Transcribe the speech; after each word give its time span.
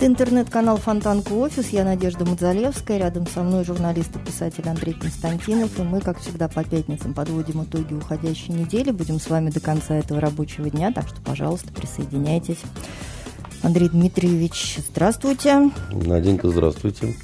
Это 0.00 0.06
интернет-канал 0.06 0.78
Фонтанка 0.78 1.32
Офис. 1.34 1.68
Я 1.68 1.84
Надежда 1.84 2.24
Мудзалевская. 2.24 2.96
Рядом 2.96 3.26
со 3.26 3.42
мной 3.42 3.66
журналист 3.66 4.16
и 4.16 4.18
писатель 4.18 4.66
Андрей 4.66 4.94
Константинов. 4.94 5.78
И 5.78 5.82
мы, 5.82 6.00
как 6.00 6.20
всегда, 6.20 6.48
по 6.48 6.64
пятницам 6.64 7.12
подводим 7.12 7.64
итоги 7.64 7.92
уходящей 7.92 8.54
недели. 8.54 8.92
Будем 8.92 9.20
с 9.20 9.28
вами 9.28 9.50
до 9.50 9.60
конца 9.60 9.94
этого 9.94 10.18
рабочего 10.18 10.70
дня. 10.70 10.90
Так 10.90 11.06
что, 11.06 11.20
пожалуйста, 11.20 11.70
присоединяйтесь. 11.74 12.60
Андрей 13.62 13.90
Дмитриевич, 13.90 14.78
здравствуйте. 14.88 15.70
Наденька, 15.92 16.48
здравствуйте. 16.48 17.14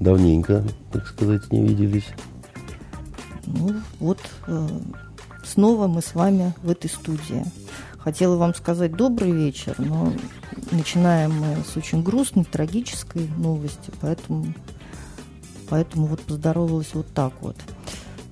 Давненько, 0.00 0.64
так 0.92 1.06
сказать, 1.06 1.52
не 1.52 1.60
виделись. 1.60 2.08
Ну, 3.44 3.74
вот 4.00 4.18
э, 4.46 4.68
снова 5.44 5.88
мы 5.88 6.00
с 6.00 6.14
вами 6.14 6.54
в 6.62 6.70
этой 6.70 6.88
студии. 6.88 7.44
Хотела 8.04 8.36
вам 8.36 8.52
сказать 8.52 8.96
добрый 8.96 9.30
вечер, 9.30 9.76
но 9.78 10.12
начинаем 10.72 11.32
мы 11.34 11.62
с 11.64 11.76
очень 11.76 12.02
грустной, 12.02 12.44
трагической 12.44 13.28
новости, 13.36 13.92
поэтому, 14.00 14.52
поэтому 15.68 16.06
вот 16.06 16.20
поздоровалась 16.22 16.94
вот 16.94 17.06
так 17.14 17.32
вот. 17.40 17.56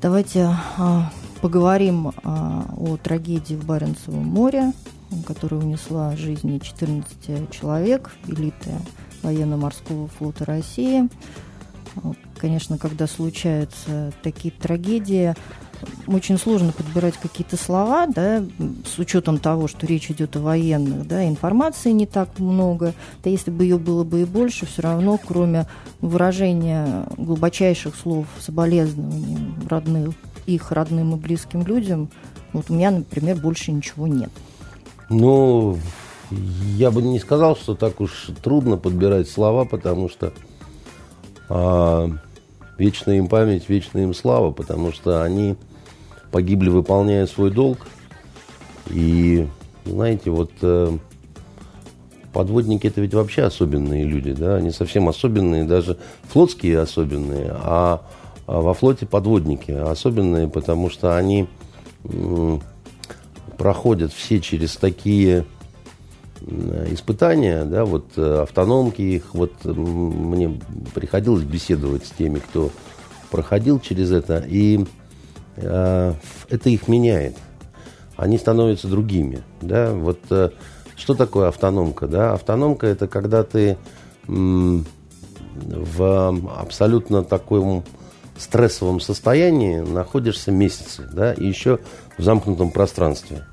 Давайте 0.03 0.57
а, 0.77 1.13
поговорим 1.41 2.13
а, 2.25 2.75
о 2.77 2.97
трагедии 2.97 3.55
в 3.55 3.65
Баренцевом 3.65 4.25
море, 4.25 4.73
которая 5.25 5.61
унесла 5.61 6.17
жизни 6.17 6.59
14 6.59 7.49
человек, 7.53 8.11
элиты 8.27 8.73
военно-морского 9.23 10.09
флота 10.09 10.47
России. 10.47 11.09
Конечно, 12.37 12.77
когда 12.77 13.07
случаются 13.07 14.13
такие 14.23 14.53
трагедии, 14.53 15.35
очень 16.07 16.39
сложно 16.39 16.73
подбирать 16.73 17.17
какие-то 17.17 17.57
слова, 17.57 18.07
да, 18.07 18.45
с 18.85 18.99
учетом 18.99 19.39
того, 19.39 19.69
что 19.69 19.87
речь 19.87 20.11
идет 20.11 20.37
о 20.37 20.41
военных, 20.41 21.07
да, 21.07 21.27
информации 21.27 21.93
не 21.93 22.07
так 22.07 22.39
много. 22.39 22.95
Да 23.23 23.31
если 23.31 23.51
бы 23.51 23.65
ее 23.65 23.79
было 23.79 24.05
бы 24.05 24.23
и 24.23 24.25
больше, 24.25 24.67
все 24.67 24.83
равно, 24.83 25.19
кроме 25.19 25.67
выражения 26.01 27.07
глубочайших 27.17 27.95
слов 27.95 28.27
соболезнований 28.41 29.55
родных, 29.69 30.15
их 30.47 30.73
родным 30.73 31.15
и 31.15 31.19
близким 31.19 31.63
людям, 31.63 32.11
вот 32.53 32.67
у 32.69 32.75
меня, 32.75 32.91
например, 32.91 33.37
больше 33.37 33.73
ничего 33.73 34.07
нет. 34.07 34.31
Ну, 35.09 35.79
я 36.31 36.91
бы 36.91 37.03
не 37.03 37.19
сказал, 37.19 37.57
что 37.57 37.75
так 37.75 38.01
уж 38.01 38.31
трудно 38.43 38.77
подбирать 38.77 39.29
слова, 39.29 39.65
потому 39.65 40.09
что 40.09 40.33
а, 41.49 42.09
вечная 42.79 43.19
им 43.19 43.29
память, 43.29 43.69
вечная 43.69 44.05
им 44.05 44.15
слава, 44.15 44.53
потому 44.53 44.93
что 44.93 45.23
они 45.23 45.57
погибли, 46.31 46.69
выполняя 46.69 47.27
свой 47.27 47.51
долг. 47.51 47.79
И, 48.89 49.47
знаете, 49.85 50.31
вот 50.31 50.51
э, 50.63 50.97
подводники 52.33 52.87
это 52.87 53.01
ведь 53.01 53.15
вообще 53.15 53.43
особенные 53.43 54.05
люди, 54.05 54.33
да, 54.33 54.57
они 54.57 54.71
совсем 54.71 55.09
особенные, 55.09 55.65
даже 55.65 55.99
флотские 56.25 56.81
особенные, 56.81 57.51
а, 57.53 58.03
а 58.47 58.61
во 58.61 58.75
флоте 58.75 59.07
подводники 59.07 59.71
особенные, 59.71 60.49
потому 60.49 60.91
что 60.91 61.17
они 61.17 61.49
проходят 63.59 64.13
все 64.13 64.41
через 64.41 64.77
такие 64.77 65.45
испытания, 66.91 67.65
да, 67.65 67.85
вот 67.85 68.07
э, 68.17 68.43
автономки 68.43 69.03
их, 69.03 69.35
вот 69.35 69.53
мне 69.65 70.59
приходилось 70.95 71.45
беседовать 71.45 72.07
с 72.07 72.11
теми, 72.11 72.39
кто 72.39 72.71
проходил 73.31 73.79
через 73.79 74.11
это, 74.11 74.43
и 74.49 74.87
это 75.57 76.17
их 76.65 76.89
меняет. 76.89 77.37
Они 78.17 78.39
становятся 78.39 78.89
другими. 78.89 79.43
Да? 79.63 79.93
Вот 79.93 80.19
э, 80.31 80.51
что 80.97 81.15
такое 81.15 81.49
автономка? 81.49 82.07
Да? 82.07 82.35
Автономка 82.35 82.87
это 82.87 83.09
когда 83.09 83.45
ты 83.45 83.79
в 84.27 84.85
абсолютно 86.59 87.25
таком 87.25 87.85
стрессовом 88.37 89.01
состоянии 89.01 89.81
находишься 89.81 90.51
месяцы, 90.51 91.09
да, 91.13 91.33
и 91.33 91.47
еще 91.47 91.79
в 92.17 92.23
замкнутом 92.23 92.71
пространстве. 92.71 93.45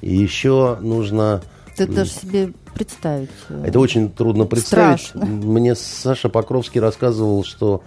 И 0.00 0.14
еще 0.14 0.76
нужно... 0.80 1.42
Ты 1.76 1.86
даже 1.86 2.10
себе 2.10 2.52
представить. 2.74 3.30
Э, 3.48 3.64
это 3.66 3.80
очень 3.80 4.10
трудно 4.10 4.46
представить. 4.46 5.00
Страшно. 5.00 5.26
Мне 5.26 5.74
Саша 5.74 6.28
Покровский 6.28 6.80
рассказывал, 6.80 7.44
что 7.44 7.82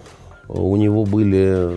у 0.52 0.76
него 0.76 1.04
были 1.04 1.70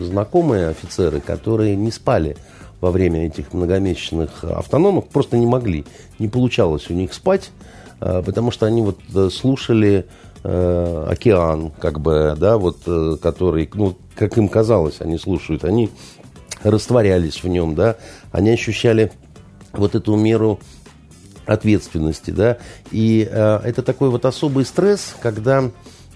знакомые 0.00 0.68
офицеры, 0.68 1.20
которые 1.20 1.76
не 1.76 1.90
спали 1.90 2.36
во 2.80 2.90
время 2.90 3.26
этих 3.26 3.52
многомесячных 3.52 4.44
автономок, 4.44 5.08
просто 5.08 5.36
не 5.36 5.46
могли, 5.46 5.84
не 6.18 6.28
получалось 6.28 6.88
у 6.88 6.94
них 6.94 7.12
спать, 7.12 7.50
а, 8.00 8.22
потому 8.22 8.50
что 8.50 8.66
они 8.66 8.82
вот 8.82 8.98
э, 9.14 9.28
слушали 9.30 10.06
э, 10.42 11.06
океан, 11.10 11.72
как 11.78 12.00
бы, 12.00 12.34
да, 12.38 12.56
вот, 12.56 12.78
э, 12.86 13.16
который, 13.20 13.68
ну, 13.74 13.96
как 14.14 14.38
им 14.38 14.48
казалось, 14.48 14.96
они 15.00 15.18
слушают, 15.18 15.64
они 15.64 15.90
растворялись 16.62 17.42
в 17.42 17.48
нем, 17.48 17.74
да, 17.74 17.96
они 18.32 18.50
ощущали 18.50 19.12
вот 19.72 19.94
эту 19.94 20.16
меру 20.16 20.60
ответственности, 21.44 22.30
да, 22.30 22.58
и 22.90 23.28
э, 23.30 23.60
это 23.64 23.82
такой 23.82 24.08
вот 24.08 24.24
особый 24.24 24.64
стресс, 24.64 25.14
когда 25.20 25.70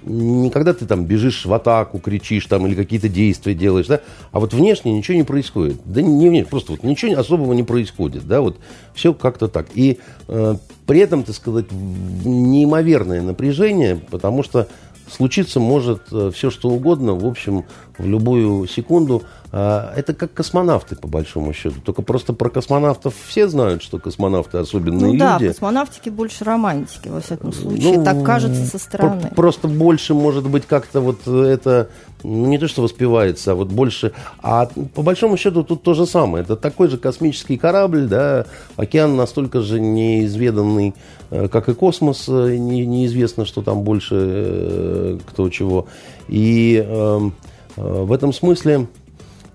не 0.04 0.50
когда 0.50 0.74
ты 0.74 0.86
там 0.86 1.04
бежишь 1.04 1.44
в 1.44 1.52
атаку, 1.52 1.98
кричишь 1.98 2.46
там 2.46 2.66
или 2.66 2.74
какие-то 2.74 3.08
действия 3.08 3.54
делаешь, 3.54 3.86
да, 3.86 4.00
а 4.32 4.40
вот 4.40 4.52
внешне 4.52 4.92
ничего 4.92 5.16
не 5.16 5.22
происходит. 5.22 5.80
Да 5.84 6.02
не 6.02 6.28
внешне, 6.28 6.48
просто 6.48 6.72
вот 6.72 6.82
ничего 6.82 7.18
особого 7.18 7.52
не 7.52 7.62
происходит, 7.62 8.26
да, 8.26 8.40
вот 8.40 8.58
все 8.94 9.14
как-то 9.14 9.48
так. 9.48 9.66
И 9.74 9.98
э, 10.28 10.56
при 10.86 11.00
этом, 11.00 11.22
так 11.22 11.34
сказать, 11.34 11.66
неимоверное 11.72 13.22
напряжение, 13.22 13.96
потому 14.10 14.42
что 14.42 14.68
случиться 15.10 15.60
может 15.60 16.02
э, 16.12 16.30
все 16.34 16.50
что 16.50 16.70
угодно, 16.70 17.14
в 17.14 17.26
общем, 17.26 17.64
в 17.98 18.06
любую 18.06 18.66
секунду. 18.66 19.22
А, 19.52 19.92
это 19.94 20.14
как 20.14 20.32
космонавты, 20.32 20.96
по 20.96 21.06
большому 21.06 21.52
счету. 21.52 21.80
Только 21.80 22.02
просто 22.02 22.32
про 22.32 22.50
космонавтов 22.50 23.14
все 23.28 23.46
знают, 23.48 23.82
что 23.82 23.98
космонавты 23.98 24.58
особенные 24.58 25.00
ну, 25.00 25.12
люди. 25.12 25.18
да, 25.18 25.38
в 25.38 25.46
космонавтике 25.46 26.10
больше 26.10 26.44
романтики, 26.44 27.08
во 27.08 27.20
всяком 27.20 27.52
случае. 27.52 27.98
Ну, 27.98 28.04
так 28.04 28.24
кажется 28.24 28.64
со 28.64 28.78
стороны. 28.78 29.30
Просто 29.36 29.68
больше, 29.68 30.14
может 30.14 30.48
быть, 30.48 30.66
как-то 30.66 31.00
вот 31.00 31.26
это 31.28 31.88
ну, 32.24 32.46
не 32.46 32.58
то, 32.58 32.66
что 32.66 32.82
воспевается, 32.82 33.52
а 33.52 33.54
вот 33.54 33.68
больше... 33.68 34.12
А 34.42 34.66
по 34.66 35.02
большому 35.02 35.36
счету 35.36 35.62
тут 35.62 35.82
то 35.82 35.94
же 35.94 36.06
самое. 36.06 36.42
Это 36.42 36.56
такой 36.56 36.88
же 36.88 36.98
космический 36.98 37.56
корабль, 37.56 38.06
да, 38.06 38.46
океан 38.76 39.14
настолько 39.14 39.60
же 39.60 39.78
неизведанный, 39.78 40.94
э, 41.30 41.46
как 41.48 41.68
и 41.68 41.74
космос, 41.74 42.24
э, 42.28 42.56
не, 42.56 42.86
неизвестно, 42.86 43.44
что 43.44 43.62
там 43.62 43.82
больше 43.82 44.16
э, 44.18 45.18
кто 45.26 45.48
чего. 45.48 45.86
И 46.26 46.84
э, 46.84 47.20
в 47.76 48.12
этом 48.12 48.32
смысле 48.32 48.86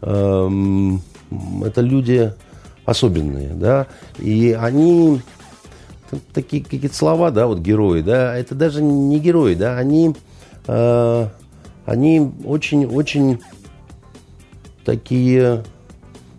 э, 0.02 0.50
это 1.66 1.82
люди 1.82 2.34
особенные, 2.86 3.50
да, 3.54 3.88
и 4.18 4.58
они 4.60 5.22
такие 6.34 6.64
какие-то 6.64 6.96
слова, 6.96 7.32
да, 7.32 7.48
вот 7.48 7.60
герои, 7.60 8.02
да, 8.02 8.36
это 8.36 8.56
даже 8.56 8.82
не 8.82 9.20
герои, 9.20 9.54
да, 9.54 9.78
они 9.78 10.16
э, 10.68 11.28
они 11.86 12.32
очень-очень 12.46 13.40
такие 14.86 15.64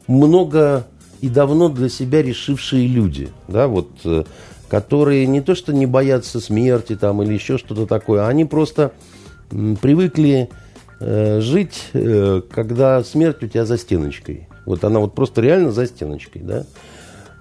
много 0.06 0.86
и 1.20 1.28
давно 1.28 1.68
для 1.68 1.88
себя 1.88 2.22
решившие 2.22 2.86
люди, 2.86 3.30
да, 3.48 3.68
вот, 3.68 3.90
э, 4.04 4.24
которые 4.68 5.26
не 5.26 5.40
то 5.40 5.54
что 5.54 5.72
не 5.72 5.86
боятся 5.86 6.40
смерти 6.40 6.96
там 6.96 7.22
или 7.22 7.34
еще 7.34 7.58
что-то 7.58 7.86
такое, 7.86 8.26
они 8.26 8.44
просто 8.44 8.92
привыкли 9.50 10.48
э, 10.50 10.59
жить, 11.00 11.88
э, 11.94 12.42
когда 12.50 13.02
смерть 13.02 13.42
у 13.42 13.48
тебя 13.48 13.64
за 13.64 13.78
стеночкой. 13.78 14.48
Вот 14.66 14.84
она 14.84 15.00
вот 15.00 15.14
просто 15.14 15.40
реально 15.40 15.72
за 15.72 15.86
стеночкой, 15.86 16.42
да. 16.42 16.66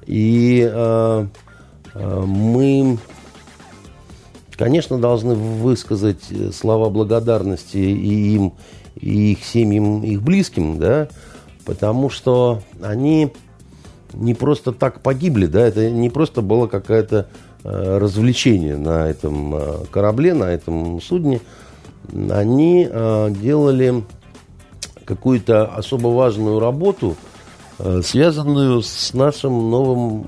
И 0.05 0.67
э, 0.67 1.27
э, 1.93 2.23
мы 2.25 2.97
конечно, 4.57 4.97
должны 4.97 5.35
высказать 5.35 6.31
э, 6.31 6.51
слова 6.51 6.89
благодарности 6.89 7.77
и 7.77 8.35
им, 8.35 8.53
и 8.99 9.33
их 9.33 9.45
семьям, 9.45 10.03
их 10.03 10.21
близким, 10.21 10.79
да, 10.79 11.07
потому 11.63 12.09
что 12.09 12.61
они 12.81 13.31
не 14.13 14.33
просто 14.33 14.71
так 14.73 15.01
погибли, 15.01 15.45
да, 15.45 15.61
это 15.61 15.89
не 15.89 16.09
просто 16.09 16.41
была 16.41 16.67
какая-то 16.67 17.29
развлечения 17.63 18.77
на 18.77 19.09
этом 19.09 19.53
корабле, 19.91 20.33
на 20.33 20.45
этом 20.45 21.01
судне, 21.01 21.41
они 22.29 22.85
делали 22.85 24.03
какую-то 25.05 25.65
особо 25.65 26.07
важную 26.07 26.59
работу, 26.59 27.15
связанную 28.03 28.81
с 28.81 29.13
нашим 29.13 29.69
новым 29.69 30.25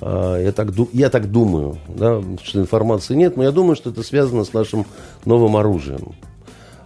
я 0.00 0.50
так, 0.50 0.70
я 0.92 1.10
так 1.10 1.30
думаю, 1.30 1.78
да, 1.86 2.20
что 2.42 2.58
информации 2.58 3.14
нет, 3.14 3.36
но 3.36 3.44
я 3.44 3.52
думаю, 3.52 3.76
что 3.76 3.90
это 3.90 4.02
связано 4.02 4.42
с 4.42 4.52
нашим 4.52 4.84
новым 5.24 5.56
оружием. 5.56 6.14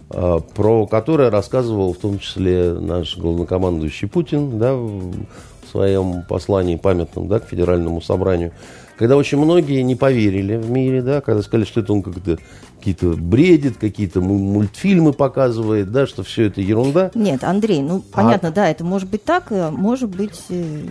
А, 0.09 0.39
про 0.39 0.87
которое 0.87 1.29
рассказывал 1.29 1.93
в 1.93 1.97
том 1.97 2.19
числе 2.19 2.73
наш 2.73 3.17
главнокомандующий 3.17 4.07
Путин 4.07 4.57
да, 4.57 4.73
в 4.73 5.25
своем 5.69 6.23
послании 6.23 6.77
памятном 6.77 7.27
да, 7.27 7.39
к 7.39 7.45
Федеральному 7.49 8.01
собранию, 8.01 8.53
когда 8.97 9.17
очень 9.17 9.37
многие 9.37 9.81
не 9.81 9.95
поверили 9.95 10.55
в 10.55 10.69
мире, 10.69 11.01
да, 11.01 11.19
когда 11.19 11.41
сказали, 11.41 11.65
что 11.65 11.81
это 11.81 11.91
он 11.91 12.03
как-то 12.03 12.37
какие-то 12.87 13.17
бредит, 13.17 13.77
какие-то 13.77 14.21
мультфильмы 14.21 15.11
показывает, 15.11 15.91
да, 15.91 16.07
что 16.07 16.23
все 16.23 16.43
это 16.43 16.61
ерунда. 16.61 17.11
Нет, 17.15 17.43
Андрей, 17.43 17.81
ну 17.81 18.01
а... 18.13 18.15
понятно, 18.15 18.51
да, 18.51 18.69
это 18.69 18.85
может 18.85 19.09
быть 19.09 19.25
так, 19.25 19.47
а 19.51 19.71
может 19.71 20.09
быть 20.09 20.39
э, 20.49 20.83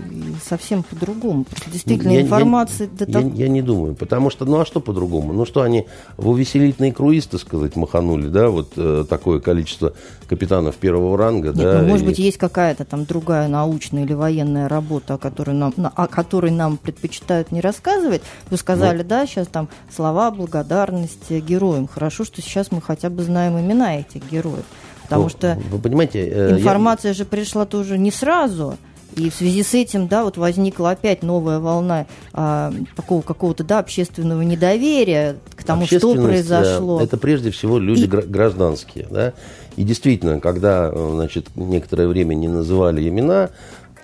совсем 0.44 0.82
по-другому. 0.82 1.46
Действительно, 1.72 2.12
я, 2.12 2.20
информация... 2.20 2.88
Я, 2.98 3.06
да, 3.06 3.20
я, 3.20 3.25
так... 3.25 3.34
я 3.34 3.48
не 3.48 3.62
думаю, 3.62 3.94
потому 3.94 4.28
что, 4.28 4.44
ну 4.44 4.60
а 4.60 4.66
что 4.66 4.81
по-другому? 4.81 5.32
Ну 5.32 5.46
что, 5.46 5.62
они 5.62 5.87
в 6.19 6.28
увеселительный 6.28 6.93
круиз, 6.93 7.26
так 7.28 7.40
сказать, 7.40 7.76
маханули, 7.76 8.28
да, 8.28 8.50
вот 8.50 8.72
э, 8.76 9.04
такое 9.08 9.40
количество 9.40 9.94
капитанов 10.28 10.76
первого 10.76 11.16
ранга, 11.16 11.48
Нет, 11.48 11.56
да. 11.56 11.81
Ну, 11.81 11.88
может 11.88 12.04
и... 12.04 12.08
быть, 12.08 12.19
есть 12.19 12.37
какая-то 12.37 12.84
там 12.84 13.06
другая 13.06 13.48
научная 13.48 14.04
или 14.04 14.12
военная 14.12 14.69
работа, 14.69 15.14
о 15.14 15.19
которой 15.19 15.54
нам, 15.54 15.72
о 15.76 16.06
которой 16.08 16.50
нам 16.50 16.76
предпочитают 16.76 17.52
не 17.52 17.62
рассказывать. 17.62 18.20
Вы 18.50 18.58
сказали, 18.58 18.98
ну... 18.98 19.08
да, 19.08 19.26
сейчас 19.26 19.46
там 19.46 19.69
слова 19.94 20.31
благодарности 20.31 21.40
героям 21.40 21.85
героям. 21.86 21.88
Хорошо, 21.92 22.24
что 22.24 22.42
сейчас 22.42 22.72
мы 22.72 22.80
хотя 22.80 23.10
бы 23.10 23.22
знаем 23.22 23.58
имена 23.58 23.98
этих 23.98 24.30
героев. 24.30 24.64
Потому 25.04 25.24
ну, 25.24 25.28
что 25.28 25.58
вы 25.70 25.78
понимаете, 25.78 26.26
э, 26.26 26.50
информация 26.58 27.10
я... 27.10 27.14
же 27.14 27.24
пришла 27.24 27.64
тоже 27.64 27.96
не 27.98 28.10
сразу. 28.10 28.76
И 29.14 29.30
в 29.30 29.34
связи 29.34 29.62
с 29.62 29.72
этим, 29.72 30.08
да, 30.08 30.24
вот 30.24 30.36
возникла 30.36 30.90
опять 30.90 31.22
новая 31.22 31.58
волна 31.58 32.06
а, 32.34 32.72
такого 32.96 33.22
какого-то, 33.22 33.64
да, 33.64 33.78
общественного 33.78 34.42
недоверия 34.42 35.36
к 35.54 35.64
тому, 35.64 35.86
что 35.86 36.14
произошло. 36.14 37.00
Это 37.00 37.16
прежде 37.16 37.50
всего 37.50 37.78
люди 37.78 38.04
и... 38.04 38.06
гражданские, 38.08 39.06
да. 39.08 39.32
И 39.76 39.84
действительно, 39.84 40.40
когда, 40.40 40.90
значит, 40.90 41.46
некоторое 41.54 42.08
время 42.08 42.34
не 42.34 42.48
называли 42.48 43.08
имена, 43.08 43.50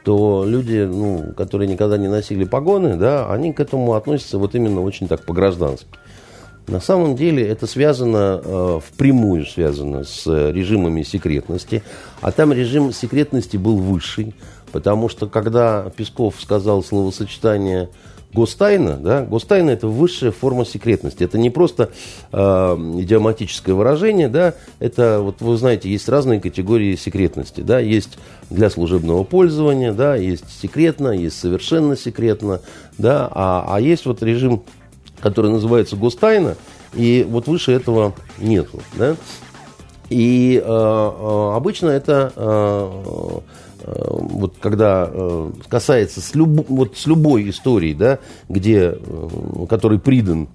то 0.03 0.45
люди, 0.47 0.89
ну, 0.91 1.35
которые 1.37 1.69
никогда 1.69 1.99
не 1.99 2.09
носили 2.09 2.45
погоны, 2.45 2.97
да, 2.97 3.31
они 3.31 3.53
к 3.53 3.61
этому 3.61 3.95
относятся 3.95 4.39
вот 4.39 4.55
именно 4.55 4.81
очень 4.81 5.09
так 5.09 5.27
по-граждански. 5.27 5.89
На 6.69 6.81
самом 6.81 7.17
деле 7.17 7.47
это 7.47 7.67
связано, 7.67 8.41
э, 8.43 8.81
впрямую 8.87 9.47
связано 9.47 10.05
с 10.05 10.27
режимами 10.27 11.03
секретности. 11.03 11.83
А 12.21 12.31
там 12.31 12.53
режим 12.53 12.93
секретности 12.93 13.57
был 13.57 13.77
высший, 13.79 14.35
потому 14.71 15.09
что 15.09 15.27
когда 15.27 15.91
Песков 15.97 16.41
сказал 16.41 16.85
словосочетание 16.85 17.89
Гостайна, 18.35 18.97
да, 18.97 19.27
гостайна 19.27 19.71
это 19.71 19.89
высшая 19.89 20.31
форма 20.31 20.65
секретности. 20.65 21.23
Это 21.23 21.37
не 21.37 21.51
просто 21.51 21.91
э, 22.33 22.39
идиоматическое 22.39 23.75
выражение, 23.75 24.29
да, 24.31 24.55
это, 24.79 25.21
вот 25.21 25.43
вы 25.43 25.55
знаете, 25.59 25.91
есть 25.91 26.09
разные 26.09 26.41
категории 26.41 26.97
секретности, 26.97 27.61
да, 27.61 27.79
есть 27.79 28.17
для 28.49 28.71
служебного 28.71 29.25
пользования, 29.25 29.93
да, 29.93 30.17
есть 30.17 30.47
секретно, 30.63 31.09
есть 31.09 31.39
совершенно 31.39 31.95
секретно, 31.95 32.63
да, 32.97 33.29
а, 33.31 33.67
а 33.69 33.81
есть 33.83 34.07
вот 34.07 34.23
режим 34.23 34.63
который 35.23 35.51
называется 35.51 35.97
гостайна, 35.97 36.57
и 36.93 37.27
вот 37.29 37.47
выше 37.47 37.73
этого 37.73 38.15
нету. 38.39 38.81
Да? 38.95 39.17
И 40.11 40.63
э, 40.63 40.69
э, 40.69 41.53
обычно 41.57 41.89
это, 41.89 42.33
э, 42.37 43.39
э, 43.85 44.05
вот 44.11 44.57
когда 44.61 45.09
э, 45.11 45.51
касается 45.69 46.21
с, 46.21 46.35
люб, 46.35 46.69
вот 46.69 46.99
с 46.99 47.07
любой 47.07 47.49
историей, 47.49 47.95
да, 47.95 48.19
где, 48.49 48.99
который 49.69 49.99
придан 49.99 50.49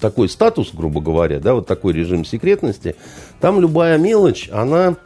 такой 0.00 0.30
статус, 0.30 0.70
грубо 0.72 1.02
говоря, 1.02 1.38
да, 1.38 1.52
вот 1.52 1.66
такой 1.66 1.92
режим 1.92 2.24
секретности, 2.24 2.96
там 3.40 3.60
любая 3.60 3.98
мелочь, 3.98 4.48
она 4.50 4.96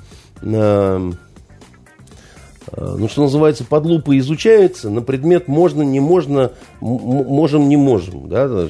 ну, 2.77 3.09
что 3.09 3.23
называется, 3.23 3.65
под 3.65 3.85
лупой 3.87 4.19
изучается 4.19 4.91
на 4.91 5.03
предмет 5.03 5.49
можно, 5.49 5.83
не 5.83 6.01
можно, 6.01 6.53
можем, 6.81 7.69
не 7.69 7.77
можем. 7.77 8.29
Да? 8.29 8.69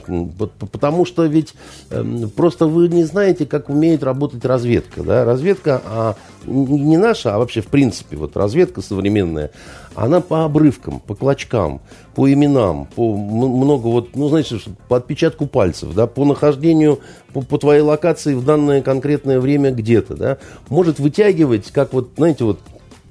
Потому 0.73 1.05
что 1.05 1.25
ведь 1.25 1.55
эм, 1.91 2.29
просто 2.31 2.67
вы 2.67 2.89
не 2.89 3.05
знаете, 3.05 3.47
как 3.47 3.69
умеет 3.69 4.03
работать 4.03 4.45
разведка. 4.45 5.03
Да? 5.03 5.25
Разведка 5.25 5.81
а, 5.87 6.17
не 6.47 6.97
наша, 6.97 7.35
а 7.35 7.39
вообще 7.39 7.61
в 7.61 7.67
принципе, 7.67 8.17
вот 8.17 8.37
разведка 8.37 8.83
современная, 8.83 9.51
она 9.95 10.21
по 10.21 10.45
обрывкам, 10.45 11.01
по 11.01 11.15
клочкам, 11.15 11.81
по 12.15 12.31
именам, 12.33 12.87
по 12.95 13.17
много 13.17 13.87
вот, 13.87 14.17
ну, 14.17 14.29
знаете, 14.29 14.59
по 14.89 14.97
отпечатку 14.97 15.47
пальцев, 15.47 15.95
да, 15.95 16.06
по 16.06 16.25
нахождению, 16.25 17.01
по, 17.33 17.43
по 17.43 17.59
твоей 17.59 17.81
локации 17.81 18.35
в 18.35 18.45
данное 18.45 18.83
конкретное 18.83 19.41
время 19.41 19.71
где-то, 19.71 20.17
да, 20.17 20.39
может 20.69 20.99
вытягивать, 20.99 21.71
как 21.71 21.93
вот, 21.93 22.11
знаете, 22.17 22.45
вот 22.45 22.59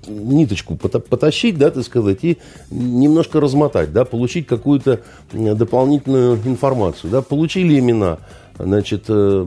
ниточку 0.07 0.75
потащить, 0.75 1.57
да, 1.57 1.71
так 1.71 1.83
сказать, 1.83 2.19
и 2.23 2.37
немножко 2.69 3.39
размотать, 3.39 3.93
да, 3.93 4.05
получить 4.05 4.47
какую-то 4.47 5.01
дополнительную 5.31 6.37
информацию, 6.45 7.11
да, 7.11 7.21
получили 7.21 7.79
имена, 7.79 8.19
значит, 8.57 9.05
э, 9.07 9.45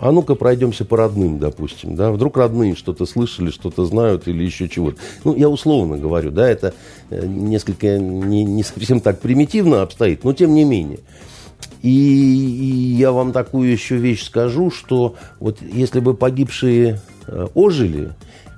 а 0.00 0.12
ну-ка 0.12 0.34
пройдемся 0.34 0.84
по 0.84 0.96
родным, 0.96 1.38
допустим, 1.38 1.96
да, 1.96 2.12
вдруг 2.12 2.36
родные 2.36 2.74
что-то 2.74 3.06
слышали, 3.06 3.50
что-то 3.50 3.84
знают 3.84 4.28
или 4.28 4.44
еще 4.44 4.68
чего-то. 4.68 4.98
Ну, 5.24 5.34
я 5.34 5.48
условно 5.48 5.96
говорю, 5.96 6.30
да, 6.30 6.48
это 6.48 6.74
э, 7.10 7.26
несколько 7.26 7.98
не, 7.98 8.44
не 8.44 8.62
совсем 8.62 9.00
так 9.00 9.20
примитивно 9.20 9.82
обстоит, 9.82 10.24
но 10.24 10.32
тем 10.32 10.54
не 10.54 10.64
менее. 10.64 11.00
И, 11.82 11.88
и 11.88 12.96
я 12.96 13.12
вам 13.12 13.32
такую 13.32 13.70
еще 13.70 13.96
вещь 13.96 14.24
скажу, 14.24 14.70
что 14.70 15.16
вот 15.38 15.58
если 15.60 16.00
бы 16.00 16.14
погибшие 16.14 17.00
э, 17.26 17.46
ожили, 17.54 18.12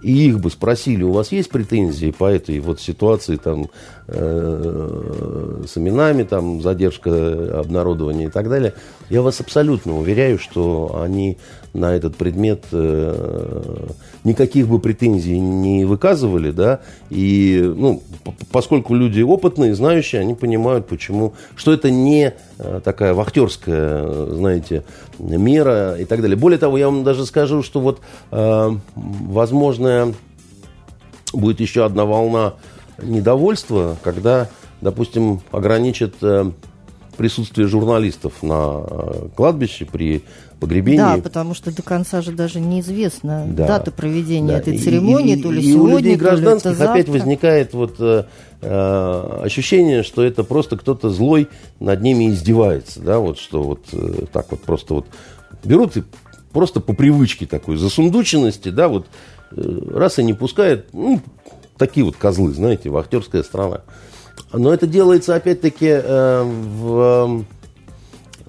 и 0.07 0.29
их 0.29 0.39
бы 0.39 0.53
спросили, 0.53 1.03
у 1.03 1.11
вас 1.11 1.33
есть 1.33 1.51
претензии 1.51 2.13
по 2.13 2.27
этой 2.27 2.61
вот 2.61 2.81
ситуации 2.81 3.35
там 3.35 3.71
э, 4.07 5.65
с 5.67 5.77
именами, 5.77 6.23
там 6.23 6.63
задержка 6.63 7.59
обнародования 7.59 8.29
и 8.29 8.31
так 8.31 8.49
далее, 8.49 8.75
я 9.11 9.21
вас 9.21 9.41
абсолютно 9.41 9.99
уверяю, 9.99 10.39
что 10.39 11.01
они 11.03 11.39
на 11.75 11.93
этот 11.93 12.15
предмет 12.15 12.67
э, 12.71 13.89
никаких 14.27 14.67
бы 14.67 14.81
претензий 14.81 15.39
не 15.39 15.85
выказывали, 15.85 16.51
да, 16.51 16.81
и, 17.11 17.63
ну, 17.77 18.03
поскольку 18.51 18.95
люди 18.95 19.23
опытные, 19.23 19.75
знающие, 19.75 20.21
они 20.21 20.35
понимают, 20.35 20.89
почему, 20.89 21.35
что 21.55 21.73
это 21.73 21.91
не 21.91 22.35
э, 22.59 22.81
такая 22.85 23.15
вахтерская, 23.15 24.27
знаете, 24.27 24.83
мера 25.19 25.97
и 25.97 26.05
так 26.05 26.23
далее. 26.23 26.37
Более 26.37 26.59
того, 26.59 26.77
я 26.77 26.87
вам 26.87 27.05
даже 27.05 27.25
скажу, 27.25 27.63
что 27.63 27.81
вот 27.81 28.01
э, 28.33 28.71
возможная 28.95 30.13
будет 31.33 31.61
еще 31.61 31.85
одна 31.85 32.05
волна 32.05 32.55
недовольства, 33.01 33.97
когда, 34.03 34.49
допустим, 34.81 35.41
ограничат 35.53 36.15
э, 36.23 36.51
присутствие 37.17 37.69
журналистов 37.69 38.43
на 38.43 38.85
э, 38.89 39.29
кладбище 39.37 39.85
при 39.85 40.25
погребении. 40.59 40.99
Да, 40.99 41.19
потому 41.19 41.55
что 41.55 41.75
до 41.75 41.83
конца 41.83 42.23
же 42.23 42.33
даже 42.33 42.61
неизвестна 42.61 43.47
да, 43.49 43.67
дата 43.67 43.91
проведения 43.91 44.49
да. 44.49 44.59
этой 44.59 44.79
церемонии, 44.79 45.37
и, 45.37 45.43
то 45.43 45.51
ли 45.51 45.61
и, 45.61 45.73
сегодня, 45.73 45.91
и 45.91 45.95
у 45.95 45.99
людей 45.99 46.17
гражданских 46.17 46.77
то 46.77 46.85
ли 46.85 46.91
опять 46.91 47.09
возникает 47.09 47.75
вот 47.75 47.97
э, 47.99 48.25
э, 48.63 49.41
ощущение, 49.45 50.03
что 50.03 50.23
это 50.23 50.45
просто 50.45 50.77
кто-то 50.77 51.11
злой 51.11 51.49
над 51.81 52.01
ними 52.03 52.31
издевается, 52.31 53.01
да, 53.01 53.19
вот 53.19 53.39
что 53.39 53.63
вот 53.63 53.81
э, 53.93 54.25
так 54.33 54.51
вот 54.51 54.61
просто 54.61 54.95
вот 54.95 55.07
берут 55.63 55.97
и 55.97 56.05
просто 56.53 56.81
по 56.81 56.95
привычке 56.95 57.47
такой 57.47 57.77
засундученности, 57.77 58.71
да, 58.71 58.89
вот 58.89 59.07
э, 59.53 59.79
раз 59.93 60.19
и 60.19 60.23
не 60.23 60.33
пускают, 60.33 60.87
ну, 60.93 61.21
такие 61.77 62.05
вот 62.05 62.17
козлы, 62.17 62.53
знаете, 62.53 62.89
вахтерская 62.89 63.43
страна. 63.43 63.83
Но 64.53 64.73
это 64.73 64.87
делается 64.87 65.35
опять-таки 65.35 65.89
э, 65.89 66.43
в 66.45 67.45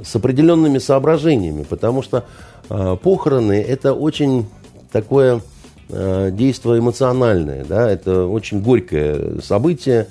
с 0.01 0.16
определенными 0.16 0.77
соображениями, 0.77 1.63
потому 1.63 2.01
что 2.01 2.25
э, 2.70 2.98
похороны 3.01 3.62
это 3.62 3.94
очень 3.94 4.48
такое 4.92 5.42
э, 5.89 6.30
действие 6.32 6.80
эмоциональное, 6.80 7.66
да, 7.66 7.89
это 7.89 8.25
очень 8.25 8.62
горькое 8.62 9.42
событие, 9.42 10.08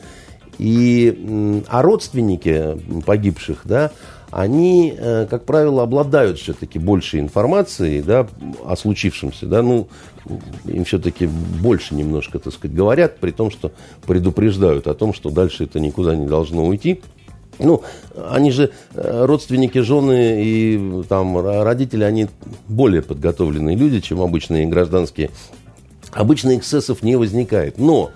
и, 0.58 1.62
а 1.68 1.82
родственники 1.82 2.78
погибших, 3.04 3.60
да, 3.64 3.92
они, 4.30 4.94
э, 4.96 5.26
как 5.30 5.44
правило, 5.44 5.82
обладают 5.82 6.38
все-таки 6.38 6.78
большей 6.78 7.20
информацией 7.20 8.02
да, 8.02 8.26
о 8.64 8.76
случившемся. 8.76 9.46
Да, 9.46 9.62
ну, 9.62 9.88
им 10.66 10.84
все-таки 10.84 11.26
больше 11.26 11.94
немножко, 11.94 12.38
так 12.38 12.52
сказать, 12.52 12.76
говорят, 12.76 13.18
при 13.18 13.30
том, 13.30 13.50
что 13.50 13.72
предупреждают 14.06 14.88
о 14.88 14.94
том, 14.94 15.14
что 15.14 15.30
дальше 15.30 15.64
это 15.64 15.78
никуда 15.80 16.16
не 16.16 16.26
должно 16.26 16.66
уйти. 16.66 17.02
Ну, 17.58 17.82
они 18.30 18.50
же 18.50 18.70
э, 18.94 19.24
родственники, 19.24 19.78
жены 19.78 20.42
и 20.42 21.02
там 21.08 21.38
родители, 21.38 22.04
они 22.04 22.28
более 22.68 23.02
подготовленные 23.02 23.76
люди, 23.76 24.00
чем 24.00 24.20
обычные 24.20 24.66
гражданские. 24.66 25.30
Обычно 26.12 26.56
эксцессов 26.56 27.02
не 27.02 27.16
возникает. 27.16 27.78
Но 27.78 28.10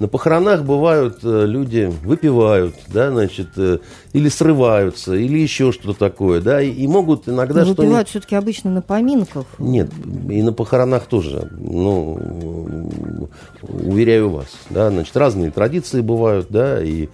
на 0.00 0.08
похоронах 0.08 0.64
бывают 0.64 1.18
э, 1.22 1.46
люди 1.46 1.92
выпивают, 2.02 2.74
да, 2.88 3.10
значит, 3.10 3.48
э, 3.56 3.78
или 4.12 4.28
срываются, 4.28 5.14
или 5.14 5.38
еще 5.38 5.72
что-то 5.72 5.98
такое, 5.98 6.40
да, 6.40 6.60
и, 6.60 6.70
и 6.70 6.86
могут 6.86 7.28
иногда 7.28 7.64
что 7.64 7.74
Выпивают 7.74 8.08
все-таки 8.08 8.34
обычно 8.34 8.70
на 8.70 8.82
поминках. 8.82 9.46
Нет, 9.58 9.90
и 10.28 10.42
на 10.42 10.52
похоронах 10.52 11.06
тоже, 11.06 11.48
ну, 11.52 13.28
уверяю 13.62 14.30
вас, 14.30 14.48
да, 14.70 14.90
значит, 14.90 15.16
разные 15.16 15.50
традиции 15.50 16.00
бывают, 16.00 16.48
да, 16.50 16.82
и 16.82 17.08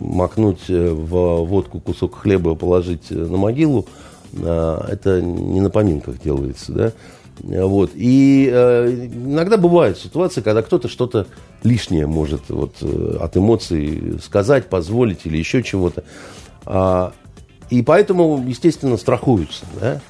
макнуть 0.00 0.68
в 0.68 1.44
водку 1.44 1.80
кусок 1.80 2.16
хлеба, 2.16 2.54
положить 2.54 3.10
на 3.10 3.36
могилу, 3.36 3.86
э, 4.32 4.80
это 4.88 5.22
не 5.22 5.60
на 5.60 5.70
поминках 5.70 6.20
делается, 6.22 6.72
да, 6.72 6.92
вот. 7.42 7.92
И 7.94 8.50
э, 8.52 9.08
иногда 9.12 9.56
бывают 9.56 9.98
ситуации, 9.98 10.40
когда 10.40 10.62
кто-то 10.62 10.88
что-то 10.88 11.26
лишнее 11.62 12.06
может 12.06 12.42
вот, 12.48 12.76
э, 12.82 13.16
от 13.20 13.36
эмоций 13.36 14.18
сказать, 14.22 14.68
позволить 14.68 15.24
или 15.24 15.38
еще 15.38 15.62
чего-то. 15.62 16.04
А, 16.66 17.12
и 17.70 17.82
поэтому, 17.82 18.44
естественно, 18.46 18.96
страхуются. 18.96 19.64
Да? 19.80 20.00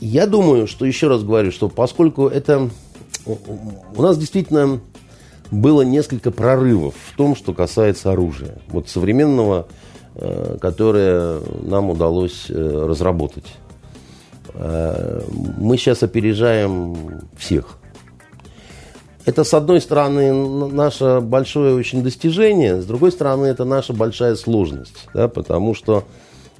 Я 0.00 0.26
думаю, 0.26 0.66
что, 0.66 0.86
еще 0.86 1.08
раз 1.08 1.22
говорю, 1.22 1.52
что 1.52 1.68
поскольку 1.68 2.28
это... 2.28 2.70
У 3.26 4.02
нас 4.02 4.16
действительно 4.16 4.80
было 5.50 5.82
несколько 5.82 6.30
прорывов 6.30 6.94
в 7.12 7.16
том, 7.16 7.34
что 7.36 7.52
касается 7.54 8.12
оружия. 8.12 8.58
Вот 8.68 8.88
современного, 8.88 9.66
э, 10.14 10.58
которое 10.60 11.40
нам 11.62 11.90
удалось 11.90 12.46
э, 12.48 12.86
разработать. 12.88 13.46
Э, 14.54 15.22
мы 15.58 15.76
сейчас 15.76 16.02
опережаем 16.02 17.22
всех. 17.36 17.78
Это, 19.24 19.44
с 19.44 19.52
одной 19.52 19.80
стороны, 19.82 20.32
наше 20.72 21.20
большое 21.20 21.74
очень 21.74 22.02
достижение, 22.02 22.80
с 22.80 22.86
другой 22.86 23.12
стороны, 23.12 23.44
это 23.44 23.66
наша 23.66 23.92
большая 23.92 24.36
сложность, 24.36 25.06
да, 25.12 25.28
потому 25.28 25.74
что 25.74 26.04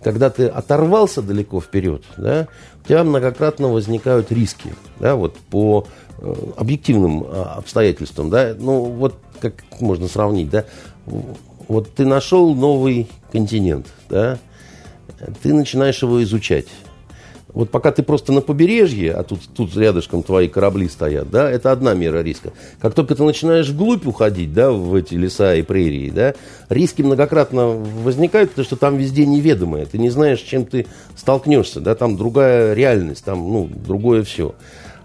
когда 0.02 0.30
ты 0.30 0.46
оторвался 0.46 1.22
далеко 1.22 1.60
вперед, 1.60 2.02
да, 2.16 2.48
у 2.84 2.88
тебя 2.88 3.04
многократно 3.04 3.68
возникают 3.68 4.30
риски, 4.32 4.74
да, 5.00 5.16
вот 5.16 5.36
по 5.50 5.86
э, 6.18 6.34
объективным 6.56 7.24
а, 7.26 7.54
обстоятельствам, 7.58 8.30
да, 8.30 8.54
ну 8.58 8.84
вот 8.84 9.16
как 9.40 9.64
можно 9.80 10.08
сравнить, 10.08 10.50
да, 10.50 10.64
вот 11.68 11.92
ты 11.94 12.06
нашел 12.06 12.54
новый 12.54 13.08
континент, 13.32 13.86
да, 14.08 14.38
ты 15.42 15.52
начинаешь 15.52 16.02
его 16.02 16.22
изучать, 16.22 16.66
вот 17.58 17.70
пока 17.70 17.90
ты 17.90 18.04
просто 18.04 18.32
на 18.32 18.40
побережье, 18.40 19.12
а 19.12 19.24
тут, 19.24 19.40
тут 19.52 19.76
рядышком 19.76 20.22
твои 20.22 20.46
корабли 20.46 20.88
стоят, 20.88 21.28
да, 21.28 21.50
это 21.50 21.72
одна 21.72 21.92
мера 21.92 22.22
риска. 22.22 22.52
Как 22.78 22.94
только 22.94 23.16
ты 23.16 23.24
начинаешь 23.24 23.68
вглубь 23.68 24.06
уходить, 24.06 24.52
да, 24.54 24.70
в 24.70 24.94
эти 24.94 25.14
леса 25.14 25.56
и 25.56 25.62
прерии, 25.62 26.10
да, 26.10 26.34
риски 26.68 27.02
многократно 27.02 27.66
возникают, 27.66 28.50
потому 28.50 28.64
что 28.64 28.76
там 28.76 28.96
везде 28.96 29.26
неведомое. 29.26 29.86
Ты 29.86 29.98
не 29.98 30.08
знаешь, 30.08 30.38
чем 30.38 30.66
ты 30.66 30.86
столкнешься, 31.16 31.80
да, 31.80 31.96
там 31.96 32.16
другая 32.16 32.74
реальность, 32.74 33.24
там, 33.24 33.40
ну, 33.40 33.68
другое 33.68 34.22
все. 34.22 34.54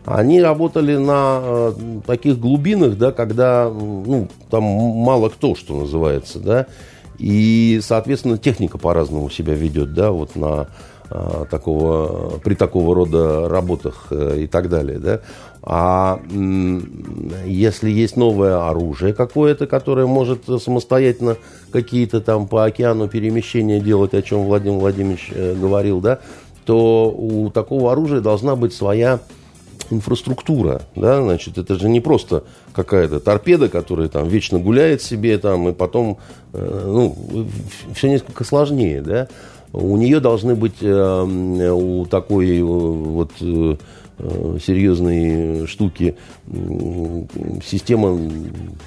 Они 0.06 0.40
работали 0.40 0.96
на 0.96 1.40
э, 1.42 1.74
таких 2.06 2.38
глубинах, 2.38 3.00
да, 3.00 3.12
когда, 3.12 3.68
ну, 3.68 4.28
там 4.52 4.62
мало 4.62 5.30
кто, 5.30 5.56
что 5.56 5.76
называется, 5.76 6.38
да, 6.38 6.68
и, 7.18 7.80
соответственно, 7.82 8.38
техника 8.38 8.78
по-разному 8.78 9.32
себя 9.32 9.56
ведет, 9.56 9.96
да, 9.96 10.12
вот 10.12 10.36
на 10.36 10.68
такого, 11.50 12.40
при 12.40 12.56
такого 12.56 12.96
рода 12.96 13.48
работах 13.48 14.08
э, 14.10 14.42
и 14.42 14.48
так 14.48 14.70
далее. 14.70 15.00
Да? 15.00 15.22
А 15.62 16.20
если 17.46 17.90
есть 17.90 18.18
новое 18.18 18.68
оружие 18.68 19.14
какое-то, 19.14 19.68
которое 19.68 20.08
может 20.08 20.46
самостоятельно 20.62 21.38
какие-то 21.72 22.20
там 22.20 22.48
по 22.48 22.66
океану 22.66 23.08
перемещения 23.08 23.80
делать, 23.80 24.14
о 24.14 24.22
чем 24.22 24.46
Владимир 24.46 24.80
Владимирович 24.80 25.30
э, 25.34 25.56
говорил, 25.56 26.02
да, 26.02 26.20
то 26.66 27.10
у 27.10 27.50
такого 27.50 27.92
оружия 27.92 28.22
должна 28.22 28.56
быть 28.56 28.74
своя 28.74 29.20
инфраструктура, 29.90 30.82
да, 30.96 31.22
значит, 31.22 31.58
это 31.58 31.76
же 31.76 31.90
не 31.90 32.00
просто 32.00 32.44
какая-то 32.74 33.20
торпеда, 33.20 33.70
которая 33.70 34.08
там 34.08 34.28
вечно 34.28 34.60
гуляет 34.60 35.02
себе 35.02 35.38
там, 35.38 35.70
и 35.70 35.74
потом, 35.74 36.18
э, 36.54 36.84
ну, 36.86 37.48
все 37.94 38.10
несколько 38.10 38.44
сложнее, 38.44 39.02
да, 39.02 39.28
у 39.74 39.98
нее 39.98 40.20
должны 40.20 40.56
быть 40.56 40.82
э, 40.82 41.72
у 41.72 42.06
такой 42.06 42.60
э, 42.60 42.64
вот 42.64 43.32
э, 43.42 43.76
серьезной 44.64 45.66
штуки 45.66 46.16
система 47.66 48.18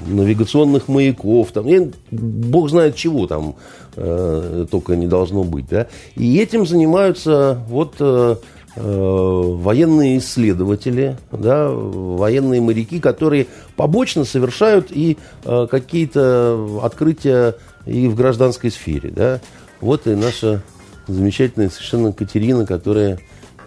навигационных 0.07 0.87
маяков, 0.87 1.51
там, 1.51 1.67
я, 1.67 1.89
бог 2.13 2.71
знает 2.71 2.95
чего 2.95 3.27
там 3.27 3.57
э, 3.97 4.67
только 4.71 4.95
не 4.95 5.09
должно 5.09 5.43
быть, 5.43 5.67
да, 5.69 5.89
и 6.15 6.39
этим 6.39 6.65
занимаются 6.65 7.61
вот 7.69 7.97
э, 7.99 8.37
военные 8.77 10.19
исследователи, 10.19 11.17
да, 11.33 11.71
военные 11.71 12.61
моряки, 12.61 13.01
которые 13.01 13.49
побочно 13.75 14.25
совершают 14.25 14.93
и 14.93 15.17
э, 15.45 15.67
какие-то 15.69 16.81
открытия 16.83 17.57
и 17.85 18.07
в 18.07 18.15
гражданской 18.15 18.71
сфере, 18.71 19.11
да. 19.11 19.41
Вот 19.81 20.07
и 20.07 20.15
наша 20.15 20.63
замечательная 21.07 21.71
совершенно 21.71 22.13
Катерина, 22.13 22.67
которая 22.67 23.19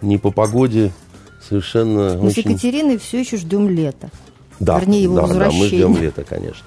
не 0.02 0.18
по 0.18 0.30
погоде 0.30 0.92
совершенно 1.46 2.16
Мы 2.16 2.28
очень... 2.28 2.42
с 2.42 2.46
Екатериной 2.46 2.98
все 2.98 3.20
еще 3.20 3.36
ждем 3.36 3.68
лета. 3.68 4.10
Да, 4.58 4.78
Вернее, 4.78 5.04
его 5.04 5.16
да, 5.16 5.26
да, 5.26 5.50
мы 5.50 5.66
ждем 5.66 5.96
лета, 5.96 6.22
конечно. 6.22 6.66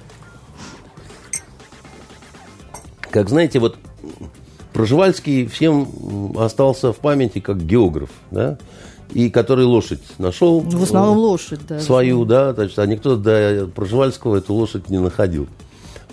Как 3.12 3.30
знаете, 3.30 3.60
вот 3.60 3.77
Проживальский 4.74 5.46
всем 5.46 6.34
остался 6.36 6.94
в 6.94 6.98
памяти 6.98 7.39
как 7.39 7.63
географ, 7.63 8.10
да, 8.32 8.58
и 9.12 9.30
который 9.30 9.65
лошадь 9.65 10.01
нашел. 10.18 10.62
В 10.62 10.82
основном 10.82 11.18
лошадь, 11.18 11.60
да. 11.68 11.80
Свою, 11.80 12.25
да, 12.25 12.53
значит, 12.53 12.80
а 12.80 12.88
никто 12.88 13.15
до 13.15 13.70
Проживальского 13.75 14.38
эту 14.38 14.56
лошадь 14.56 14.89
не 14.89 14.98
находил. 14.98 15.48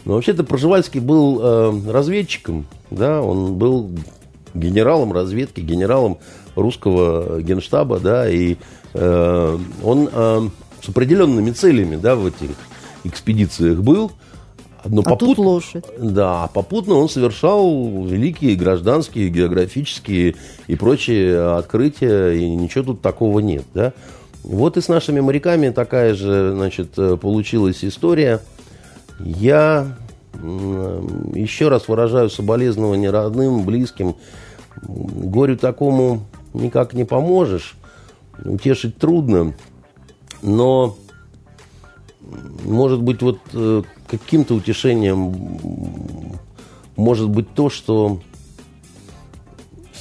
Но 0.04 0.14
вообще-то 0.14 0.44
Проживальский 0.44 1.00
был 1.00 1.40
э, 1.42 1.90
разведчиком, 1.90 2.66
да, 2.90 3.22
он 3.22 3.54
был 3.54 3.90
генералом 4.54 5.12
разведки, 5.12 5.60
генералом 5.60 6.18
русского 6.56 7.40
генштаба, 7.40 8.00
да, 8.00 8.28
и 8.28 8.56
э, 8.94 9.58
он 9.82 10.08
э, 10.12 10.48
с 10.82 10.88
определенными 10.88 11.50
целями, 11.50 11.96
да, 11.96 12.16
в 12.16 12.26
этих 12.26 12.56
экспедициях 13.04 13.78
был. 13.78 14.12
Но 14.84 15.02
а 15.02 15.10
попут... 15.10 15.36
тут 15.36 15.38
лошадь. 15.38 15.84
Да, 15.98 16.48
попутно 16.54 16.94
он 16.94 17.08
совершал 17.08 18.06
великие 18.06 18.56
гражданские, 18.56 19.28
географические 19.28 20.36
и 20.66 20.76
прочие 20.76 21.56
открытия, 21.56 22.30
и 22.30 22.48
ничего 22.48 22.84
тут 22.84 23.02
такого 23.02 23.40
нет, 23.40 23.64
да. 23.74 23.92
Вот 24.42 24.78
и 24.78 24.80
с 24.80 24.88
нашими 24.88 25.20
моряками 25.20 25.68
такая 25.68 26.14
же, 26.14 26.52
значит, 26.54 26.92
получилась 27.20 27.84
история. 27.84 28.40
Я 29.18 29.98
еще 30.34 31.68
раз 31.68 31.88
выражаю 31.88 32.30
соболезнования 32.30 33.10
родным, 33.10 33.64
близким. 33.64 34.16
Горю 34.82 35.56
такому 35.56 36.22
никак 36.54 36.94
не 36.94 37.04
поможешь, 37.04 37.74
утешить 38.44 38.96
трудно, 38.96 39.54
но, 40.42 40.96
может 42.64 43.02
быть, 43.02 43.22
вот 43.22 43.38
э, 43.52 43.82
каким-то 44.06 44.54
утешением 44.54 46.38
может 46.96 47.28
быть 47.28 47.52
то, 47.54 47.68
что 47.68 48.20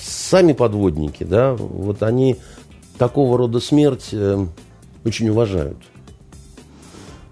сами 0.01 0.53
подводники, 0.53 1.23
да, 1.23 1.53
вот 1.53 2.03
они 2.03 2.37
такого 2.97 3.37
рода 3.37 3.59
смерть 3.59 4.09
э, 4.11 4.45
очень 5.03 5.29
уважают. 5.29 5.77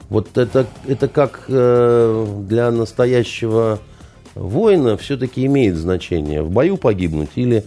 Вот 0.09 0.37
это, 0.37 0.67
это 0.87 1.07
как 1.07 1.45
э, 1.49 2.27
для 2.47 2.71
настоящего 2.71 3.79
воина 4.35 4.97
все-таки 4.97 5.45
имеет 5.45 5.75
значение. 5.75 6.41
В 6.41 6.49
бою 6.49 6.77
погибнуть 6.77 7.31
или 7.35 7.65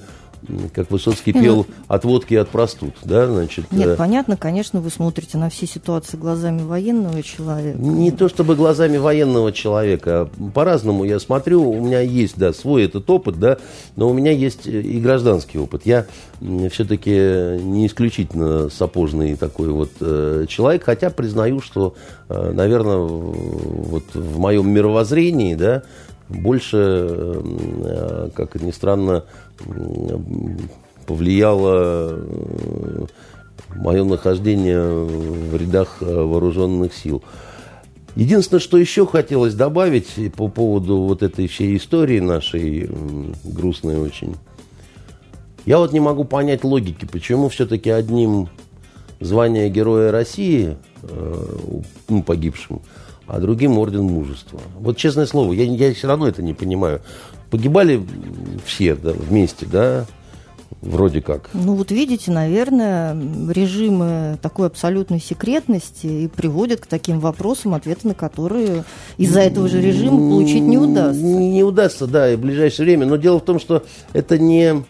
как 0.74 0.90
Высоцкий 0.90 1.32
пел, 1.32 1.56
ну, 1.56 1.66
от 1.88 2.04
водки 2.04 2.34
и 2.34 2.36
от 2.36 2.48
простуд, 2.48 2.94
да, 3.02 3.26
значит. 3.26 3.70
Нет, 3.72 3.88
э... 3.88 3.96
понятно, 3.96 4.36
конечно, 4.36 4.80
вы 4.80 4.90
смотрите 4.90 5.38
на 5.38 5.50
все 5.50 5.66
ситуации 5.66 6.16
глазами 6.16 6.62
военного 6.62 7.22
человека. 7.22 7.78
Не 7.78 8.10
то 8.10 8.28
чтобы 8.28 8.56
глазами 8.56 8.96
военного 8.96 9.52
человека, 9.52 10.28
по-разному 10.54 11.04
я 11.04 11.18
смотрю, 11.20 11.70
у 11.70 11.80
меня 11.84 12.00
есть, 12.00 12.36
да, 12.36 12.52
свой 12.52 12.84
этот 12.84 13.08
опыт, 13.10 13.38
да, 13.38 13.58
но 13.96 14.08
у 14.08 14.12
меня 14.12 14.32
есть 14.32 14.66
и 14.66 15.00
гражданский 15.00 15.58
опыт. 15.58 15.82
Я 15.84 16.06
все-таки 16.70 17.10
не 17.62 17.86
исключительно 17.86 18.70
сапожный 18.70 19.36
такой 19.36 19.68
вот 19.68 19.90
э, 20.00 20.46
человек, 20.48 20.84
хотя 20.84 21.10
признаю, 21.10 21.60
что, 21.60 21.94
э, 22.28 22.52
наверное, 22.52 22.96
вот 22.96 24.04
в 24.14 24.38
моем 24.38 24.70
мировоззрении, 24.70 25.54
да, 25.54 25.82
больше, 26.30 26.76
э, 27.10 28.30
как 28.34 28.60
ни 28.60 28.70
странно, 28.70 29.24
повлияло 31.06 32.18
э, 32.18 33.06
мое 33.74 34.04
нахождение 34.04 34.80
в 34.80 35.56
рядах 35.56 35.98
э, 36.00 36.04
вооруженных 36.04 36.94
сил. 36.94 37.22
Единственное, 38.16 38.60
что 38.60 38.78
еще 38.78 39.06
хотелось 39.06 39.54
добавить 39.54 40.32
по 40.36 40.48
поводу 40.48 40.98
вот 40.98 41.22
этой 41.22 41.46
всей 41.46 41.76
истории 41.76 42.20
нашей, 42.20 42.90
грустной 43.44 43.98
очень. 43.98 44.34
Я 45.64 45.78
вот 45.78 45.92
не 45.92 46.00
могу 46.00 46.24
понять 46.24 46.64
логики, 46.64 47.06
почему 47.10 47.48
все-таки 47.48 47.90
одним 47.90 48.48
звание 49.20 49.68
Героя 49.70 50.10
России, 50.10 50.76
ну, 52.08 52.22
погибшим, 52.24 52.82
а 53.30 53.38
другим 53.38 53.78
орден 53.78 54.02
мужества. 54.02 54.60
Вот 54.78 54.96
честное 54.96 55.26
слово, 55.26 55.52
я, 55.52 55.64
я 55.64 55.94
все 55.94 56.08
равно 56.08 56.26
это 56.26 56.42
не 56.42 56.52
понимаю. 56.52 57.00
Погибали 57.50 58.02
все 58.64 58.96
да, 58.96 59.12
вместе, 59.12 59.66
да, 59.66 60.06
вроде 60.82 61.20
как. 61.20 61.50
Ну 61.52 61.74
вот 61.74 61.92
видите, 61.92 62.32
наверное, 62.32 63.16
режимы 63.48 64.38
такой 64.42 64.66
абсолютной 64.66 65.20
секретности 65.20 66.06
и 66.06 66.28
приводят 66.28 66.80
к 66.80 66.86
таким 66.86 67.20
вопросам, 67.20 67.74
ответы 67.74 68.08
на 68.08 68.14
которые 68.14 68.84
из-за 69.16 69.40
этого 69.40 69.68
же 69.68 69.80
режима 69.80 70.16
получить 70.16 70.62
не 70.62 70.78
удастся. 70.78 71.22
Не 71.22 71.62
удастся, 71.62 72.06
да, 72.06 72.32
и 72.32 72.36
в 72.36 72.40
ближайшее 72.40 72.86
время. 72.86 73.06
Но 73.06 73.16
дело 73.16 73.38
в 73.38 73.44
том, 73.44 73.60
что 73.60 73.84
это 74.12 74.38
не, 74.38 74.82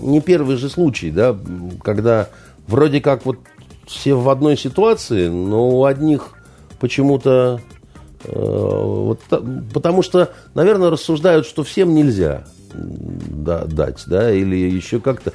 не 0.00 0.20
первый 0.20 0.56
же 0.56 0.70
случай, 0.70 1.10
да, 1.10 1.36
когда 1.82 2.28
вроде 2.66 3.00
как 3.00 3.26
вот 3.26 3.38
все 3.86 4.14
в 4.14 4.30
одной 4.30 4.56
ситуации, 4.56 5.28
но 5.28 5.68
у 5.68 5.84
одних 5.84 6.34
почему-то 6.78 7.60
вот, 8.24 9.20
потому 9.72 10.02
что, 10.02 10.30
наверное, 10.54 10.90
рассуждают, 10.90 11.46
что 11.46 11.64
всем 11.64 11.94
нельзя 11.94 12.44
да, 12.74 13.64
дать, 13.64 14.02
да, 14.06 14.32
или 14.32 14.56
еще 14.56 15.00
как-то. 15.00 15.32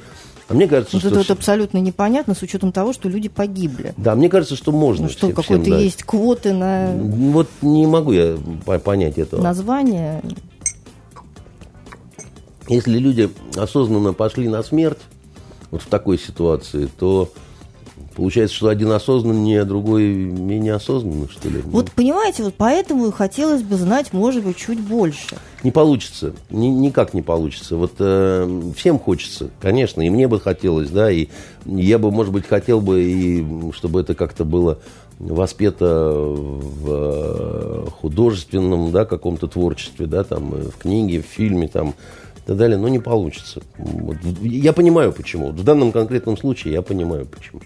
А 0.48 0.54
мне 0.54 0.66
кажется, 0.66 0.96
вот 0.96 1.00
что... 1.00 1.08
Это 1.08 1.18
вот 1.18 1.30
абсолютно 1.30 1.78
непонятно 1.78 2.34
с 2.34 2.40
учетом 2.40 2.72
того, 2.72 2.94
что 2.94 3.08
люди 3.08 3.28
погибли. 3.28 3.92
Да, 3.98 4.14
мне 4.14 4.30
кажется, 4.30 4.56
что 4.56 4.72
можно 4.72 5.04
Ну 5.04 5.08
что, 5.10 5.30
какой-то 5.30 5.70
есть 5.70 6.04
квоты 6.04 6.54
на... 6.54 6.92
Вот 6.96 7.48
не 7.60 7.86
могу 7.86 8.12
я 8.12 8.38
понять 8.82 9.18
этого. 9.18 9.42
Название? 9.42 10.22
Если 12.68 12.98
люди 12.98 13.30
осознанно 13.56 14.14
пошли 14.14 14.48
на 14.48 14.62
смерть, 14.62 14.98
вот 15.70 15.82
в 15.82 15.86
такой 15.86 16.18
ситуации, 16.18 16.88
то 16.98 17.30
Получается, 18.18 18.56
что 18.56 18.66
один 18.66 18.90
осознаннее, 18.90 19.60
а 19.60 19.64
другой 19.64 20.02
менее 20.02 20.74
осознанный, 20.74 21.28
что 21.28 21.48
ли? 21.48 21.60
Вот 21.64 21.92
понимаете, 21.92 22.42
вот 22.42 22.54
поэтому 22.56 23.12
хотелось 23.12 23.62
бы 23.62 23.76
знать, 23.76 24.12
может 24.12 24.42
быть, 24.42 24.56
чуть 24.56 24.80
больше. 24.80 25.36
Не 25.62 25.70
получится, 25.70 26.32
ни, 26.50 26.66
никак 26.66 27.14
не 27.14 27.22
получится. 27.22 27.76
Вот 27.76 27.92
э, 28.00 28.72
всем 28.76 28.98
хочется, 28.98 29.50
конечно, 29.60 30.02
и 30.02 30.10
мне 30.10 30.26
бы 30.26 30.40
хотелось, 30.40 30.90
да, 30.90 31.12
и 31.12 31.28
я 31.64 32.00
бы, 32.00 32.10
может 32.10 32.32
быть, 32.32 32.44
хотел 32.44 32.80
бы, 32.80 33.04
и 33.04 33.46
чтобы 33.72 34.00
это 34.00 34.16
как-то 34.16 34.44
было 34.44 34.80
воспето 35.20 36.12
в 36.18 36.90
э, 36.90 37.86
художественном, 38.00 38.90
да, 38.90 39.04
каком-то 39.04 39.46
творчестве, 39.46 40.06
да, 40.06 40.24
там, 40.24 40.54
э, 40.54 40.70
в 40.70 40.78
книге, 40.78 41.22
в 41.22 41.26
фильме, 41.26 41.68
там, 41.68 41.90
и 41.90 42.40
так 42.48 42.56
далее, 42.56 42.78
но 42.78 42.88
не 42.88 42.98
получится. 42.98 43.62
Вот, 43.76 44.16
я 44.42 44.72
понимаю, 44.72 45.12
почему. 45.12 45.50
В 45.50 45.62
данном 45.62 45.92
конкретном 45.92 46.36
случае 46.36 46.74
я 46.74 46.82
понимаю, 46.82 47.24
почему. 47.24 47.60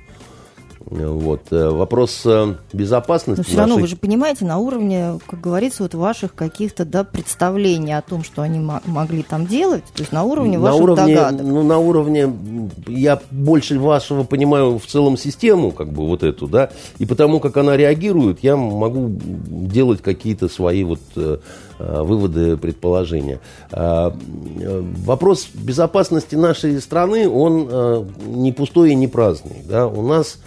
Вот. 0.87 1.41
Э, 1.51 1.71
вопрос 1.71 2.23
э, 2.25 2.55
безопасности. 2.73 3.41
Но 3.41 3.45
все 3.45 3.57
равно 3.57 3.77
вы 3.77 3.87
же 3.87 3.97
понимаете, 3.97 4.45
на 4.45 4.59
уровне, 4.59 5.19
как 5.27 5.41
говорится, 5.41 5.83
вот 5.83 5.95
ваших 5.95 6.35
каких-то 6.35 6.85
да, 6.85 7.05
представлений 7.05 7.93
о 7.93 8.03
том, 8.03 8.25
что 8.25 8.43
они 8.43 8.59
могли 8.87 9.23
там 9.23 9.47
делать, 9.47 9.85
то 9.95 10.03
есть 10.03 10.13
на 10.13 10.25
уровне 10.25 10.59
на 10.59 10.65
ваших 10.65 10.81
уровне, 10.81 11.15
догадок. 11.15 11.43
Ну, 11.43 11.63
на 11.63 11.79
уровне, 11.79 12.33
я 12.87 13.21
больше 13.31 13.79
вашего 13.79 14.25
понимаю 14.25 14.79
в 14.79 14.87
целом 14.87 15.17
систему, 15.17 15.71
как 15.71 15.89
бы 15.89 16.07
вот 16.07 16.23
эту, 16.23 16.47
да, 16.47 16.71
и 16.99 17.07
потому 17.07 17.41
как 17.41 17.57
она 17.57 17.77
реагирует, 17.77 18.41
я 18.43 18.57
могу 18.57 19.09
делать 19.09 20.03
какие-то 20.03 20.49
свои 20.49 20.85
вот 20.85 21.01
э, 21.17 21.39
выводы, 21.79 22.57
предположения. 22.57 23.41
А, 23.71 24.15
вопрос 25.05 25.49
безопасности 25.55 26.35
нашей 26.35 26.81
страны, 26.81 27.29
он 27.29 28.07
не 28.27 28.53
пустой 28.53 28.93
и 28.93 28.95
не 28.95 29.09
праздный. 29.09 29.63
Да? 29.69 29.89
У 29.89 30.03
нас 30.03 30.39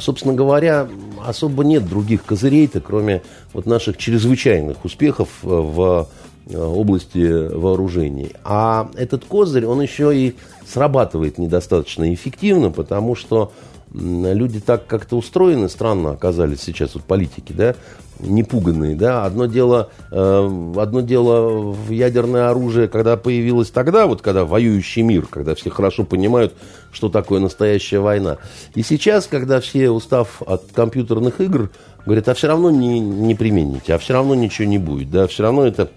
собственно 0.00 0.34
говоря, 0.34 0.88
особо 1.24 1.64
нет 1.64 1.88
других 1.88 2.24
козырей-то, 2.24 2.80
кроме 2.80 3.22
вот 3.52 3.66
наших 3.66 3.96
чрезвычайных 3.96 4.84
успехов 4.84 5.28
э, 5.42 5.46
в 5.46 6.08
э, 6.48 6.58
области 6.58 7.48
вооружений. 7.54 8.32
А 8.44 8.90
этот 8.94 9.24
козырь, 9.24 9.66
он 9.66 9.80
еще 9.82 10.16
и 10.16 10.36
срабатывает 10.66 11.38
недостаточно 11.38 12.12
эффективно, 12.12 12.70
потому 12.70 13.14
что 13.14 13.52
люди 13.92 14.60
так 14.60 14.86
как-то 14.86 15.16
устроены, 15.16 15.68
странно 15.68 16.10
оказались 16.10 16.60
сейчас 16.60 16.94
вот 16.94 17.04
политики, 17.04 17.52
да, 17.52 17.76
непуганные, 18.20 18.94
да. 18.94 19.24
Одно 19.24 19.46
дело, 19.46 19.90
э, 20.10 20.72
одно 20.76 21.00
дело 21.00 21.72
в 21.72 21.90
ядерное 21.90 22.50
оружие, 22.50 22.88
когда 22.88 23.16
появилось 23.16 23.70
тогда, 23.70 24.06
вот 24.06 24.22
когда 24.22 24.44
воюющий 24.44 25.02
мир, 25.02 25.26
когда 25.26 25.54
все 25.54 25.70
хорошо 25.70 26.04
понимают, 26.04 26.54
что 26.92 27.08
такое 27.08 27.40
настоящая 27.40 27.98
война. 27.98 28.38
И 28.74 28.82
сейчас, 28.82 29.26
когда 29.26 29.60
все, 29.60 29.90
устав 29.90 30.42
от 30.46 30.64
компьютерных 30.72 31.40
игр, 31.40 31.70
говорят, 32.04 32.28
а 32.28 32.34
все 32.34 32.48
равно 32.48 32.70
не, 32.70 33.00
не 33.00 33.34
примените, 33.34 33.94
а 33.94 33.98
все 33.98 34.14
равно 34.14 34.34
ничего 34.34 34.68
не 34.68 34.78
будет, 34.78 35.10
да, 35.10 35.26
все 35.26 35.42
равно 35.42 35.66
это 35.66 35.90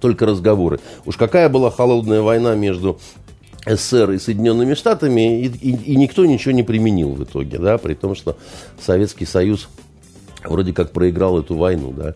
только 0.00 0.26
разговоры. 0.26 0.80
Уж 1.04 1.16
какая 1.16 1.48
была 1.48 1.70
холодная 1.70 2.22
война 2.22 2.54
между 2.54 2.98
СССР 3.66 4.12
и 4.12 4.18
Соединенными 4.18 4.74
Штатами, 4.74 5.42
и, 5.42 5.46
и, 5.46 5.92
и 5.92 5.96
никто 5.96 6.24
ничего 6.24 6.52
не 6.52 6.62
применил 6.62 7.10
в 7.10 7.24
итоге, 7.24 7.58
да, 7.58 7.76
при 7.78 7.94
том, 7.94 8.14
что 8.14 8.36
Советский 8.80 9.26
Союз 9.26 9.68
вроде 10.44 10.72
как 10.72 10.92
проиграл 10.92 11.38
эту 11.38 11.56
войну, 11.56 11.92
да, 11.96 12.14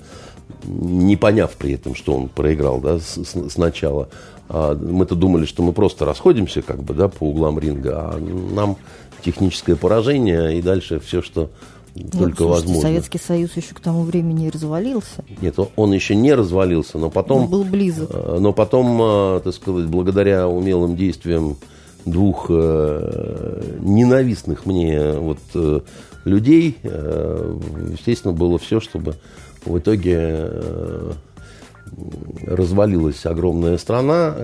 не 0.64 1.16
поняв 1.16 1.52
при 1.52 1.72
этом, 1.72 1.94
что 1.94 2.14
он 2.14 2.28
проиграл, 2.28 2.80
да, 2.80 2.98
с, 2.98 3.22
с, 3.22 3.50
сначала. 3.50 4.08
А 4.48 4.74
мы-то 4.74 5.14
думали, 5.14 5.46
что 5.46 5.62
мы 5.62 5.72
просто 5.72 6.04
расходимся, 6.04 6.62
как 6.62 6.82
бы, 6.82 6.94
да, 6.94 7.08
по 7.08 7.24
углам 7.24 7.58
ринга, 7.58 8.10
а 8.10 8.18
нам 8.18 8.76
техническое 9.24 9.76
поражение 9.76 10.58
и 10.58 10.62
дальше 10.62 11.00
все, 11.00 11.22
что 11.22 11.50
ну, 11.94 12.02
только 12.10 12.38
слушайте, 12.38 12.44
возможно. 12.44 12.82
Советский 12.82 13.18
Союз 13.18 13.56
еще 13.56 13.74
к 13.74 13.80
тому 13.80 14.02
времени 14.02 14.48
развалился. 14.48 15.24
Нет, 15.40 15.56
он 15.76 15.92
еще 15.92 16.14
не 16.14 16.34
развалился, 16.34 16.98
но 16.98 17.08
потом... 17.08 17.44
Он 17.44 17.48
был 17.48 17.64
близок. 17.64 18.10
А, 18.12 18.38
но 18.38 18.52
потом, 18.52 18.98
а, 19.00 19.40
так 19.40 19.54
сказать, 19.54 19.86
благодаря 19.86 20.48
умелым 20.48 20.96
действиям 20.96 21.56
двух 22.04 22.46
э, 22.50 23.78
ненавистных 23.80 24.66
мне 24.66 25.12
вот 25.12 25.38
э, 25.54 25.80
людей, 26.24 26.78
э, 26.82 27.58
естественно, 27.92 28.32
было 28.32 28.58
все, 28.58 28.80
чтобы 28.80 29.16
в 29.64 29.78
итоге 29.78 30.16
э, 30.18 31.12
развалилась 32.46 33.24
огромная 33.26 33.78
страна, 33.78 34.34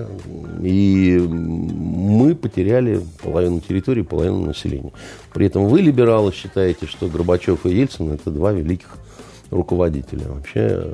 и 0.61 1.17
мы 1.19 2.35
потеряли 2.35 3.01
половину 3.21 3.59
территории, 3.59 4.01
половину 4.01 4.45
населения. 4.45 4.91
При 5.33 5.47
этом 5.47 5.67
вы, 5.67 5.81
либералы, 5.81 6.31
считаете, 6.31 6.85
что 6.85 7.07
Горбачев 7.07 7.65
и 7.65 7.69
Ельцин– 7.69 8.11
это 8.13 8.31
два 8.31 8.51
великих 8.51 8.97
руководителя. 9.51 10.27
Вообще 10.29 10.93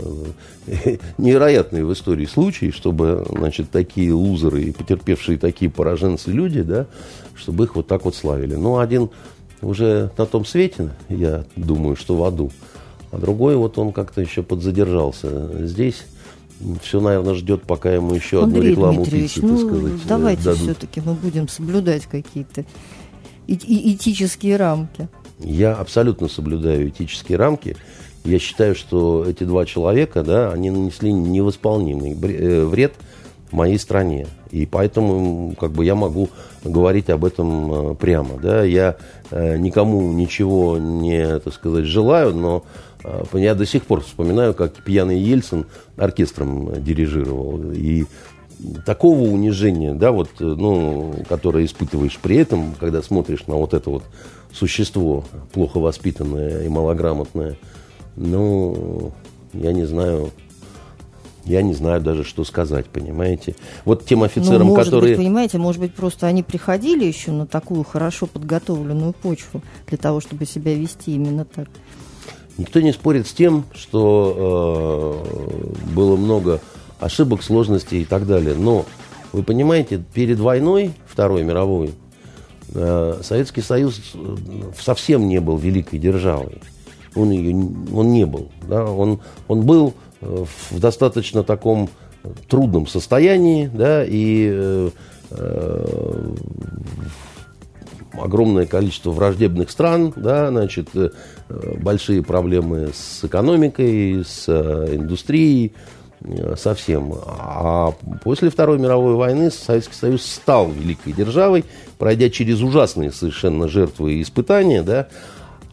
э, 0.67 0.97
невероятные 1.17 1.85
в 1.85 1.93
истории 1.93 2.25
случаи, 2.25 2.71
чтобы 2.71 3.25
значит, 3.29 3.69
такие 3.69 4.11
лузеры 4.11 4.63
и 4.63 4.71
потерпевшие 4.71 5.37
такие 5.37 5.69
пораженцы 5.69 6.31
люди, 6.31 6.63
да, 6.63 6.87
чтобы 7.35 7.65
их 7.65 7.75
вот 7.75 7.87
так 7.87 8.05
вот 8.05 8.15
славили. 8.15 8.55
Ну, 8.55 8.79
один 8.79 9.09
уже 9.61 10.11
на 10.17 10.25
том 10.25 10.45
свете, 10.45 10.89
я 11.09 11.45
думаю, 11.55 11.95
что 11.95 12.15
в 12.15 12.23
аду. 12.23 12.51
А 13.11 13.17
другой 13.17 13.55
вот 13.55 13.77
он 13.77 13.93
как-то 13.93 14.21
еще 14.21 14.43
подзадержался. 14.43 15.65
Здесь 15.65 16.05
все, 16.81 16.99
наверное, 16.99 17.35
ждет, 17.35 17.63
пока 17.63 17.93
ему 17.93 18.13
еще 18.13 18.43
Андрей 18.43 18.59
одну 18.59 18.71
рекламу 18.71 19.01
Дмитриевич, 19.01 19.35
пиццы, 19.35 19.45
ну, 19.45 19.57
сказать, 19.57 20.07
давайте 20.07 20.53
все-таки 20.53 21.01
мы 21.01 21.13
будем 21.13 21.47
соблюдать 21.47 22.05
какие-то 22.05 22.65
этические 23.47 24.57
рамки. 24.57 25.07
Я 25.39 25.75
абсолютно 25.75 26.27
соблюдаю 26.27 26.89
этические 26.89 27.37
рамки. 27.37 27.77
Я 28.25 28.39
считаю, 28.39 28.75
что 28.75 29.23
эти 29.25 29.43
два 29.43 29.65
человека, 29.65 30.23
да, 30.23 30.51
они 30.51 30.69
нанесли 30.69 31.13
невосполнимый 31.13 32.11
э, 32.11 32.65
вред 32.65 32.93
моей 33.51 33.77
стране. 33.77 34.27
И 34.51 34.65
поэтому 34.65 35.55
как 35.59 35.71
бы 35.71 35.85
я 35.85 35.95
могу 35.95 36.29
говорить 36.63 37.09
об 37.09 37.25
этом 37.25 37.91
э, 37.91 37.95
прямо. 37.95 38.37
Да? 38.41 38.63
Я 38.63 38.97
э, 39.31 39.57
никому 39.57 40.11
ничего 40.13 40.77
не, 40.77 41.39
так 41.39 41.53
сказать, 41.53 41.85
желаю, 41.85 42.33
но 42.33 42.63
э, 43.03 43.23
я 43.33 43.55
до 43.55 43.65
сих 43.65 43.85
пор 43.85 44.01
вспоминаю, 44.01 44.53
как 44.53 44.73
пьяный 44.75 45.19
Ельцин 45.19 45.65
оркестром 45.97 46.83
дирижировал. 46.83 47.71
И 47.73 48.05
такого 48.85 49.21
унижения, 49.21 49.93
да, 49.93 50.11
вот, 50.11 50.29
ну, 50.39 51.13
которое 51.29 51.65
испытываешь 51.65 52.17
при 52.21 52.37
этом, 52.37 52.73
когда 52.79 53.01
смотришь 53.01 53.45
на 53.47 53.55
вот 53.55 53.73
это 53.73 53.89
вот 53.89 54.03
существо, 54.51 55.23
плохо 55.53 55.79
воспитанное 55.79 56.63
и 56.63 56.69
малограмотное, 56.69 57.57
ну, 58.15 59.11
я 59.53 59.73
не 59.73 59.85
знаю, 59.85 60.31
я 61.47 61.61
не 61.61 61.73
знаю 61.73 62.01
даже, 62.01 62.23
что 62.23 62.43
сказать, 62.43 62.87
понимаете. 62.87 63.55
Вот 63.85 64.05
тем 64.05 64.23
офицерам, 64.23 64.67
ну, 64.67 64.75
может 64.75 64.85
которые... 64.85 65.15
Быть, 65.15 65.25
понимаете, 65.25 65.57
может 65.57 65.81
быть, 65.81 65.93
просто 65.93 66.27
они 66.27 66.43
приходили 66.43 67.05
еще 67.05 67.31
на 67.31 67.47
такую 67.47 67.83
хорошо 67.83 68.27
подготовленную 68.27 69.13
почву 69.13 69.61
для 69.87 69.97
того, 69.97 70.19
чтобы 70.19 70.45
себя 70.45 70.75
вести 70.75 71.15
именно 71.15 71.45
так. 71.45 71.67
Никто 72.57 72.81
не 72.81 72.91
спорит 72.91 73.27
с 73.27 73.33
тем, 73.33 73.65
что 73.73 75.23
э, 75.23 75.93
было 75.93 76.15
много 76.15 76.59
ошибок, 76.99 77.43
сложностей 77.43 78.01
и 78.01 78.05
так 78.05 78.25
далее. 78.25 78.55
Но, 78.55 78.85
вы 79.31 79.43
понимаете, 79.43 80.03
перед 80.13 80.39
войной, 80.39 80.93
Второй 81.05 81.43
мировой, 81.43 81.91
э, 82.73 83.19
Советский 83.23 83.61
Союз 83.61 84.01
э, 84.15 84.35
совсем 84.79 85.27
не 85.27 85.39
был 85.39 85.57
великой 85.57 85.99
державой. 85.99 86.59
Он, 87.15 87.29
ее, 87.31 87.55
он 87.93 88.11
не 88.11 88.25
был. 88.25 88.49
Да? 88.67 88.85
Он, 88.85 89.19
он 89.47 89.61
был 89.61 89.93
в 90.21 90.79
достаточно 90.79 91.43
таком 91.43 91.89
трудном 92.47 92.87
состоянии, 92.87 93.69
да, 93.73 94.03
и 94.05 94.49
э, 94.51 94.89
э, 95.31 96.35
огромное 98.13 98.65
количество 98.65 99.11
враждебных 99.11 99.69
стран, 99.69 100.13
да, 100.15 100.49
значит, 100.49 100.89
э, 100.95 101.09
большие 101.79 102.23
проблемы 102.23 102.89
с 102.93 103.23
экономикой, 103.23 104.23
с 104.25 104.49
индустрией, 104.49 105.73
совсем. 106.55 107.13
А 107.27 107.93
после 108.23 108.49
Второй 108.49 108.79
мировой 108.79 109.13
войны 109.13 109.51
Советский 109.51 109.93
Союз 109.93 110.25
стал 110.25 110.71
великой 110.71 111.13
державой, 111.13 111.63
пройдя 111.99 112.31
через 112.31 112.61
ужасные 112.61 113.11
совершенно 113.11 113.67
жертвы 113.67 114.15
и 114.15 114.23
испытания, 114.23 114.81
да, 114.81 115.07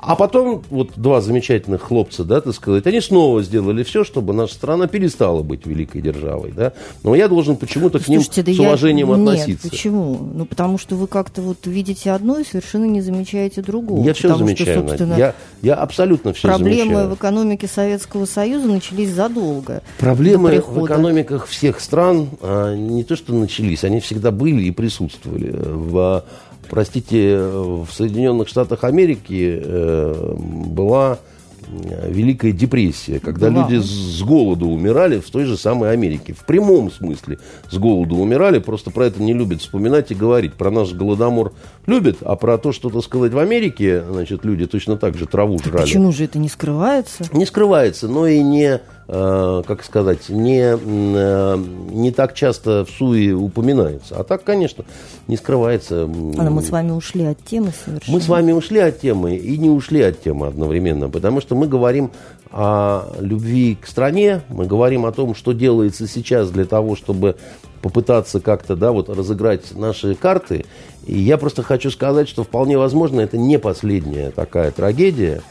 а 0.07 0.17
потом 0.17 0.63
вот 0.71 0.93
два 0.97 1.21
замечательных 1.21 1.83
хлопца, 1.83 2.25
да, 2.25 2.41
так 2.41 2.55
сказать, 2.55 2.87
они 2.87 3.01
снова 3.01 3.43
сделали 3.43 3.83
все, 3.83 4.05
чтобы 4.05 4.33
наша 4.33 4.55
страна 4.55 4.87
перестала 4.87 5.43
быть 5.43 5.67
великой 5.67 6.03
державой, 6.03 6.53
да. 6.53 6.73
Но 7.03 7.15
я 7.15 7.29
должен 7.29 7.57
почему-то 7.57 7.99
к 7.99 8.09
ним 8.09 8.21
да 8.21 8.53
с 8.53 8.59
уважением 8.59 9.09
я... 9.09 9.15
относиться. 9.15 9.67
Нет, 9.67 9.73
почему? 9.73 10.19
Ну, 10.35 10.45
потому 10.45 10.79
что 10.79 10.97
вы 10.97 11.07
как-то 11.07 11.43
вот 11.43 11.67
видите 11.67 12.11
одно 12.11 12.39
и 12.39 12.45
совершенно 12.45 12.85
не 12.85 13.01
замечаете 13.01 13.63
другого. 13.63 14.05
Я 14.05 14.15
все 14.15 14.29
потому 14.29 14.47
замечаю, 14.47 14.79
что, 14.79 14.89
собственно, 14.89 15.15
я, 15.15 15.35
я 15.63 15.75
абсолютно 15.75 16.33
все 16.33 16.49
проблемы 16.49 16.71
замечаю. 16.71 16.91
Проблемы 16.91 17.15
в 17.15 17.19
экономике 17.19 17.67
Советского 17.69 18.25
Союза 18.27 18.69
начались 18.69 19.11
задолго. 19.11 19.83
Проблемы 19.99 20.63
в 20.67 20.85
экономиках 20.85 21.47
всех 21.47 21.81
стран 21.81 22.29
а, 22.41 22.75
не 22.75 23.05
то, 23.05 23.17
что 23.17 23.33
начались, 23.35 23.85
они 23.85 24.01
всегда 24.01 24.31
были 24.31 24.65
и 24.65 24.71
присутствовали. 24.71 25.51
В 25.55 26.25
простите, 26.69 27.39
в 27.39 27.89
Соединенных 27.91 28.49
Штатах 28.49 28.85
Америки 28.85 29.61
э, 29.63 30.35
была 30.37 31.19
Великая 31.67 32.53
депрессия, 32.53 33.21
когда 33.21 33.51
да. 33.51 33.63
люди 33.63 33.83
с 33.83 34.23
голоду 34.23 34.67
умирали 34.67 35.19
в 35.19 35.31
той 35.31 35.45
же 35.45 35.57
самой 35.57 35.93
Америке. 35.93 36.35
В 36.35 36.45
прямом 36.45 36.91
смысле 36.91 37.39
с 37.71 37.77
голоду 37.77 38.17
умирали, 38.17 38.59
просто 38.59 38.91
про 38.91 39.07
это 39.07 39.23
не 39.23 39.33
любят 39.33 39.61
вспоминать 39.61 40.11
и 40.11 40.15
говорить. 40.15 40.55
Про 40.55 40.71
наш 40.71 40.93
голодомор 40.93 41.53
любят, 41.87 42.19
а 42.23 42.37
про 42.37 42.59
то, 42.59 42.73
что, 42.73 42.91
так 42.91 43.03
сказать, 43.03 43.33
в 43.33 43.39
Америке, 43.39 44.03
значит, 44.09 44.45
люди 44.45 44.67
точно 44.67 44.97
так 44.97 45.17
же 45.17 45.27
траву 45.27 45.59
жрали. 45.59 45.83
Почему 45.83 46.13
же 46.13 46.25
это 46.25 46.39
не 46.39 46.49
скрывается? 46.49 47.25
Не 47.33 47.47
скрывается, 47.47 48.09
но 48.09 48.27
и 48.27 48.41
не 48.41 48.81
Э, 49.07 49.63
как 49.67 49.85
сказать, 49.85 50.31
не, 50.31 50.63
э, 50.63 51.57
не 51.91 52.11
так 52.11 52.33
часто 52.33 52.87
в 52.87 52.91
СУИ 52.91 53.33
упоминается. 53.33 54.17
А 54.17 54.25
так, 54.25 54.45
конечно, 54.45 54.87
не 55.29 55.37
скрывается. 55.37 56.05
А 56.05 56.07
мы 56.07 56.63
с 56.63 56.71
вами 56.71 56.93
ушли 56.93 57.25
от 57.25 57.45
темы 57.45 57.73
совершенно. 57.85 58.17
Мы 58.17 58.23
с 58.23 58.29
вами 58.29 58.53
ушли 58.53 58.79
от 58.79 59.01
темы 59.01 59.37
и 59.37 59.59
не 59.59 59.69
ушли 59.69 60.01
от 60.01 60.23
темы 60.23 60.47
одновременно, 60.47 61.11
потому 61.11 61.43
что 61.43 61.55
мы 61.55 61.67
говорим 61.67 62.13
о 62.51 63.13
любви 63.21 63.77
к 63.79 63.87
стране, 63.87 64.41
мы 64.49 64.65
говорим 64.65 65.05
о 65.05 65.13
том, 65.13 65.35
что 65.35 65.53
делается 65.53 66.09
сейчас 66.09 66.51
для 66.51 66.65
того, 66.65 66.97
чтобы 66.97 67.37
попытаться 67.85 68.41
как-то, 68.41 68.77
да, 68.77 68.93
вот 68.93 69.11
разыграть 69.11 69.75
наши 69.75 70.15
карты. 70.15 70.65
И 71.07 71.19
я 71.19 71.37
просто 71.37 71.63
хочу 71.63 71.91
сказать, 71.91 72.31
что 72.31 72.43
вполне 72.43 72.79
возможно, 72.79 73.21
это 73.21 73.37
не 73.37 73.59
последняя 73.59 74.31
такая 74.31 74.71
трагедия, 74.71 75.43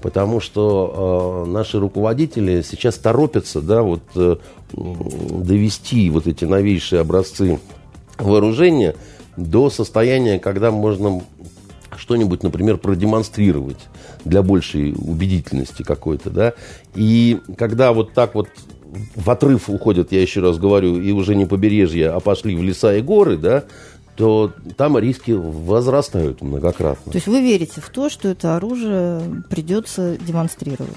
потому 0.00 0.38
что 0.38 1.44
э, 1.46 1.50
наши 1.50 1.80
руководители 1.80 2.62
сейчас 2.62 2.94
торопятся 2.94 3.60
да, 3.60 3.82
вот, 3.82 4.02
э, 4.14 4.36
довести 4.72 6.08
вот 6.10 6.28
эти 6.28 6.44
новейшие 6.44 7.00
образцы 7.00 7.58
вооружения 8.18 8.94
до 9.36 9.68
состояния, 9.68 10.38
когда 10.38 10.70
можно 10.70 11.24
что-нибудь, 11.96 12.44
например, 12.44 12.76
продемонстрировать 12.76 13.88
для 14.24 14.44
большей 14.44 14.92
убедительности 14.92 15.82
какой-то, 15.82 16.30
да, 16.30 16.54
и 16.94 17.40
когда 17.58 17.92
вот 17.92 18.12
так 18.12 18.36
вот 18.36 18.46
в 19.14 19.30
отрыв 19.30 19.68
уходят, 19.68 20.12
я 20.12 20.20
еще 20.20 20.40
раз 20.40 20.58
говорю, 20.58 21.00
и 21.00 21.12
уже 21.12 21.34
не 21.34 21.46
побережье, 21.46 22.10
а 22.10 22.20
пошли 22.20 22.54
в 22.54 22.62
леса 22.62 22.94
и 22.94 23.02
горы, 23.02 23.36
да, 23.36 23.64
то 24.16 24.52
там 24.76 24.98
риски 24.98 25.32
возрастают 25.32 26.42
многократно. 26.42 27.12
То 27.12 27.16
есть 27.16 27.26
вы 27.26 27.40
верите 27.40 27.80
в 27.80 27.88
то, 27.88 28.10
что 28.10 28.28
это 28.28 28.56
оружие 28.56 29.42
придется 29.48 30.18
демонстрировать? 30.18 30.96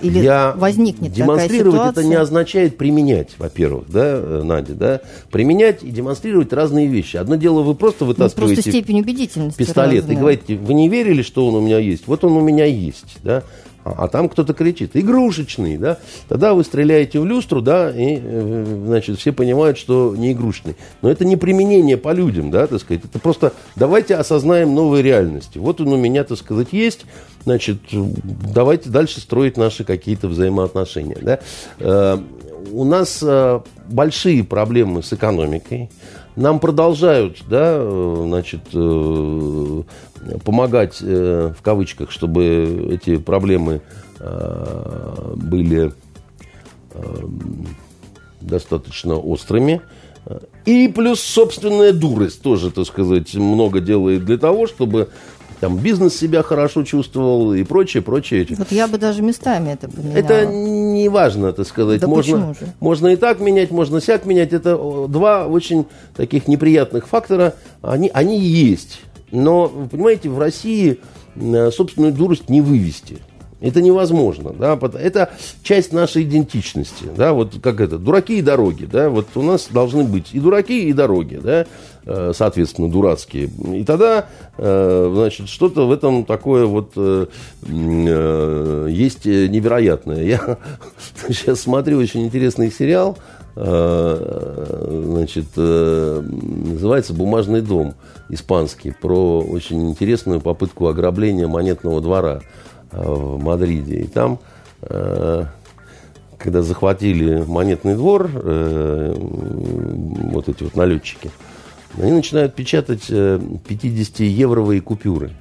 Или 0.00 0.18
Я 0.18 0.52
возникнет 0.56 1.12
демонстрировать 1.12 1.72
такая 1.72 1.92
ситуация? 1.92 2.02
это 2.02 2.08
не 2.08 2.14
означает 2.16 2.76
применять, 2.76 3.30
во-первых, 3.38 3.88
да, 3.88 4.42
Надя, 4.44 4.74
да, 4.74 5.00
применять 5.30 5.82
и 5.82 5.90
демонстрировать 5.90 6.52
разные 6.52 6.86
вещи. 6.86 7.16
Одно 7.16 7.36
дело, 7.36 7.62
вы 7.62 7.74
просто 7.74 8.04
ну, 8.04 8.08
вытаскиваете 8.08 8.56
ну, 8.56 8.62
просто 8.62 8.70
степень 8.70 9.00
убедительности 9.00 9.58
пистолет 9.58 10.02
разная. 10.02 10.16
и 10.16 10.18
говорите, 10.18 10.56
вы 10.56 10.74
не 10.74 10.88
верили, 10.90 11.22
что 11.22 11.48
он 11.48 11.54
у 11.54 11.60
меня 11.60 11.78
есть, 11.78 12.06
вот 12.06 12.24
он 12.24 12.32
у 12.32 12.40
меня 12.40 12.66
есть, 12.66 13.18
да, 13.22 13.42
а, 13.86 13.94
а 14.04 14.08
там 14.08 14.28
кто-то 14.28 14.52
кричит, 14.52 14.96
игрушечный, 14.96 15.76
да, 15.76 15.98
тогда 16.28 16.54
вы 16.54 16.64
стреляете 16.64 17.20
в 17.20 17.24
люстру, 17.24 17.62
да, 17.62 17.88
и, 17.90 18.18
э, 18.20 18.82
значит, 18.84 19.18
все 19.18 19.32
понимают, 19.32 19.78
что 19.78 20.14
не 20.16 20.32
игрушечный. 20.32 20.74
Но 21.02 21.10
это 21.10 21.24
не 21.24 21.36
применение 21.36 21.96
по 21.96 22.12
людям, 22.12 22.50
да, 22.50 22.66
так 22.66 22.80
сказать, 22.80 23.04
это 23.04 23.20
просто 23.20 23.52
давайте 23.76 24.16
осознаем 24.16 24.74
новые 24.74 25.04
реальности. 25.04 25.58
Вот 25.58 25.80
он 25.80 25.92
у 25.92 25.96
меня, 25.96 26.24
так 26.24 26.36
сказать, 26.36 26.72
есть, 26.72 27.06
значит, 27.44 27.78
давайте 27.92 28.90
дальше 28.90 29.20
строить 29.20 29.56
наши 29.56 29.84
какие-то 29.84 30.26
взаимоотношения, 30.26 31.18
да. 31.22 31.38
Э, 31.78 32.18
у 32.72 32.84
нас 32.84 33.20
э, 33.22 33.60
большие 33.88 34.42
проблемы 34.42 35.04
с 35.04 35.12
экономикой, 35.12 35.90
нам 36.36 36.60
продолжают, 36.60 37.38
да, 37.48 37.82
значит, 37.82 38.62
помогать, 40.44 40.98
э, 41.00 41.52
в 41.56 41.62
кавычках, 41.62 42.10
чтобы 42.10 42.88
эти 42.92 43.16
проблемы 43.16 43.82
э, 44.20 45.32
были 45.36 45.92
э, 46.92 47.26
достаточно 48.40 49.16
острыми. 49.16 49.80
И 50.64 50.88
плюс 50.88 51.20
собственная 51.20 51.92
дурость 51.92 52.42
тоже, 52.42 52.72
так 52.72 52.86
сказать, 52.86 53.32
много 53.34 53.78
делает 53.80 54.24
для 54.24 54.38
того, 54.38 54.66
чтобы 54.66 55.10
там 55.60 55.78
бизнес 55.78 56.16
себя 56.16 56.42
хорошо 56.42 56.82
чувствовал 56.84 57.54
и 57.54 57.64
прочее, 57.64 58.02
прочее. 58.02 58.46
Вот 58.50 58.72
я 58.72 58.88
бы 58.88 58.98
даже 58.98 59.22
местами 59.22 59.70
это 59.70 59.88
поменяла. 59.88 60.16
Это 60.16 60.46
не 60.46 61.08
важно, 61.08 61.52
так 61.52 61.66
сказать. 61.66 62.00
Да 62.00 62.06
можно, 62.08 62.54
же? 62.54 62.66
можно 62.80 63.08
и 63.08 63.16
так 63.16 63.40
менять, 63.40 63.70
можно 63.70 64.00
сяк 64.00 64.26
менять. 64.26 64.52
Это 64.52 64.76
два 65.08 65.46
очень 65.46 65.86
таких 66.14 66.48
неприятных 66.48 67.06
фактора. 67.06 67.54
Они, 67.82 68.10
они 68.12 68.38
есть. 68.38 69.00
Но, 69.30 69.68
понимаете, 69.68 70.28
в 70.28 70.38
России 70.38 71.00
э, 71.34 71.70
собственную 71.70 72.12
дурость 72.12 72.48
не 72.48 72.60
вывести. 72.60 73.18
Это 73.60 73.80
невозможно, 73.80 74.52
да, 74.52 74.78
это 74.98 75.30
часть 75.62 75.92
нашей 75.92 76.24
идентичности, 76.24 77.04
да, 77.16 77.32
вот 77.32 77.54
как 77.62 77.80
это, 77.80 77.98
дураки 77.98 78.38
и 78.38 78.42
дороги, 78.42 78.84
да, 78.84 79.08
вот 79.08 79.28
у 79.34 79.42
нас 79.42 79.68
должны 79.70 80.04
быть 80.04 80.34
и 80.34 80.40
дураки, 80.40 80.88
и 80.88 80.92
дороги, 80.92 81.40
да, 81.42 81.64
э, 82.04 82.32
соответственно, 82.34 82.90
дурацкие. 82.90 83.48
И 83.72 83.82
тогда, 83.82 84.26
э, 84.58 85.10
значит, 85.14 85.48
что-то 85.48 85.88
в 85.88 85.92
этом 85.92 86.26
такое 86.26 86.66
вот 86.66 86.92
есть 86.96 89.24
невероятное. 89.24 90.22
Я 90.22 90.58
сейчас 91.28 91.60
смотрю 91.60 91.98
очень 91.98 92.26
интересный 92.26 92.70
сериал, 92.70 93.16
Э, 93.58 95.02
значит, 95.06 95.46
э, 95.56 96.22
называется 96.22 97.14
«Бумажный 97.14 97.62
дом» 97.62 97.94
испанский, 98.28 98.90
про 98.90 99.40
очень 99.40 99.88
интересную 99.88 100.42
попытку 100.42 100.88
ограбления 100.88 101.48
монетного 101.48 102.02
двора 102.02 102.40
э, 102.40 102.42
в 102.96 103.42
Мадриде. 103.42 104.00
И 104.00 104.06
там, 104.06 104.38
когда 104.80 106.62
захватили 106.62 107.42
монетный 107.46 107.94
двор, 107.94 108.28
вот 108.28 110.48
эти 110.48 110.62
вот 110.62 110.76
налетчики, 110.76 111.30
они 111.98 112.12
начинают 112.12 112.54
печатать 112.54 113.08
50-евровые 113.08 114.80
купюры. 114.80 115.32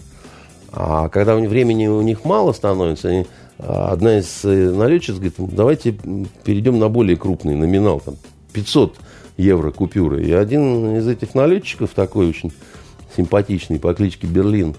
А 0.72 1.10
когда 1.10 1.36
времени 1.36 1.88
у 1.88 2.02
них 2.02 2.26
мало 2.26 2.54
становится, 2.54 3.10
они 3.10 3.28
а 3.58 3.92
одна 3.92 4.20
из 4.20 4.44
э, 4.44 4.72
налетчиц 4.72 5.16
говорит, 5.16 5.36
давайте 5.38 5.96
перейдем 6.44 6.78
на 6.78 6.90
более 6.90 7.16
крупный 7.16 7.56
номинал, 7.56 8.02
там 8.02 8.16
500 8.54 8.96
евро 9.38 9.72
купюры. 9.72 10.26
И 10.26 10.32
один 10.32 10.98
из 10.98 11.08
этих 11.08 11.36
налетчиков, 11.36 11.92
такой 11.92 12.28
очень 12.28 12.52
симпатичный 13.16 13.80
по 13.80 13.94
кличке 13.94 14.28
Берлин, 14.28 14.76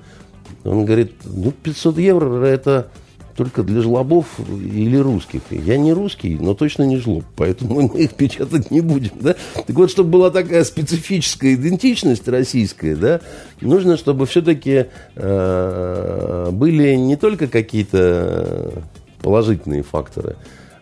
он 0.67 0.85
говорит, 0.85 1.13
ну 1.25 1.53
500 1.53 1.99
евро 1.99 2.45
это 2.45 2.91
только 3.37 3.63
для 3.63 3.83
жлобов 3.83 4.27
или 4.49 4.97
русских. 4.97 5.43
Я 5.51 5.77
не 5.77 5.93
русский, 5.93 6.39
но 6.41 6.55
точно 6.55 6.85
не 6.85 6.97
жлоб, 6.97 7.25
поэтому 7.37 7.83
мы 7.93 8.01
их 8.01 8.15
печатать 8.15 8.71
не 8.71 8.81
будем. 8.81 9.13
Да? 9.21 9.37
Так 9.55 9.77
вот, 9.77 9.91
чтобы 9.91 10.11
была 10.11 10.31
такая 10.31 10.65
специфическая 10.65 11.55
идентичность 11.55 12.27
российская, 12.29 12.97
да, 12.97 13.21
нужно, 13.61 13.97
чтобы 13.97 14.27
все-таки 14.27 14.87
э, 15.15 16.51
были 16.53 16.95
не 16.95 17.17
только 17.17 17.47
какие-то 17.47 18.83
положительные 19.21 19.83
факторы, 19.83 20.37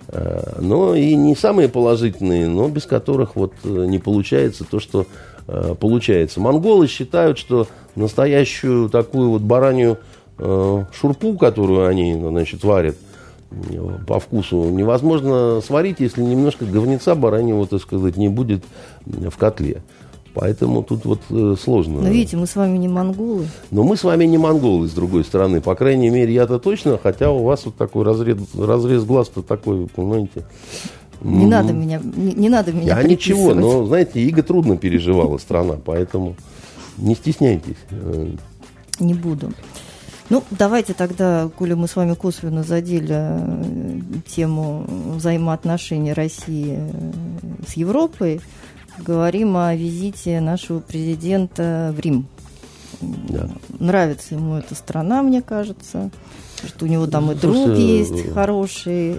э, 0.09 0.59
но 0.61 0.95
и 0.95 1.15
не 1.17 1.35
самые 1.35 1.69
положительные, 1.69 2.49
но 2.49 2.69
без 2.69 2.87
которых 2.87 3.35
вот 3.35 3.53
не 3.65 3.99
получается 3.99 4.65
то, 4.65 4.79
что 4.79 5.07
э, 5.47 5.75
получается. 5.79 6.41
Монголы 6.41 6.87
считают, 6.87 7.39
что 7.39 7.67
настоящую 7.95 8.89
такую 8.89 9.31
вот 9.31 9.43
баранью 9.43 9.99
Э, 10.37 10.85
шурпу, 10.93 11.37
которую 11.37 11.87
они 11.87 12.15
значит, 12.15 12.65
варят 12.65 12.97
по 14.09 14.19
вкусу, 14.19 14.65
невозможно 14.65 15.61
сварить, 15.65 16.01
если 16.01 16.23
немножко 16.23 16.65
говнеца 16.65 17.15
бараньего, 17.15 17.69
так 17.69 17.81
сказать, 17.81 18.17
не 18.17 18.29
будет 18.29 18.65
в 19.07 19.37
котле. 19.37 19.83
Поэтому 20.35 20.83
тут 20.83 21.05
вот 21.05 21.21
э, 21.31 21.55
сложно. 21.63 22.01
Но 22.01 22.09
видите, 22.09 22.37
мы 22.37 22.49
с 22.49 22.57
вами 22.57 22.77
не 22.77 22.89
монголы. 22.89 23.47
Но 23.71 23.85
мы 23.85 23.97
с 23.97 24.03
вами 24.03 24.25
не 24.25 24.37
монголы, 24.37 24.89
с 24.89 24.93
другой 24.93 25.23
стороны. 25.23 25.61
По 25.61 25.77
крайней 25.77 26.11
мере, 26.11 26.35
я-то 26.35 26.59
точно, 26.59 26.99
хотя 27.01 27.31
у 27.31 27.45
вас 27.45 27.65
вот 27.67 27.77
такой 27.77 28.05
разрез, 28.05 28.39
разрез 28.59 29.05
глаз-то 29.05 29.43
такой, 29.43 29.87
понимаете. 29.87 30.45
Не 31.25 31.47
надо 31.47 31.73
меня, 31.73 32.01
не, 32.03 32.35
не 32.35 32.49
надо 32.49 32.73
меня. 32.73 33.01
Я 33.01 33.03
ничего, 33.03 33.55
но 33.55 33.87
знаете, 33.87 34.21
Иго 34.21 34.43
трудно 34.43 34.77
переживала 34.77 35.39
страна, 35.39 35.77
поэтому 35.85 36.37
не 36.99 37.15
стесняйтесь. 37.15 37.77
Не 39.01 39.15
буду. 39.15 39.53
Ну, 40.31 40.43
давайте 40.51 40.95
тогда, 40.95 41.51
коли 41.57 41.75
мы 41.75 41.87
с 41.87 41.97
вами 41.97 42.15
косвенно 42.15 42.63
задели 42.63 43.15
э, 43.15 44.01
тему 44.27 44.87
взаимоотношений 45.17 46.15
России 46.15 46.79
э, 46.79 46.91
с 47.67 47.75
Европой, 47.75 48.41
говорим 48.99 49.57
о 49.57 49.75
визите 49.75 50.41
нашего 50.41 50.81
президента 50.81 51.95
в 51.95 52.01
Рим. 52.01 52.27
Да. 53.01 53.49
Нравится 53.79 54.35
ему 54.35 54.57
эта 54.57 54.75
страна, 54.75 55.23
мне 55.23 55.43
кажется 55.43 56.11
что 56.67 56.87
у 56.87 56.89
него 56.89 57.07
там 57.07 57.31
и 57.31 57.35
друг 57.35 57.55
Слушайте, 57.55 57.99
есть 57.99 58.33
хороший. 58.33 59.17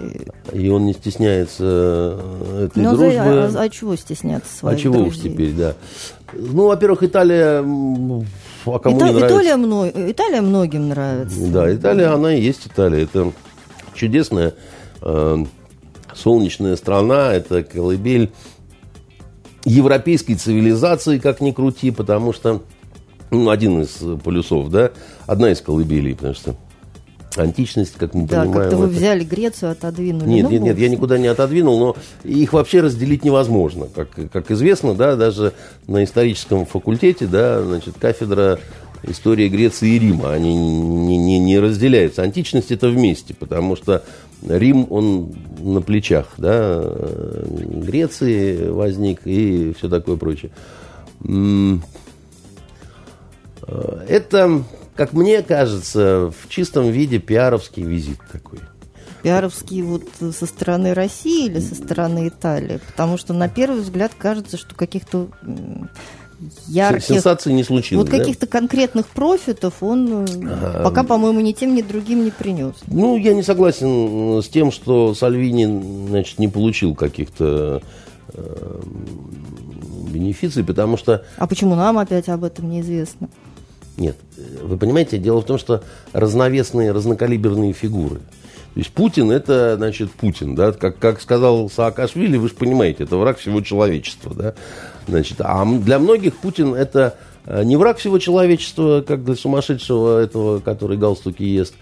И 0.52 0.68
он 0.68 0.86
не 0.86 0.94
стесняется 0.94 2.18
этой 2.58 2.82
ну, 2.82 2.96
дружбы. 2.96 3.18
А, 3.18 3.50
а, 3.54 3.62
а 3.62 3.68
чего 3.68 3.94
стесняться 3.94 4.52
своих 4.52 4.78
А 4.78 4.80
чего 4.80 4.94
друзей? 4.94 5.10
уж 5.10 5.18
теперь, 5.18 5.52
да. 5.52 5.74
Ну, 6.32 6.66
во-первых, 6.66 7.04
Италия 7.04 7.60
а 7.60 8.78
кому 8.80 8.96
Ита- 8.98 9.06
не 9.06 9.12
нравится? 9.12 9.26
Италия, 9.26 9.56
мно... 9.56 9.88
Италия 9.88 10.40
многим 10.40 10.88
нравится. 10.88 11.46
Да, 11.46 11.72
Италия, 11.72 12.12
она 12.12 12.34
и 12.34 12.40
есть 12.40 12.66
Италия. 12.66 13.04
Это 13.04 13.32
чудесная 13.94 14.54
э, 15.02 15.44
солнечная 16.14 16.76
страна, 16.76 17.32
это 17.32 17.62
колыбель 17.62 18.32
европейской 19.64 20.34
цивилизации, 20.34 21.18
как 21.18 21.40
ни 21.40 21.52
крути, 21.52 21.90
потому 21.90 22.32
что 22.32 22.62
ну, 23.30 23.50
один 23.50 23.82
из 23.82 24.02
полюсов, 24.22 24.70
да, 24.70 24.90
одна 25.26 25.50
из 25.50 25.60
колыбелей, 25.60 26.14
потому 26.14 26.34
что 26.34 26.56
античность, 27.36 27.94
как 27.96 28.14
мы 28.14 28.26
да, 28.26 28.42
понимаем. 28.42 28.52
Да, 28.52 28.60
как-то 28.60 28.76
вы 28.76 28.86
взяли 28.88 29.24
Грецию, 29.24 29.72
отодвинули. 29.72 30.28
Нет, 30.28 30.44
ну, 30.44 30.50
нет, 30.50 30.62
нет, 30.62 30.78
я 30.78 30.88
никуда 30.88 31.18
не 31.18 31.26
отодвинул, 31.26 31.78
но 31.78 31.96
их 32.24 32.52
вообще 32.52 32.80
разделить 32.80 33.24
невозможно. 33.24 33.88
Как, 33.94 34.08
как 34.32 34.50
известно, 34.50 34.94
да, 34.94 35.16
даже 35.16 35.52
на 35.86 36.04
историческом 36.04 36.66
факультете, 36.66 37.26
да, 37.26 37.62
значит, 37.62 37.96
кафедра 37.98 38.58
истории 39.02 39.48
Греции 39.48 39.90
и 39.90 39.98
Рима, 39.98 40.32
они 40.32 40.54
не, 40.54 41.16
не, 41.16 41.38
не 41.38 41.58
разделяются. 41.58 42.22
Античность 42.22 42.72
это 42.72 42.88
вместе, 42.88 43.34
потому 43.34 43.76
что 43.76 44.02
Рим, 44.46 44.86
он 44.90 45.34
на 45.58 45.80
плечах, 45.80 46.28
да, 46.38 46.82
Греции 47.44 48.68
возник 48.68 49.20
и 49.24 49.74
все 49.78 49.88
такое 49.88 50.16
прочее. 50.16 50.50
Это 53.66 54.64
как 54.96 55.12
мне 55.12 55.42
кажется, 55.42 56.32
в 56.32 56.48
чистом 56.48 56.90
виде 56.90 57.18
пиаровский 57.18 57.82
визит 57.82 58.18
такой. 58.32 58.60
Пиаровский 59.22 59.82
вот 59.82 60.04
со 60.18 60.46
стороны 60.46 60.94
России 60.94 61.46
или 61.46 61.60
со 61.60 61.74
стороны 61.74 62.28
Италии? 62.28 62.80
Потому 62.86 63.18
что 63.18 63.34
на 63.34 63.48
первый 63.48 63.80
взгляд 63.80 64.12
кажется, 64.16 64.56
что 64.56 64.74
каких-то 64.74 65.28
ярких... 66.66 67.04
Сенсации 67.04 67.52
не 67.52 67.64
случилось, 67.64 68.04
Вот 68.04 68.10
да? 68.10 68.18
каких-то 68.18 68.46
конкретных 68.46 69.06
профитов 69.08 69.82
он 69.82 70.24
ага. 70.24 70.80
пока, 70.84 71.02
по-моему, 71.02 71.40
ни 71.40 71.52
тем, 71.52 71.74
ни 71.74 71.82
другим 71.82 72.24
не 72.24 72.30
принес. 72.30 72.74
Ну, 72.86 73.16
я 73.16 73.34
не 73.34 73.42
согласен 73.42 74.42
с 74.42 74.48
тем, 74.48 74.70
что 74.70 75.14
Сальвини, 75.14 76.06
значит, 76.08 76.38
не 76.38 76.48
получил 76.48 76.94
каких-то 76.94 77.82
э, 78.32 78.80
бенефиций, 80.10 80.62
потому 80.62 80.96
что... 80.96 81.24
А 81.36 81.46
почему 81.46 81.74
нам 81.74 81.98
опять 81.98 82.28
об 82.28 82.44
этом 82.44 82.70
неизвестно? 82.70 83.28
Нет. 83.96 84.16
Вы 84.62 84.76
понимаете, 84.76 85.18
дело 85.18 85.40
в 85.40 85.46
том, 85.46 85.58
что 85.58 85.82
разновесные, 86.12 86.92
разнокалиберные 86.92 87.72
фигуры. 87.72 88.16
То 88.76 88.80
есть 88.80 88.92
Путин 88.92 89.30
это, 89.30 89.76
значит, 89.76 90.10
Путин, 90.12 90.54
да, 90.54 90.72
как, 90.72 90.98
как 90.98 91.22
сказал 91.22 91.70
Саакашвили, 91.70 92.36
вы 92.36 92.48
же 92.48 92.54
понимаете, 92.54 93.04
это 93.04 93.16
враг 93.16 93.38
всего 93.38 93.62
человечества, 93.62 94.34
да. 94.34 94.54
Значит, 95.08 95.40
а 95.40 95.64
для 95.64 95.98
многих 95.98 96.36
Путин 96.36 96.74
это 96.74 97.16
э, 97.46 97.64
не 97.64 97.76
враг 97.76 97.96
всего 97.96 98.18
человечества, 98.18 99.02
как 99.06 99.24
для 99.24 99.34
сумасшедшего 99.34 100.20
этого, 100.20 100.60
который 100.60 100.98
галстуки 100.98 101.42
ест, 101.42 101.72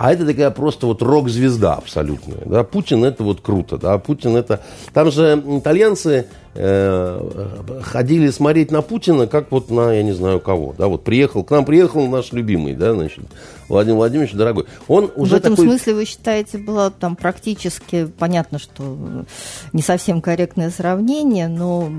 а 0.00 0.14
это 0.14 0.24
такая 0.24 0.50
просто 0.50 0.86
вот 0.86 1.02
рок-звезда 1.02 1.74
абсолютная. 1.74 2.40
Да? 2.46 2.64
Путин 2.64 3.04
это 3.04 3.22
вот 3.22 3.42
круто. 3.42 3.76
Да? 3.76 3.98
Путин 3.98 4.34
это... 4.34 4.62
Там 4.94 5.10
же 5.10 5.44
итальянцы 5.46 6.26
э, 6.54 7.80
ходили 7.82 8.30
смотреть 8.30 8.70
на 8.70 8.80
Путина, 8.80 9.26
как 9.26 9.52
вот 9.52 9.68
на, 9.68 9.92
я 9.92 10.02
не 10.02 10.12
знаю 10.12 10.40
кого. 10.40 10.74
Да? 10.78 10.88
Вот 10.88 11.04
приехал, 11.04 11.44
к 11.44 11.50
нам 11.50 11.66
приехал 11.66 12.06
наш 12.06 12.32
любимый, 12.32 12.74
да, 12.74 12.94
значит, 12.94 13.26
Владимир 13.68 13.98
Владимирович, 13.98 14.32
дорогой. 14.32 14.64
Он 14.88 15.10
уже 15.16 15.32
В 15.32 15.36
этом 15.36 15.54
такой... 15.54 15.68
смысле 15.68 15.94
вы 15.94 16.06
считаете, 16.06 16.56
было 16.56 16.90
там 16.90 17.14
практически, 17.14 18.06
понятно, 18.06 18.58
что 18.58 18.96
не 19.74 19.82
совсем 19.82 20.22
корректное 20.22 20.70
сравнение, 20.70 21.46
но 21.46 21.90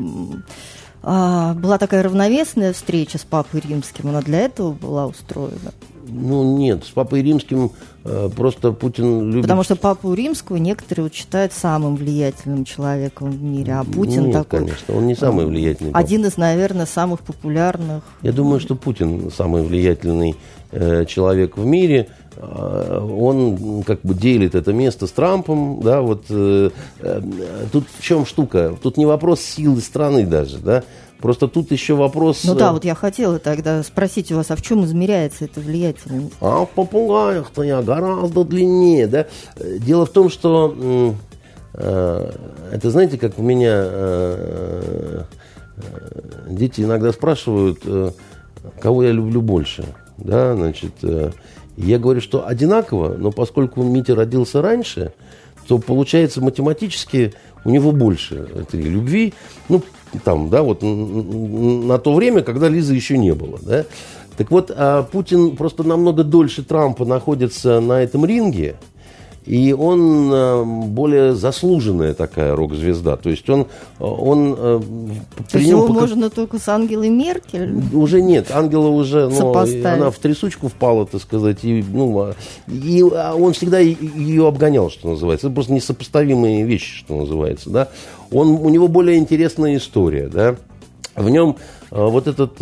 а, 1.04 1.54
была 1.54 1.78
такая 1.78 2.02
равновесная 2.02 2.74
встреча 2.74 3.20
с 3.20 3.26
Папой 3.26 3.60
Римским, 3.60 4.10
она 4.10 4.22
для 4.22 4.40
этого 4.40 4.72
была 4.72 5.06
устроена? 5.06 5.72
Ну, 6.12 6.58
нет, 6.58 6.84
с 6.84 6.90
Папой 6.90 7.22
Римским 7.22 7.72
э, 8.04 8.30
просто 8.36 8.72
Путин 8.72 9.32
любит... 9.32 9.44
Потому 9.44 9.64
что 9.64 9.76
Папу 9.76 10.14
Римского 10.14 10.58
некоторые 10.58 11.06
вот 11.06 11.14
считают 11.14 11.54
самым 11.54 11.96
влиятельным 11.96 12.66
человеком 12.66 13.32
в 13.32 13.42
мире, 13.42 13.74
а 13.74 13.84
Путин 13.84 14.26
нет, 14.26 14.34
такой... 14.34 14.60
конечно, 14.60 14.96
он 14.96 15.08
не 15.08 15.16
самый 15.16 15.46
влиятельный. 15.46 15.92
Один 15.94 16.26
из, 16.26 16.38
наверное, 16.38 16.86
самых 16.86 17.22
популярных... 17.22 18.04
Я 18.22 18.32
думаю, 18.32 18.60
что 18.60 18.76
Путин 18.76 19.32
самый 19.32 19.64
влиятельный 19.64 20.36
э, 20.72 21.06
человек 21.06 21.58
в 21.58 21.66
мире, 21.66 22.10
э, 22.36 23.00
он 23.00 23.84
как 23.84 24.02
бы 24.02 24.14
делит 24.14 24.56
это 24.56 24.74
место 24.74 25.08
с 25.08 25.12
Трампом, 25.12 25.82
да, 25.82 26.02
вот 26.02 26.26
э, 26.30 26.72
э, 27.00 27.22
тут 27.72 27.86
в 27.98 28.04
чем 28.04 28.26
штука, 28.26 28.76
тут 28.82 28.98
не 28.98 29.06
вопрос 29.06 29.42
силы 29.42 29.82
страны 29.82 30.26
даже, 30.26 30.58
да, 30.58 30.84
Просто 31.22 31.48
тут 31.48 31.72
еще 31.72 31.94
вопрос... 31.96 32.44
Ну 32.44 32.56
да, 32.56 32.70
э, 32.70 32.72
вот 32.74 32.84
я 32.84 32.96
хотела 32.96 33.38
тогда 33.38 33.84
спросить 33.84 34.32
у 34.32 34.38
вас, 34.38 34.50
а 34.50 34.56
в 34.56 34.62
чем 34.62 34.84
измеряется 34.86 35.46
это 35.46 35.60
влиятельность? 35.60 36.34
А 36.42 36.66
в 36.66 36.70
попугаях-то 36.70 37.62
я 37.64 37.82
гораздо 37.82 38.44
длиннее, 38.44 39.08
да? 39.08 39.28
Дело 39.58 40.06
в 40.06 40.10
том, 40.10 40.30
что 40.30 41.14
э, 41.74 42.32
это, 42.72 42.90
знаете, 42.90 43.18
как 43.18 43.38
у 43.38 43.44
меня 43.44 43.72
э, 43.74 45.24
э, 45.78 45.82
дети 46.50 46.82
иногда 46.82 47.12
спрашивают, 47.12 47.80
э, 47.86 48.12
кого 48.80 49.04
я 49.04 49.12
люблю 49.12 49.42
больше, 49.42 49.86
да, 50.18 50.56
значит... 50.56 50.94
Э, 51.04 51.32
я 51.78 51.98
говорю, 52.00 52.22
что 52.22 52.46
одинаково, 52.46 53.16
но 53.18 53.32
поскольку 53.32 53.82
Митя 53.82 54.14
родился 54.14 54.62
раньше, 54.62 55.14
то 55.68 55.80
получается 55.80 56.42
математически 56.42 57.34
у 57.64 57.70
него 57.70 57.92
больше 57.92 58.48
этой 58.56 58.82
любви. 58.82 59.34
Ну, 59.70 59.82
там, 60.24 60.50
да, 60.50 60.62
вот 60.62 60.82
на 60.82 61.98
то 61.98 62.14
время, 62.14 62.42
когда 62.42 62.68
Лизы 62.68 62.94
еще 62.96 63.18
не 63.18 63.34
было, 63.34 63.60
да. 63.62 63.86
Так 64.38 64.50
вот, 64.50 64.72
а 64.76 65.04
Путин 65.04 65.56
просто 65.56 65.84
намного 65.84 66.24
дольше 66.24 66.64
Трампа 66.64 67.06
находится 67.06 67.80
на 67.80 68.02
этом 68.02 68.26
ринге, 68.26 68.76
и 69.46 69.74
он 69.74 70.32
э, 70.32 70.64
более 70.64 71.34
заслуженная 71.34 72.14
такая 72.14 72.56
рок-звезда. 72.56 73.18
То 73.18 73.30
есть 73.30 73.50
он... 73.50 73.66
он 74.00 74.56
э, 74.58 74.82
То 75.50 75.58
есть 75.58 75.70
его 75.70 75.88
пока... 75.88 76.02
можно 76.02 76.30
только 76.30 76.60
с 76.60 76.68
Ангелой 76.68 77.10
Меркель? 77.10 77.74
Уже 77.92 78.22
нет. 78.22 78.52
Ангела 78.52 78.88
уже... 78.88 79.30
Ну, 79.30 79.52
она 79.52 80.12
в 80.12 80.20
трясучку 80.20 80.68
впала, 80.68 81.08
так 81.08 81.22
сказать. 81.22 81.64
И, 81.64 81.84
ну, 81.92 82.20
а, 82.20 82.36
и 82.68 83.02
а 83.02 83.34
он 83.34 83.54
всегда 83.54 83.80
ее 83.80 84.48
обгонял, 84.48 84.92
что 84.92 85.10
называется. 85.10 85.48
Это 85.48 85.56
просто 85.56 85.74
несопоставимые 85.74 86.64
вещи, 86.64 87.00
что 87.00 87.16
называется. 87.16 87.72
Да? 87.72 87.90
Он, 88.32 88.50
у 88.50 88.70
него 88.70 88.88
более 88.88 89.18
интересная 89.18 89.76
история. 89.78 90.28
Да? 90.28 90.56
В 91.16 91.30
нем 91.30 91.58
э, 91.90 91.96
вот 91.96 92.28
этот 92.28 92.62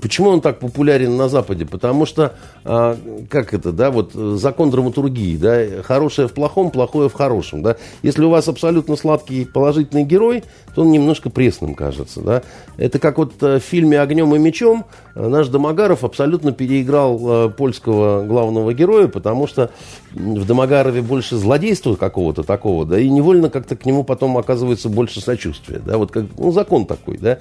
Почему 0.00 0.30
он 0.30 0.40
так 0.40 0.58
популярен 0.58 1.16
на 1.16 1.28
Западе? 1.28 1.66
Потому 1.66 2.06
что, 2.06 2.34
как 2.64 3.54
это, 3.54 3.72
да, 3.72 3.90
вот 3.90 4.12
закон 4.12 4.70
драматургии, 4.70 5.36
да, 5.36 5.82
хорошее 5.82 6.28
в 6.28 6.32
плохом, 6.32 6.70
плохое 6.70 7.08
в 7.08 7.12
хорошем, 7.12 7.62
да. 7.62 7.76
Если 8.02 8.24
у 8.24 8.30
вас 8.30 8.48
абсолютно 8.48 8.96
сладкий 8.96 9.44
положительный 9.44 10.04
герой, 10.04 10.44
то 10.74 10.82
он 10.82 10.90
немножко 10.90 11.30
пресным 11.30 11.74
кажется, 11.74 12.20
да. 12.20 12.42
Это 12.76 12.98
как 12.98 13.18
вот 13.18 13.40
в 13.40 13.60
фильме 13.60 14.00
«Огнем 14.00 14.34
и 14.34 14.38
мечом» 14.38 14.86
наш 15.14 15.48
Домогаров 15.48 16.04
абсолютно 16.04 16.52
переиграл 16.52 17.50
польского 17.50 18.24
главного 18.24 18.72
героя, 18.72 19.08
потому 19.08 19.46
что 19.46 19.70
в 20.14 20.46
Домогарове 20.46 21.02
больше 21.02 21.36
злодейства 21.36 21.96
какого-то 21.96 22.42
такого, 22.42 22.84
да, 22.84 22.98
и 22.98 23.08
невольно 23.08 23.50
как-то 23.50 23.76
к 23.76 23.84
нему 23.84 24.04
потом 24.04 24.38
оказывается 24.38 24.88
больше 24.88 25.20
сочувствия, 25.20 25.80
да, 25.84 25.98
вот 25.98 26.10
как, 26.10 26.26
ну, 26.38 26.52
закон 26.52 26.86
такой, 26.86 27.18
да. 27.18 27.38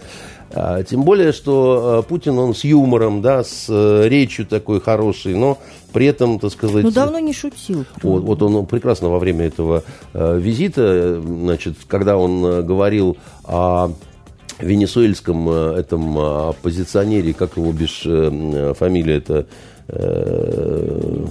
А, 0.53 0.83
тем 0.83 1.03
более, 1.03 1.31
что 1.31 1.99
а, 1.99 2.01
Путин, 2.01 2.37
он 2.37 2.53
с 2.53 2.63
юмором, 2.63 3.21
да, 3.21 3.43
с 3.43 3.67
а, 3.69 4.05
речью 4.07 4.45
такой 4.45 4.81
хорошей, 4.81 5.10
но 5.13 5.57
при 5.93 6.05
этом, 6.05 6.39
так 6.39 6.51
сказать... 6.51 6.83
Ну, 6.83 6.91
давно 6.91 7.19
не 7.19 7.33
шутил. 7.33 7.85
Вот, 8.01 8.23
вот 8.23 8.41
он 8.41 8.65
прекрасно 8.65 9.09
во 9.09 9.19
время 9.19 9.45
этого 9.45 9.83
а, 10.13 10.37
визита, 10.37 11.21
значит, 11.21 11.75
когда 11.87 12.17
он 12.17 12.45
а, 12.45 12.61
говорил 12.61 13.17
о 13.43 13.91
венесуэльском 14.59 15.47
а, 15.49 15.77
этом 15.77 16.17
оппозиционере, 16.17 17.33
как 17.33 17.57
его 17.57 17.71
бишь 17.71 18.07
фамилия 18.77 19.17
это... 19.17 19.47
Э, 19.87 21.25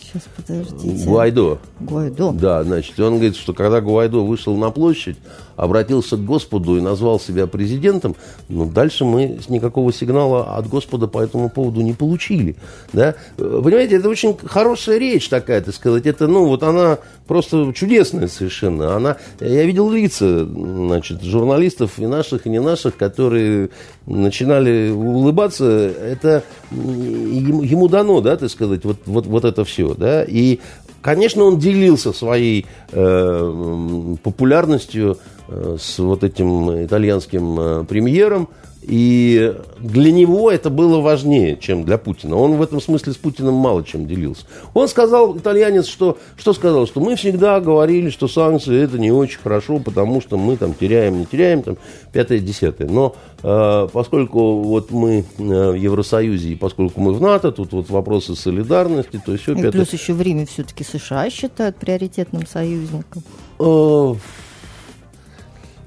Сейчас, 0.00 0.22
подождите. 0.34 1.04
Гуайдо. 1.04 1.58
Гуайдо. 1.80 2.32
Да, 2.32 2.64
значит, 2.64 2.98
он 2.98 3.14
говорит, 3.16 3.36
что 3.36 3.52
когда 3.52 3.82
Гуайдо 3.82 4.18
вышел 4.20 4.56
на 4.56 4.70
площадь, 4.70 5.18
обратился 5.58 6.16
к 6.16 6.24
Господу 6.24 6.78
и 6.78 6.80
назвал 6.80 7.18
себя 7.18 7.46
президентом, 7.46 8.14
ну, 8.48 8.66
дальше 8.66 9.04
мы 9.04 9.38
никакого 9.48 9.92
сигнала 9.92 10.56
от 10.56 10.68
Господа 10.68 11.08
по 11.08 11.20
этому 11.20 11.50
поводу 11.50 11.80
не 11.80 11.92
получили. 11.92 12.54
Да? 12.92 13.16
Понимаете, 13.36 13.96
это 13.96 14.08
очень 14.08 14.36
хорошая 14.38 14.98
речь 14.98 15.28
такая, 15.28 15.60
так 15.60 15.74
сказать. 15.74 16.06
Это, 16.06 16.28
ну, 16.28 16.46
вот 16.46 16.62
она 16.62 16.98
просто 17.26 17.72
чудесная 17.74 18.28
совершенно. 18.28 18.94
Она, 18.94 19.16
я 19.40 19.64
видел 19.64 19.90
лица, 19.90 20.44
значит, 20.44 21.22
журналистов 21.22 21.98
и 21.98 22.06
наших, 22.06 22.46
и 22.46 22.50
не 22.50 22.60
наших, 22.60 22.96
которые 22.96 23.70
начинали 24.06 24.90
улыбаться. 24.90 25.64
Это 25.66 26.44
ему, 26.70 27.62
ему 27.62 27.88
дано, 27.88 28.20
да, 28.20 28.36
так 28.36 28.48
сказать, 28.48 28.84
вот, 28.84 28.98
вот, 29.06 29.26
вот 29.26 29.44
это 29.44 29.64
все 29.64 29.94
да, 29.94 30.22
и, 30.22 30.60
конечно, 31.02 31.44
он 31.44 31.58
делился 31.58 32.12
своей 32.12 32.66
э, 32.92 34.14
популярностью 34.22 35.18
э, 35.48 35.76
с 35.78 35.98
вот 35.98 36.24
этим 36.24 36.84
итальянским 36.84 37.60
э, 37.60 37.84
премьером, 37.84 38.48
и 38.88 39.54
для 39.78 40.10
него 40.12 40.50
это 40.50 40.70
было 40.70 41.02
важнее, 41.02 41.58
чем 41.60 41.84
для 41.84 41.98
Путина. 41.98 42.36
Он 42.36 42.54
в 42.54 42.62
этом 42.62 42.80
смысле 42.80 43.12
с 43.12 43.16
Путиным 43.16 43.52
мало 43.52 43.84
чем 43.84 44.06
делился. 44.06 44.46
Он 44.72 44.88
сказал, 44.88 45.36
итальянец, 45.36 45.86
что, 45.86 46.16
что 46.38 46.54
сказал, 46.54 46.86
что 46.86 47.00
мы 47.00 47.14
всегда 47.14 47.60
говорили, 47.60 48.08
что 48.08 48.28
санкции 48.28 48.82
это 48.82 48.98
не 48.98 49.12
очень 49.12 49.40
хорошо, 49.40 49.78
потому 49.78 50.22
что 50.22 50.38
мы 50.38 50.56
там 50.56 50.72
теряем, 50.72 51.18
не 51.18 51.26
теряем, 51.26 51.62
там, 51.62 51.76
пятое, 52.14 52.38
десятое. 52.38 52.88
Но 52.88 53.14
э, 53.42 53.88
поскольку 53.92 54.62
вот 54.62 54.90
мы 54.90 55.18
э, 55.36 55.70
в 55.70 55.74
Евросоюзе, 55.74 56.52
и 56.52 56.56
поскольку 56.56 57.02
мы 57.02 57.12
в 57.12 57.20
НАТО, 57.20 57.52
тут 57.52 57.72
вот 57.72 57.90
вопросы 57.90 58.36
солидарности, 58.36 59.20
то 59.22 59.32
есть 59.32 59.42
все 59.42 59.52
и 59.52 59.56
пятое... 59.56 59.72
Плюс 59.72 59.92
еще 59.92 60.14
время 60.14 60.46
все-таки 60.46 60.82
США 60.82 61.28
считают 61.28 61.76
приоритетным 61.76 62.46
союзником. 62.46 63.22
Э, 63.58 64.14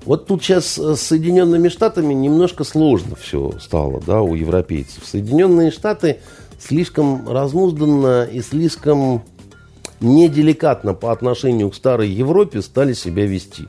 вот 0.06 0.26
тут 0.26 0.44
сейчас 0.44 0.78
с 0.78 0.98
Соединенными 0.98 1.70
Штатами 1.70 2.14
немножко 2.14 2.64
сложно 2.64 3.16
все 3.16 3.54
стало, 3.60 4.02
да, 4.06 4.22
у 4.22 4.36
европейцев. 4.36 5.06
Соединенные 5.06 5.72
Штаты 5.72 6.20
слишком 6.60 7.30
размузданно 7.30 8.24
и 8.24 8.42
слишком 8.42 9.24
неделикатно 10.00 10.94
по 10.94 11.12
отношению 11.12 11.70
к 11.70 11.76
старой 11.76 12.10
Европе 12.10 12.62
стали 12.62 12.94
себя 12.94 13.26
вести. 13.26 13.68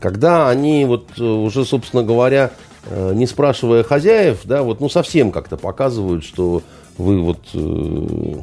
Когда 0.00 0.48
они 0.48 0.84
вот 0.84 1.08
э, 1.18 1.22
уже, 1.22 1.64
собственно 1.64 2.04
говоря, 2.04 2.52
э, 2.86 3.12
не 3.14 3.26
спрашивая 3.26 3.82
хозяев, 3.82 4.42
да, 4.44 4.62
вот, 4.62 4.80
ну, 4.80 4.88
совсем 4.88 5.32
как-то 5.32 5.56
показывают, 5.56 6.24
что 6.24 6.62
вы 6.96 7.20
вот 7.20 7.40
э, 7.54 8.34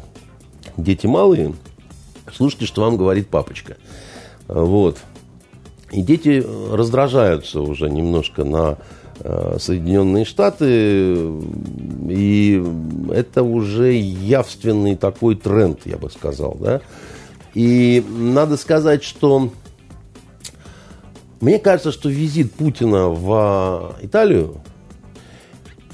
дети 0.75 1.07
малые, 1.07 1.53
слушайте, 2.33 2.65
что 2.65 2.81
вам 2.81 2.97
говорит 2.97 3.29
папочка. 3.29 3.77
Вот. 4.49 4.97
И 5.95 6.01
дети 6.01 6.45
раздражаются 6.71 7.61
уже 7.61 7.89
немножко 7.89 8.43
на 8.43 8.77
э, 9.21 9.55
Соединенные 9.61 10.25
Штаты, 10.25 11.15
и 12.09 12.61
это 13.13 13.43
уже 13.43 13.93
явственный 13.93 14.97
такой 14.97 15.37
тренд, 15.37 15.79
я 15.85 15.95
бы 15.95 16.09
сказал, 16.09 16.57
да. 16.59 16.81
И 17.53 18.03
надо 18.09 18.57
сказать, 18.57 19.05
что 19.05 19.51
мне 21.39 21.59
кажется, 21.59 21.93
что 21.93 22.09
визит 22.09 22.51
Путина 22.51 23.07
в 23.07 23.95
Италию 24.01 24.57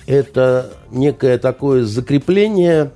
это 0.07 0.71
некое 0.89 1.37
такое 1.37 1.83
закрепление 1.83 2.89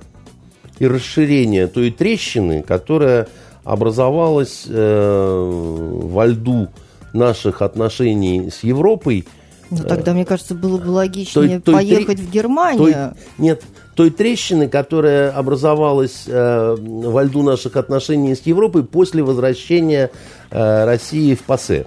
и 0.80 0.88
расширение 0.88 1.68
той 1.68 1.92
трещины, 1.92 2.62
которая 2.62 3.28
образовалась 3.62 4.64
э, 4.66 6.00
во 6.02 6.26
льду 6.26 6.68
наших 7.16 7.62
отношений 7.62 8.50
с 8.50 8.62
Европой. 8.62 9.26
Ну, 9.70 9.78
тогда, 9.78 10.12
мне 10.12 10.24
кажется, 10.24 10.54
было 10.54 10.78
бы 10.78 10.90
логичнее 10.90 11.60
той, 11.60 11.60
той, 11.60 11.74
поехать 11.74 12.20
в 12.20 12.30
Германию. 12.30 12.78
Той, 12.78 12.94
нет, 13.38 13.62
той 13.96 14.10
трещины, 14.10 14.68
которая 14.68 15.30
образовалась 15.30 16.24
э, 16.26 16.76
во 16.78 17.24
льду 17.24 17.42
наших 17.42 17.76
отношений 17.76 18.34
с 18.34 18.42
Европой 18.42 18.84
после 18.84 19.22
возвращения 19.22 20.10
э, 20.50 20.84
России 20.84 21.34
в 21.34 21.42
ПАСЕ. 21.42 21.86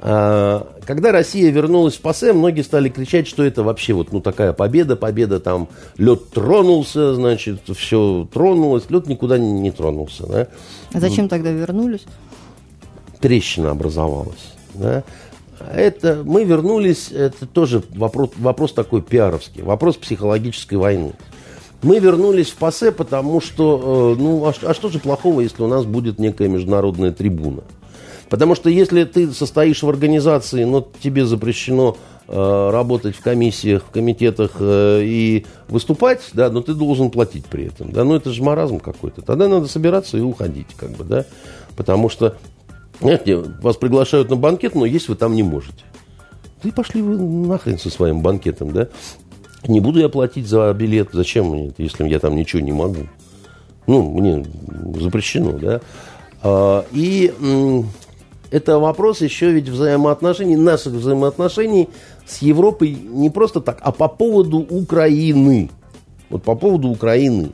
Э, 0.00 0.62
когда 0.86 1.12
Россия 1.12 1.50
вернулась 1.50 1.94
в 1.94 2.00
ПАСЕ, 2.00 2.32
многие 2.32 2.62
стали 2.62 2.88
кричать, 2.88 3.26
что 3.26 3.42
это 3.44 3.62
вообще 3.62 3.92
вот 3.92 4.12
ну, 4.12 4.20
такая 4.20 4.52
победа, 4.52 4.96
победа 4.96 5.40
там, 5.40 5.68
лед 5.98 6.30
тронулся, 6.30 7.14
значит, 7.14 7.60
все 7.76 8.26
тронулось, 8.32 8.84
лед 8.88 9.08
никуда 9.08 9.38
не, 9.38 9.52
не 9.52 9.70
тронулся. 9.72 10.26
Да? 10.26 10.48
А 10.92 11.00
зачем 11.00 11.28
тогда 11.28 11.50
вернулись? 11.50 12.04
Трещина 13.22 13.70
образовалась. 13.70 14.52
Да? 14.74 15.04
Это 15.72 16.22
мы 16.24 16.44
вернулись, 16.44 17.10
это 17.12 17.46
тоже 17.46 17.82
вопрос, 17.90 18.30
вопрос 18.36 18.72
такой 18.72 19.00
пиаровский, 19.00 19.62
вопрос 19.62 19.96
психологической 19.96 20.76
войны. 20.76 21.12
Мы 21.82 21.98
вернулись 21.98 22.50
в 22.50 22.56
ПАСЕ, 22.56 22.92
потому 22.92 23.40
что, 23.40 24.14
э, 24.16 24.20
ну, 24.20 24.44
а, 24.44 24.52
а 24.62 24.74
что 24.74 24.88
же 24.88 24.98
плохого, 24.98 25.40
если 25.40 25.62
у 25.62 25.66
нас 25.66 25.84
будет 25.84 26.18
некая 26.18 26.48
международная 26.48 27.12
трибуна? 27.12 27.62
Потому 28.28 28.54
что 28.54 28.70
если 28.70 29.04
ты 29.04 29.30
состоишь 29.32 29.82
в 29.82 29.88
организации, 29.88 30.64
но 30.64 30.88
тебе 31.02 31.26
запрещено 31.26 31.96
э, 32.28 32.70
работать 32.70 33.16
в 33.16 33.20
комиссиях, 33.20 33.84
в 33.84 33.90
комитетах 33.90 34.52
э, 34.58 35.02
и 35.04 35.44
выступать, 35.68 36.20
да, 36.32 36.50
но 36.50 36.62
ты 36.62 36.74
должен 36.74 37.10
платить 37.10 37.46
при 37.46 37.66
этом, 37.66 37.92
да, 37.92 38.04
ну 38.04 38.14
это 38.14 38.30
же 38.30 38.42
маразм 38.42 38.78
какой-то. 38.78 39.22
Тогда 39.22 39.48
надо 39.48 39.66
собираться 39.66 40.16
и 40.16 40.22
уходить, 40.22 40.68
как 40.76 40.90
бы, 40.90 41.04
да, 41.04 41.26
потому 41.76 42.08
что 42.08 42.36
знаете, 43.02 43.36
вас 43.36 43.76
приглашают 43.76 44.30
на 44.30 44.36
банкет, 44.36 44.74
но 44.74 44.86
есть 44.86 45.08
вы 45.08 45.16
там 45.16 45.34
не 45.34 45.42
можете. 45.42 45.84
Да 46.62 46.68
и 46.68 46.72
пошли 46.72 47.02
вы 47.02 47.16
нахрен 47.18 47.78
со 47.78 47.90
своим 47.90 48.22
банкетом, 48.22 48.72
да? 48.72 48.88
Не 49.66 49.80
буду 49.80 50.00
я 50.00 50.08
платить 50.08 50.46
за 50.46 50.72
билет. 50.72 51.10
Зачем 51.12 51.50
мне 51.50 51.68
это, 51.68 51.82
если 51.82 52.08
я 52.08 52.18
там 52.18 52.36
ничего 52.36 52.60
не 52.62 52.72
могу? 52.72 53.06
Ну, 53.86 54.02
мне 54.02 54.44
запрещено, 55.00 55.52
да? 55.52 55.80
А, 56.42 56.84
и 56.92 57.32
это 58.50 58.78
вопрос 58.78 59.20
еще 59.20 59.52
ведь 59.52 59.68
взаимоотношений, 59.68 60.56
наших 60.56 60.92
взаимоотношений 60.92 61.88
с 62.26 62.42
Европой 62.42 62.90
не 62.90 63.30
просто 63.30 63.60
так, 63.60 63.78
а 63.80 63.92
по 63.92 64.08
поводу 64.08 64.58
Украины. 64.58 65.70
Вот 66.30 66.42
по 66.42 66.54
поводу 66.54 66.88
Украины. 66.88 67.50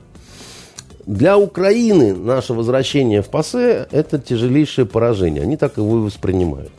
Для 1.08 1.38
Украины 1.38 2.14
наше 2.14 2.52
возвращение 2.52 3.22
в 3.22 3.30
ПАСЕ– 3.30 3.88
это 3.92 4.18
тяжелейшее 4.18 4.84
поражение. 4.84 5.42
Они 5.42 5.56
так 5.56 5.78
его 5.78 5.96
и 5.96 6.00
воспринимают. 6.00 6.70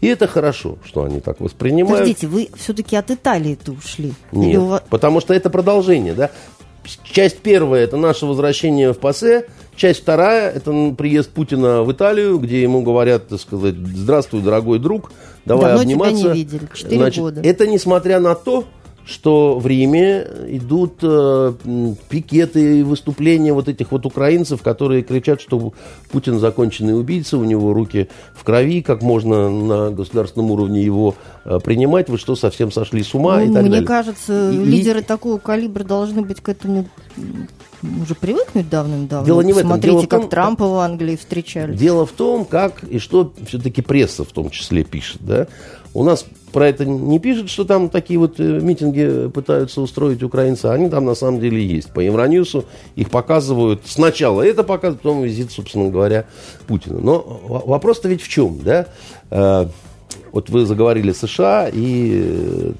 И 0.00 0.08
это 0.08 0.26
хорошо, 0.26 0.78
что 0.84 1.04
они 1.04 1.20
так 1.20 1.38
воспринимают. 1.38 2.00
Подождите, 2.00 2.26
вы 2.26 2.48
все-таки 2.56 2.96
от 2.96 3.12
Италии-то 3.12 3.70
ушли? 3.70 4.14
Нет, 4.32 4.60
вас... 4.60 4.82
потому 4.90 5.20
что 5.20 5.32
это 5.32 5.48
продолжение, 5.48 6.14
да. 6.14 6.32
Часть 7.04 7.38
первая– 7.38 7.84
это 7.84 7.96
наше 7.96 8.26
возвращение 8.26 8.92
в 8.92 8.98
ПАСЕ. 8.98 9.46
Часть 9.76 10.00
вторая– 10.00 10.50
это 10.54 10.72
приезд 10.98 11.30
Путина 11.30 11.84
в 11.84 11.92
Италию, 11.92 12.38
где 12.38 12.60
ему 12.60 12.82
говорят, 12.82 13.28
так 13.28 13.40
сказать, 13.40 13.76
здравствуй, 13.76 14.42
дорогой 14.42 14.80
друг, 14.80 15.12
давай 15.44 15.66
Давно 15.66 15.80
обниматься. 15.82 16.16
Тебя 16.16 16.32
не 16.32 16.38
видели, 16.38 16.68
четыре 16.74 17.10
года. 17.12 17.40
Это 17.44 17.68
несмотря 17.68 18.18
на 18.18 18.34
то, 18.34 18.64
что 19.08 19.58
в 19.58 19.66
Риме 19.66 20.26
идут 20.48 20.98
э, 21.00 21.54
пикеты 22.10 22.80
и 22.80 22.82
выступления 22.82 23.54
вот 23.54 23.66
этих 23.66 23.90
вот 23.90 24.04
украинцев, 24.04 24.62
которые 24.62 25.02
кричат, 25.02 25.40
что 25.40 25.72
Путин 26.10 26.38
законченный 26.38 26.98
убийца, 26.98 27.38
у 27.38 27.44
него 27.44 27.72
руки 27.72 28.10
в 28.34 28.44
крови, 28.44 28.82
как 28.82 29.00
можно 29.00 29.48
на 29.48 29.90
государственном 29.90 30.50
уровне 30.50 30.82
его 30.82 31.14
э, 31.46 31.58
принимать, 31.64 32.10
вы 32.10 32.18
что, 32.18 32.36
совсем 32.36 32.70
сошли 32.70 33.02
с 33.02 33.14
ума 33.14 33.38
ну, 33.38 33.44
и 33.44 33.46
так 33.46 33.62
мне 33.62 33.62
далее. 33.62 33.80
Мне 33.80 33.86
кажется, 33.86 34.50
и, 34.50 34.56
лидеры 34.56 35.00
и... 35.00 35.04
такого 35.04 35.38
калибра 35.38 35.84
должны 35.84 36.20
быть 36.20 36.42
к 36.42 36.48
этому 36.50 36.86
уже 38.02 38.14
привыкнуть 38.14 38.68
давным-давно. 38.68 39.24
Дело 39.24 39.40
не 39.40 39.52
в 39.52 39.58
этом. 39.58 39.70
Смотрите, 39.70 39.88
Дело 39.90 40.02
в 40.02 40.08
том, 40.08 40.20
как 40.20 40.30
Трампа 40.30 40.66
в 40.66 40.74
Англии 40.78 41.16
встречали. 41.16 41.74
Дело 41.74 42.06
в 42.06 42.12
том, 42.12 42.44
как 42.44 42.82
и 42.84 42.98
что 42.98 43.32
все-таки 43.46 43.82
пресса 43.82 44.24
в 44.24 44.32
том 44.32 44.50
числе 44.50 44.84
пишет. 44.84 45.18
Да? 45.20 45.46
У 45.98 46.04
нас 46.04 46.24
про 46.52 46.68
это 46.68 46.84
не 46.84 47.18
пишут, 47.18 47.50
что 47.50 47.64
там 47.64 47.88
такие 47.88 48.20
вот 48.20 48.38
э, 48.38 48.60
митинги 48.60 49.28
пытаются 49.28 49.80
устроить 49.80 50.22
украинцы. 50.22 50.66
Они 50.66 50.88
там 50.88 51.04
на 51.04 51.16
самом 51.16 51.40
деле 51.40 51.60
есть. 51.60 51.90
По 51.92 51.98
Евроньюсу 51.98 52.66
их 52.94 53.10
показывают. 53.10 53.82
Сначала 53.84 54.42
это 54.42 54.62
показывают, 54.62 55.02
потом 55.02 55.24
визит, 55.24 55.50
собственно 55.50 55.90
говоря, 55.90 56.26
Путина. 56.68 57.00
Но 57.00 57.40
вопрос-то 57.66 58.08
ведь 58.08 58.22
в 58.22 58.28
чем, 58.28 58.60
да? 58.60 58.86
Э, 59.32 59.66
вот 60.30 60.50
вы 60.50 60.66
заговорили 60.66 61.10
США 61.10 61.68
и 61.68 62.22
э, 62.24 62.72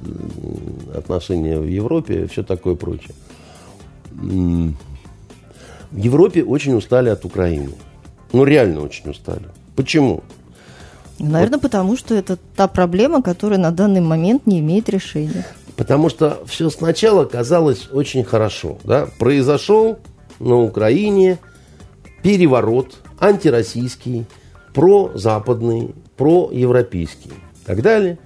отношения 0.96 1.58
в 1.58 1.66
Европе, 1.66 2.28
все 2.28 2.44
такое 2.44 2.76
прочее. 2.76 3.16
В 4.12 4.74
Европе 5.92 6.44
очень 6.44 6.74
устали 6.74 7.08
от 7.08 7.24
Украины. 7.24 7.72
Ну, 8.32 8.44
реально 8.44 8.82
очень 8.82 9.10
устали. 9.10 9.48
Почему? 9.74 10.22
Наверное, 11.18 11.58
вот. 11.58 11.62
потому 11.62 11.96
что 11.96 12.14
это 12.14 12.38
та 12.56 12.68
проблема, 12.68 13.22
которая 13.22 13.58
на 13.58 13.70
данный 13.70 14.00
момент 14.00 14.46
не 14.46 14.60
имеет 14.60 14.88
решения. 14.88 15.44
Потому 15.76 16.08
что 16.08 16.42
все 16.46 16.70
сначала 16.70 17.24
казалось 17.24 17.88
очень 17.92 18.24
хорошо. 18.24 18.78
Да? 18.84 19.08
Произошел 19.18 19.98
на 20.38 20.56
Украине 20.56 21.38
переворот 22.22 22.96
антироссийский, 23.20 24.26
прозападный, 24.74 25.94
проевропейский 26.16 27.30
и 27.32 27.66
так 27.66 27.82
далее. 27.82 28.18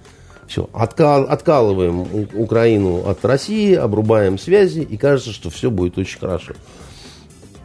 Все, 0.47 0.69
откал, 0.73 1.23
откалываем 1.23 2.27
Украину 2.33 3.07
от 3.07 3.23
России, 3.25 3.73
обрубаем 3.73 4.37
связи, 4.37 4.81
и 4.81 4.97
кажется, 4.97 5.31
что 5.31 5.49
все 5.49 5.71
будет 5.71 5.97
очень 5.97 6.19
хорошо. 6.19 6.53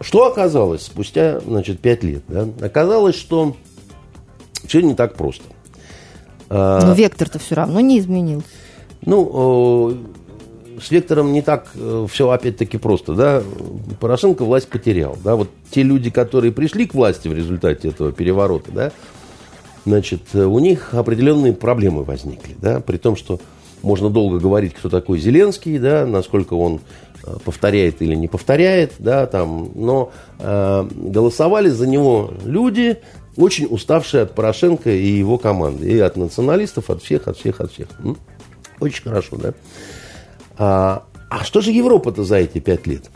Что 0.00 0.26
оказалось 0.26 0.82
спустя, 0.82 1.40
значит, 1.40 1.80
пять 1.80 2.04
лет? 2.04 2.22
Да? 2.28 2.46
Оказалось, 2.60 3.16
что 3.16 3.56
все 4.68 4.80
не 4.82 4.94
так 4.94 5.14
просто. 5.14 5.44
А, 6.48 6.84
Но 6.86 6.94
вектор-то 6.94 7.38
все 7.38 7.56
равно 7.56 7.80
не 7.80 7.98
изменился. 7.98 8.46
Ну, 9.04 9.98
с 10.80 10.90
вектором 10.90 11.32
не 11.32 11.42
так 11.42 11.70
э, 11.74 12.06
все 12.10 12.30
опять-таки 12.30 12.78
просто, 12.78 13.14
да. 13.14 13.42
Порошенко 14.00 14.44
власть 14.44 14.68
потерял, 14.68 15.16
да. 15.24 15.36
Вот 15.36 15.48
те 15.70 15.82
люди, 15.82 16.10
которые 16.10 16.52
пришли 16.52 16.86
к 16.86 16.94
власти 16.94 17.28
в 17.28 17.34
результате 17.34 17.88
этого 17.88 18.12
переворота, 18.12 18.70
да, 18.72 18.92
значит, 19.84 20.22
э, 20.34 20.44
у 20.44 20.58
них 20.58 20.94
определенные 20.94 21.52
проблемы 21.52 22.04
возникли, 22.04 22.54
да, 22.60 22.80
при 22.80 22.96
том, 22.96 23.16
что 23.16 23.40
можно 23.82 24.10
долго 24.10 24.38
говорить, 24.38 24.74
кто 24.74 24.88
такой 24.88 25.18
Зеленский, 25.18 25.78
да, 25.78 26.06
насколько 26.06 26.54
он 26.54 26.80
э, 27.24 27.36
повторяет 27.44 28.02
или 28.02 28.14
не 28.14 28.28
повторяет, 28.28 28.92
да, 28.98 29.26
там, 29.26 29.70
но 29.74 30.10
э, 30.38 30.88
голосовали 30.94 31.68
за 31.68 31.86
него 31.86 32.32
люди, 32.44 32.98
очень 33.38 33.66
уставшие 33.70 34.24
от 34.24 34.34
Порошенко 34.34 34.90
и 34.90 35.06
его 35.06 35.38
команды, 35.38 35.88
и 35.88 35.98
от 35.98 36.16
националистов, 36.16 36.90
от 36.90 37.02
всех, 37.02 37.28
от 37.28 37.38
всех, 37.38 37.60
от 37.60 37.72
всех. 37.72 37.88
Очень 38.80 39.04
хорошо, 39.04 39.36
да. 39.36 39.54
А, 40.58 41.04
а 41.30 41.44
что 41.44 41.60
же 41.60 41.70
Европа-то 41.70 42.24
за 42.24 42.36
эти 42.36 42.58
пять 42.58 42.86
лет? 42.86 43.10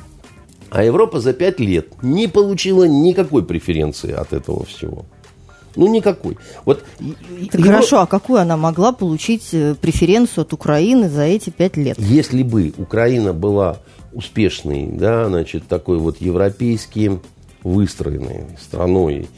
А 0.71 0.85
Европа 0.85 1.21
за 1.21 1.33
пять 1.33 1.61
лет 1.61 2.03
не 2.03 2.29
получила 2.29 2.85
никакой 2.85 3.45
преференции 3.45 4.13
от 4.13 4.33
этого 4.33 4.65
всего. 4.65 5.05
Ну, 5.75 5.89
никакой. 5.89 6.39
Вот, 6.65 6.85
так 7.51 7.61
Евро... 7.61 7.73
Хорошо, 7.73 8.01
а 8.01 8.07
какую 8.07 8.41
она 8.41 8.57
могла 8.57 8.93
получить 8.93 9.49
э, 9.53 9.75
преференцию 9.75 10.43
от 10.43 10.53
Украины 10.53 11.09
за 11.09 11.23
эти 11.23 11.51
пять 11.51 11.77
лет? 11.77 11.99
Если 11.99 12.43
бы 12.43 12.73
Украина 12.77 13.33
была 13.33 13.79
успешной, 14.13 14.87
да, 14.87 15.29
значит, 15.29 15.67
такой 15.69 15.99
вот 15.99 16.21
европейски 16.21 17.21
выстроенной 17.63 18.47
страной, 18.61 19.29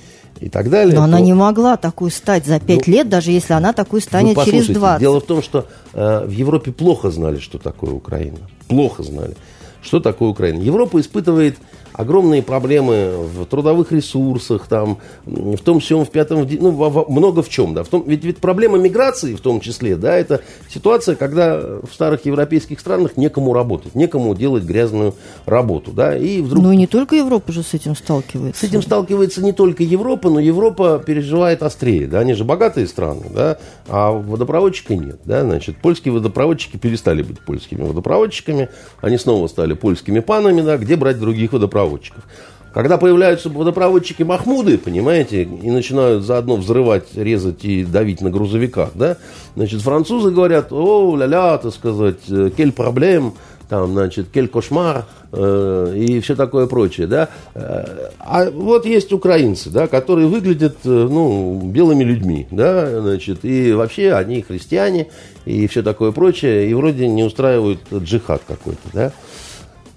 и 0.40 0.48
так 0.48 0.70
далее. 0.70 0.94
Но 0.94 1.00
то... 1.00 1.04
она 1.04 1.20
не 1.20 1.34
могла 1.34 1.76
такой 1.76 2.10
стать 2.10 2.46
за 2.46 2.60
пять 2.60 2.86
ну, 2.86 2.92
лет, 2.92 3.08
даже 3.08 3.30
если 3.30 3.52
она 3.52 3.72
такой 3.72 4.00
станет 4.00 4.42
через 4.44 4.66
20. 4.66 5.00
Дело 5.00 5.20
в 5.20 5.24
том, 5.24 5.42
что 5.42 5.66
э, 5.92 6.24
в 6.26 6.30
Европе 6.30 6.72
плохо 6.72 7.10
знали, 7.10 7.38
что 7.38 7.58
такое 7.58 7.92
Украина. 7.92 8.38
Плохо 8.68 9.02
знали, 9.02 9.34
что 9.82 10.00
такое 10.00 10.30
Украина. 10.30 10.60
Европа 10.60 11.00
испытывает 11.00 11.56
огромные 11.94 12.42
проблемы 12.42 13.12
в 13.16 13.46
трудовых 13.46 13.92
ресурсах, 13.92 14.66
там, 14.66 14.98
в 15.24 15.58
том 15.58 15.80
всем, 15.80 16.04
в 16.04 16.10
пятом, 16.10 16.46
ну, 16.60 16.72
во, 16.72 16.90
во, 16.90 17.06
много 17.08 17.42
в 17.42 17.48
чем, 17.48 17.72
да. 17.72 17.84
В 17.84 17.88
том, 17.88 18.04
ведь, 18.06 18.24
ведь 18.24 18.38
проблема 18.38 18.78
миграции 18.78 19.34
в 19.34 19.40
том 19.40 19.60
числе, 19.60 19.96
да, 19.96 20.16
это 20.16 20.40
ситуация, 20.68 21.14
когда 21.14 21.56
в 21.56 21.88
старых 21.92 22.26
европейских 22.26 22.80
странах 22.80 23.16
некому 23.16 23.52
работать, 23.52 23.94
некому 23.94 24.34
делать 24.34 24.64
грязную 24.64 25.14
работу, 25.46 25.92
да, 25.92 26.16
и 26.16 26.40
вдруг... 26.40 26.64
Ну 26.64 26.72
и 26.72 26.76
не 26.76 26.88
только 26.88 27.14
Европа 27.14 27.52
же 27.52 27.62
с 27.62 27.74
этим 27.74 27.94
сталкивается. 27.94 28.60
С 28.60 28.68
этим 28.68 28.82
сталкивается 28.82 29.42
не 29.42 29.52
только 29.52 29.84
Европа, 29.84 30.30
но 30.30 30.40
Европа 30.40 31.00
переживает 31.04 31.62
острее, 31.62 32.08
да, 32.08 32.20
они 32.20 32.34
же 32.34 32.44
богатые 32.44 32.88
страны, 32.88 33.26
да, 33.32 33.58
а 33.86 34.10
водопроводчика 34.10 34.96
нет, 34.96 35.20
да, 35.24 35.42
значит, 35.42 35.76
польские 35.76 36.12
водопроводчики 36.12 36.76
перестали 36.76 37.22
быть 37.22 37.38
польскими 37.38 37.82
водопроводчиками, 37.82 38.68
они 39.00 39.16
снова 39.16 39.46
стали 39.46 39.74
польскими 39.74 40.18
панами, 40.18 40.60
да, 40.60 40.76
где 40.76 40.96
брать 40.96 41.20
других 41.20 41.52
водопроводчиков? 41.52 41.83
Водопроводчиков. 41.84 42.24
Когда 42.72 42.98
появляются 42.98 43.48
водопроводчики 43.50 44.24
Махмуды, 44.24 44.78
понимаете, 44.78 45.44
и 45.44 45.70
начинают 45.70 46.24
заодно 46.24 46.56
взрывать, 46.56 47.14
резать 47.14 47.64
и 47.64 47.84
давить 47.84 48.20
на 48.20 48.30
грузовиках, 48.30 48.90
да, 48.94 49.16
значит, 49.54 49.80
французы 49.82 50.32
говорят, 50.32 50.72
о, 50.72 51.16
ля-ля, 51.16 51.58
так 51.58 51.72
сказать, 51.72 52.18
кель 52.56 52.72
проблем, 52.72 53.34
там, 53.68 53.92
значит, 53.92 54.28
кель 54.28 54.48
кошмар 54.48 55.06
э, 55.32 55.94
и 55.96 56.20
все 56.20 56.34
такое 56.34 56.66
прочее, 56.66 57.06
да. 57.06 57.28
А 57.54 58.50
вот 58.50 58.86
есть 58.86 59.12
украинцы, 59.12 59.70
да, 59.70 59.86
которые 59.86 60.26
выглядят, 60.26 60.78
э, 60.84 60.88
ну, 60.88 61.60
белыми 61.64 62.02
людьми, 62.02 62.48
да, 62.50 63.00
значит, 63.00 63.44
и 63.44 63.72
вообще 63.72 64.14
они 64.14 64.42
христиане 64.42 65.08
и 65.44 65.66
все 65.68 65.82
такое 65.82 66.10
прочее, 66.10 66.68
и 66.68 66.74
вроде 66.74 67.06
не 67.06 67.22
устраивают 67.22 67.80
джихад 67.92 68.42
какой-то, 68.46 68.88
да. 68.92 69.12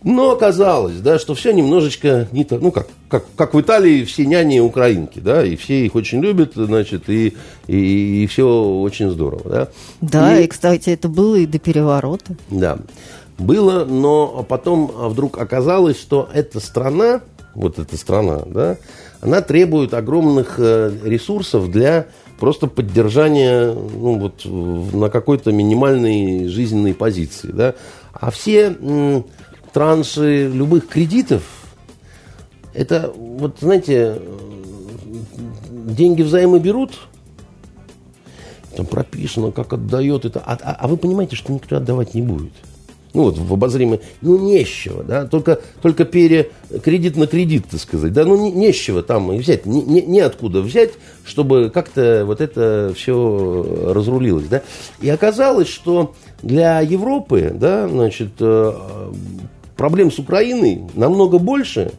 Но 0.08 0.32
оказалось, 0.32 1.02
да, 1.02 1.20
что 1.20 1.36
все 1.36 1.52
немножечко 1.52 2.30
не 2.32 2.46
так, 2.46 2.62
ну 2.62 2.72
как, 2.72 2.88
как, 3.10 3.26
как 3.36 3.54
в 3.54 3.60
Италии 3.60 4.06
все 4.06 4.26
няни 4.26 4.58
украинки, 4.62 5.20
да, 5.20 5.46
и 5.46 5.58
все 5.58 5.86
их 5.86 5.96
очень 5.96 6.22
любят, 6.22 6.54
значит, 6.56 7.10
и, 7.10 7.36
и, 7.68 8.24
и 8.24 8.28
все 8.28 8.48
очень 8.48 9.10
здорово, 9.10 9.50
да. 9.50 9.68
Да, 10.00 10.40
и, 10.40 10.46
и, 10.46 10.48
кстати, 10.48 10.92
это 10.92 11.10
было 11.10 11.36
и 11.36 11.46
до 11.46 11.60
переворота. 11.60 12.38
Да, 12.50 12.78
было, 13.38 13.84
но 13.84 14.46
потом 14.48 14.90
вдруг 15.10 15.38
оказалось, 15.40 16.00
что 16.00 16.30
эта 16.34 16.62
страна, 16.62 17.20
вот 17.54 17.78
эта 17.78 17.98
страна, 17.98 18.44
да, 18.46 18.78
она 19.20 19.42
требует 19.42 19.94
огромных 19.94 20.56
э, 20.58 20.90
ресурсов 21.04 21.70
для 21.70 22.06
просто 22.40 22.68
поддержания 22.68 23.74
ну, 23.74 24.20
вот, 24.20 24.46
на 24.94 25.10
какой-то 25.10 25.52
минимальной 25.52 26.48
жизненной 26.48 26.94
позиции, 26.94 27.50
да. 27.52 27.76
А 28.14 28.32
все 28.32 28.74
транши 29.78 30.50
любых 30.52 30.88
кредитов, 30.88 31.44
это, 32.74 33.14
вот 33.16 33.58
знаете, 33.60 34.20
деньги 35.70 36.24
взаймы 36.24 36.60
берут, 36.60 36.98
там 38.76 38.88
прописано, 38.88 39.52
как 39.52 39.74
отдает 39.74 40.26
это, 40.26 40.42
а, 40.44 40.58
а, 40.64 40.78
а 40.80 40.88
вы 40.88 40.98
понимаете, 40.98 41.36
что 41.36 41.54
никто 41.54 41.78
отдавать 41.78 42.16
не 42.16 42.24
будет. 42.24 42.54
Ну 43.14 43.26
вот 43.26 43.38
в 43.38 43.54
обозримой, 43.54 44.02
ну 44.22 44.40
нечего, 44.40 45.04
да, 45.04 45.28
только, 45.28 45.60
только 45.84 46.06
пере, 46.06 46.50
кредит 46.84 47.16
на 47.16 47.28
кредит, 47.28 47.66
так 47.70 47.80
сказать, 47.80 48.14
да, 48.14 48.26
ну 48.26 48.36
не, 48.36 48.52
нечего 48.52 49.04
там 49.04 49.30
взять, 49.38 49.68
не, 49.68 49.84
не, 49.84 50.02
неоткуда 50.02 50.62
взять, 50.62 50.94
чтобы 51.24 51.70
как-то 51.72 52.24
вот 52.26 52.42
это 52.42 52.94
все 52.96 53.92
разрулилось, 53.94 54.48
да. 54.48 54.64
И 55.02 55.10
оказалось, 55.10 55.68
что 55.68 56.16
для 56.42 56.82
Европы, 56.82 57.52
да, 57.54 57.88
значит, 57.88 58.32
э, 58.40 58.74
проблем 59.78 60.12
с 60.12 60.20
Украиной 60.20 60.82
намного 60.96 61.38
больше, 61.38 61.94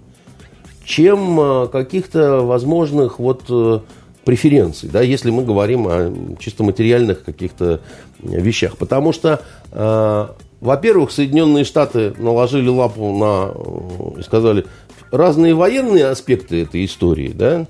чем 0.85 1.41
э, 1.41 1.69
каких-то 1.69 2.43
возможных 2.43 3.19
вот 3.19 3.45
э, 3.49 3.81
преференций, 4.25 4.91
да, 4.91 5.01
если 5.01 5.31
мы 5.31 5.45
говорим 5.45 5.87
о 5.87 6.37
чисто 6.39 6.65
материальных 6.65 7.25
каких-то 7.25 7.81
вещах. 8.21 8.77
Потому 8.77 9.13
что, 9.13 9.41
э, 9.73 10.27
во-первых, 10.61 11.13
Соединенные 11.13 11.65
Штаты 11.65 12.15
наложили 12.19 12.69
лапу 12.69 13.17
на, 13.17 14.19
и 14.19 14.23
сказали, 14.23 14.67
разные 15.11 15.55
военные 15.55 16.07
аспекты 16.07 16.63
этой 16.63 16.85
истории, 16.85 17.33
да, 17.35 17.67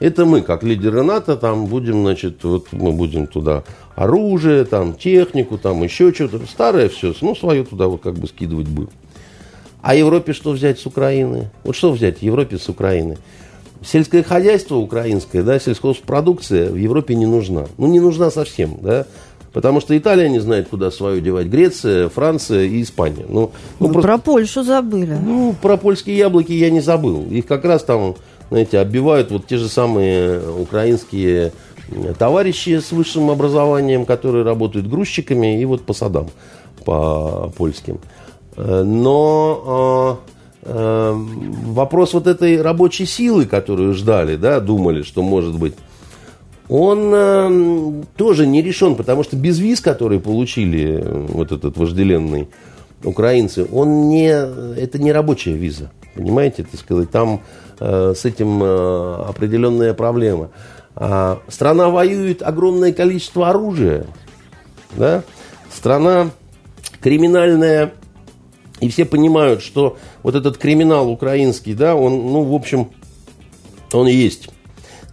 Это 0.00 0.26
мы, 0.26 0.42
как 0.42 0.64
лидеры 0.64 1.02
НАТО, 1.02 1.36
там 1.36 1.66
будем, 1.66 2.02
значит, 2.02 2.42
вот 2.44 2.66
мы 2.72 2.92
будем 2.92 3.26
туда 3.26 3.62
оружие, 3.94 4.64
там, 4.64 4.94
технику, 4.94 5.56
там, 5.56 5.82
еще 5.82 6.12
что-то. 6.12 6.40
Старое 6.46 6.88
все, 6.88 7.14
ну, 7.20 7.34
свое 7.34 7.64
туда 7.64 7.86
вот 7.86 8.02
как 8.02 8.14
бы 8.14 8.26
скидывать 8.26 8.66
будем. 8.66 8.90
А 9.84 9.94
Европе 9.94 10.32
что 10.32 10.52
взять 10.52 10.78
с 10.78 10.86
Украины? 10.86 11.50
Вот 11.62 11.76
что 11.76 11.92
взять 11.92 12.22
Европе 12.22 12.56
с 12.56 12.70
Украины? 12.70 13.18
Сельское 13.84 14.22
хозяйство 14.22 14.76
украинское, 14.76 15.42
да, 15.42 15.60
сельхозпродукция 15.60 16.70
в 16.70 16.76
Европе 16.76 17.14
не 17.14 17.26
нужна. 17.26 17.66
Ну, 17.76 17.86
не 17.86 18.00
нужна 18.00 18.30
совсем, 18.30 18.78
да. 18.80 19.04
Потому 19.52 19.82
что 19.82 19.96
Италия 19.96 20.30
не 20.30 20.38
знает, 20.38 20.68
куда 20.68 20.90
свою 20.90 21.20
девать. 21.20 21.48
Греция, 21.48 22.08
Франция 22.08 22.62
и 22.62 22.80
Испания. 22.80 23.26
Ну, 23.28 23.50
ну, 23.78 23.88
просто, 23.90 24.00
про 24.00 24.16
Польшу 24.16 24.62
забыли. 24.62 25.18
Ну, 25.22 25.54
про 25.60 25.76
польские 25.76 26.16
яблоки 26.16 26.52
я 26.52 26.70
не 26.70 26.80
забыл. 26.80 27.26
Их 27.30 27.44
как 27.44 27.66
раз 27.66 27.84
там, 27.84 28.14
знаете, 28.48 28.78
оббивают 28.78 29.30
вот 29.30 29.46
те 29.46 29.58
же 29.58 29.68
самые 29.68 30.40
украинские 30.48 31.52
товарищи 32.18 32.80
с 32.80 32.90
высшим 32.90 33.28
образованием, 33.28 34.06
которые 34.06 34.44
работают 34.44 34.88
грузчиками 34.88 35.60
и 35.60 35.64
вот 35.66 35.82
по 35.84 35.92
садам, 35.92 36.30
по 36.86 37.52
польским. 37.54 38.00
Э, 38.56 38.82
но 38.82 40.20
э, 40.64 40.70
э, 40.70 41.12
вопрос 41.14 42.14
вот 42.14 42.26
этой 42.26 42.60
рабочей 42.60 43.06
силы, 43.06 43.46
которую 43.46 43.94
ждали, 43.94 44.36
да, 44.36 44.60
думали, 44.60 45.02
что 45.02 45.22
может 45.22 45.58
быть, 45.58 45.74
он 46.68 47.10
э, 47.12 48.02
тоже 48.16 48.46
не 48.46 48.62
решен, 48.62 48.94
потому 48.94 49.22
что 49.22 49.36
без 49.36 49.58
виз, 49.58 49.80
которые 49.80 50.20
получили 50.20 51.04
вот 51.28 51.52
этот 51.52 51.76
вожделенный 51.76 52.48
украинцы, 53.02 53.66
он 53.70 54.08
не, 54.08 54.28
это 54.30 54.98
не 54.98 55.12
рабочая 55.12 55.52
виза, 55.52 55.90
понимаете, 56.14 56.64
так 56.64 56.80
сказать, 56.80 57.10
там 57.10 57.42
э, 57.80 58.14
с 58.16 58.24
этим 58.24 58.62
э, 58.62 59.24
определенная 59.28 59.94
проблема. 59.94 60.50
А 60.96 61.40
страна 61.48 61.88
воюет 61.88 62.42
огромное 62.42 62.92
количество 62.92 63.50
оружия, 63.50 64.06
да? 64.96 65.22
страна 65.70 66.30
криминальная, 67.00 67.92
и 68.84 68.88
все 68.88 69.04
понимают, 69.04 69.62
что 69.62 69.96
вот 70.22 70.34
этот 70.34 70.58
криминал 70.58 71.08
украинский, 71.08 71.74
да, 71.74 71.94
он, 71.94 72.12
ну, 72.32 72.42
в 72.42 72.54
общем, 72.54 72.90
он 73.92 74.06
есть. 74.06 74.50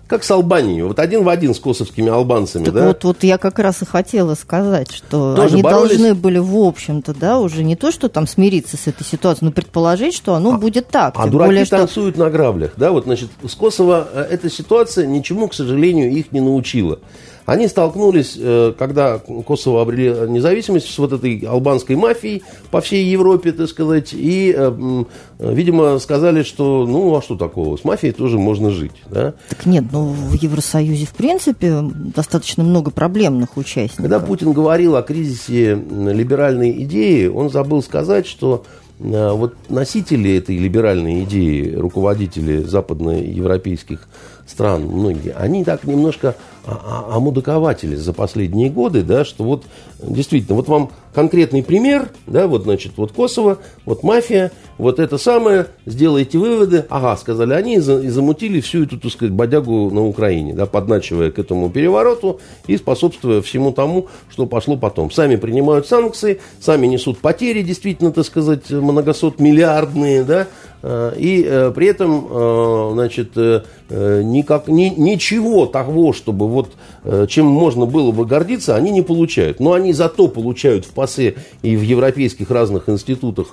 Как 0.08 0.26
с 0.26 0.32
Албанией. 0.32 0.82
Вот 0.82 1.00
один 1.00 1.24
в 1.24 1.30
один 1.30 1.56
с 1.56 1.60
косовскими 1.60 2.10
албанцами, 2.10 2.66
так 2.66 2.74
да? 2.74 2.88
Вот, 2.88 3.06
вот 3.06 3.24
я 3.24 3.38
как 3.38 3.60
раз 3.60 3.82
и 3.82 3.86
хотела 3.86 4.36
сказать, 4.36 4.92
что 4.92 5.38
Тоже 5.38 5.54
они 5.54 5.64
боролись? 5.64 5.92
должны 5.92 6.16
были, 6.16 6.38
в 6.38 6.58
общем-то, 6.58 7.14
да, 7.14 7.40
уже 7.40 7.64
не 7.64 7.78
то, 7.78 7.94
что 7.94 8.10
там 8.10 8.28
смириться 8.28 8.76
с 8.76 8.88
этой 8.88 9.06
ситуацией, 9.06 9.46
но 9.46 9.52
предположить, 9.54 10.14
что 10.14 10.34
оно 10.34 10.58
будет 10.58 10.90
так. 10.90 11.14
А 11.16 11.28
дураки 11.28 11.52
более, 11.52 11.64
что... 11.64 11.78
танцуют 11.78 12.18
на 12.18 12.30
граблях, 12.30 12.74
да? 12.76 12.92
Вот, 12.92 13.06
значит, 13.06 13.30
с 13.48 13.56
Косово 13.56 14.06
э, 14.12 14.28
эта 14.32 14.50
ситуация 14.50 15.06
ничему, 15.08 15.48
к 15.48 15.54
сожалению, 15.54 16.12
их 16.12 16.34
не 16.34 16.42
научила. 16.42 17.00
Они 17.46 17.68
столкнулись, 17.68 18.36
э, 18.38 18.74
когда 18.78 19.18
Косово 19.20 19.82
обрели 19.82 20.30
независимость 20.30 20.90
с 20.90 20.98
вот 20.98 21.14
этой 21.14 21.40
албанской 21.40 21.96
мафией 21.96 22.44
по 22.70 22.82
всей 22.82 23.06
Европе, 23.06 23.52
так 23.52 23.68
сказать, 23.68 24.14
и, 24.14 24.54
э, 24.56 24.68
м, 24.68 25.08
видимо, 25.40 26.00
сказали, 26.00 26.44
что, 26.44 26.86
ну, 26.86 27.16
а 27.16 27.22
что 27.22 27.36
такого, 27.36 27.78
с 27.78 27.84
мафией 27.84 28.14
тоже 28.14 28.38
можно 28.38 28.70
жить, 28.70 28.92
да? 29.10 29.34
Так 29.50 29.66
нет, 29.66 29.86
ну 29.92 30.06
в 30.06 30.34
Евросоюзе, 30.34 31.06
в 31.06 31.14
принципе, 31.14 31.82
достаточно 31.82 32.64
много 32.64 32.92
проблемных 32.92 33.58
участников. 33.58 33.98
Когда 33.98 34.20
Путин 34.20 34.54
говорил 34.54 34.96
о 34.96 35.02
кризисе 35.02 35.76
либеральной 35.76 36.84
идеи, 36.84 37.28
он 37.28 37.50
забыл 37.50 37.82
сказать, 37.82 38.28
что 38.28 38.64
э, 39.00 39.32
вот 39.32 39.56
носители 39.70 40.38
этой 40.38 40.58
либеральной 40.58 41.24
идеи, 41.24 41.74
руководители 41.76 42.62
западноевропейских 42.64 44.08
стран, 44.52 44.84
многие, 44.84 45.34
они 45.34 45.64
так 45.64 45.86
немножко 45.86 46.36
а- 46.64 47.08
а- 47.12 47.18
омудакователи 47.18 47.96
за 47.96 48.14
последние 48.14 48.70
годы, 48.70 49.02
да, 49.02 49.26
что 49.26 49.44
вот 49.44 49.64
действительно, 50.00 50.56
вот 50.56 50.68
вам 50.68 50.92
конкретный 51.14 51.64
пример, 51.64 52.10
да, 52.28 52.46
вот, 52.48 52.64
значит, 52.64 52.94
вот 52.98 53.12
Косово, 53.12 53.58
вот 53.86 54.04
мафия, 54.04 54.52
вот 54.78 55.00
это 55.00 55.18
самое, 55.18 55.68
сделайте 55.88 56.38
выводы, 56.38 56.86
ага, 56.90 57.18
сказали 57.18 57.54
они, 57.54 57.76
и, 57.76 57.80
за- 57.80 58.00
и 58.00 58.10
замутили 58.10 58.62
всю 58.62 58.84
эту, 58.84 59.00
так 59.00 59.12
сказать, 59.12 59.34
бодягу 59.34 59.90
на 59.90 60.06
Украине, 60.06 60.54
да, 60.54 60.68
подначивая 60.68 61.32
к 61.32 61.40
этому 61.40 61.70
перевороту 61.72 62.40
и 62.68 62.78
способствуя 62.78 63.42
всему 63.42 63.72
тому, 63.72 64.08
что 64.30 64.46
пошло 64.46 64.78
потом. 64.78 65.10
Сами 65.10 65.38
принимают 65.38 65.88
санкции, 65.88 66.40
сами 66.60 66.86
несут 66.86 67.18
потери, 67.20 67.64
действительно, 67.64 68.12
так 68.12 68.26
сказать, 68.26 68.70
многосот 68.70 69.40
миллиардные, 69.40 70.24
да, 70.24 70.48
и 70.84 71.46
э, 71.48 71.72
при 71.76 71.88
этом, 71.88 72.28
э, 72.30 72.90
значит, 72.94 73.32
э, 73.36 73.64
э, 73.90 74.22
никак, 74.24 74.68
ни, 74.68 74.90
ничего 74.90 75.66
того, 75.68 76.12
чтобы 76.12 76.48
вот 76.48 76.72
э, 77.04 77.28
чем 77.30 77.46
можно 77.46 77.86
было 77.86 78.12
бы 78.12 78.26
гордиться, 78.26 78.76
они 78.76 78.90
не 78.92 79.02
получают. 79.02 79.60
Но 79.60 79.74
они 79.74 79.94
зато 79.94 80.28
получают 80.28 80.86
в 80.86 80.90
ПАСЕ 80.92 81.36
и 81.62 81.76
в 81.76 81.82
европейских 81.82 82.50
разных 82.50 82.90
институтах 82.90 83.48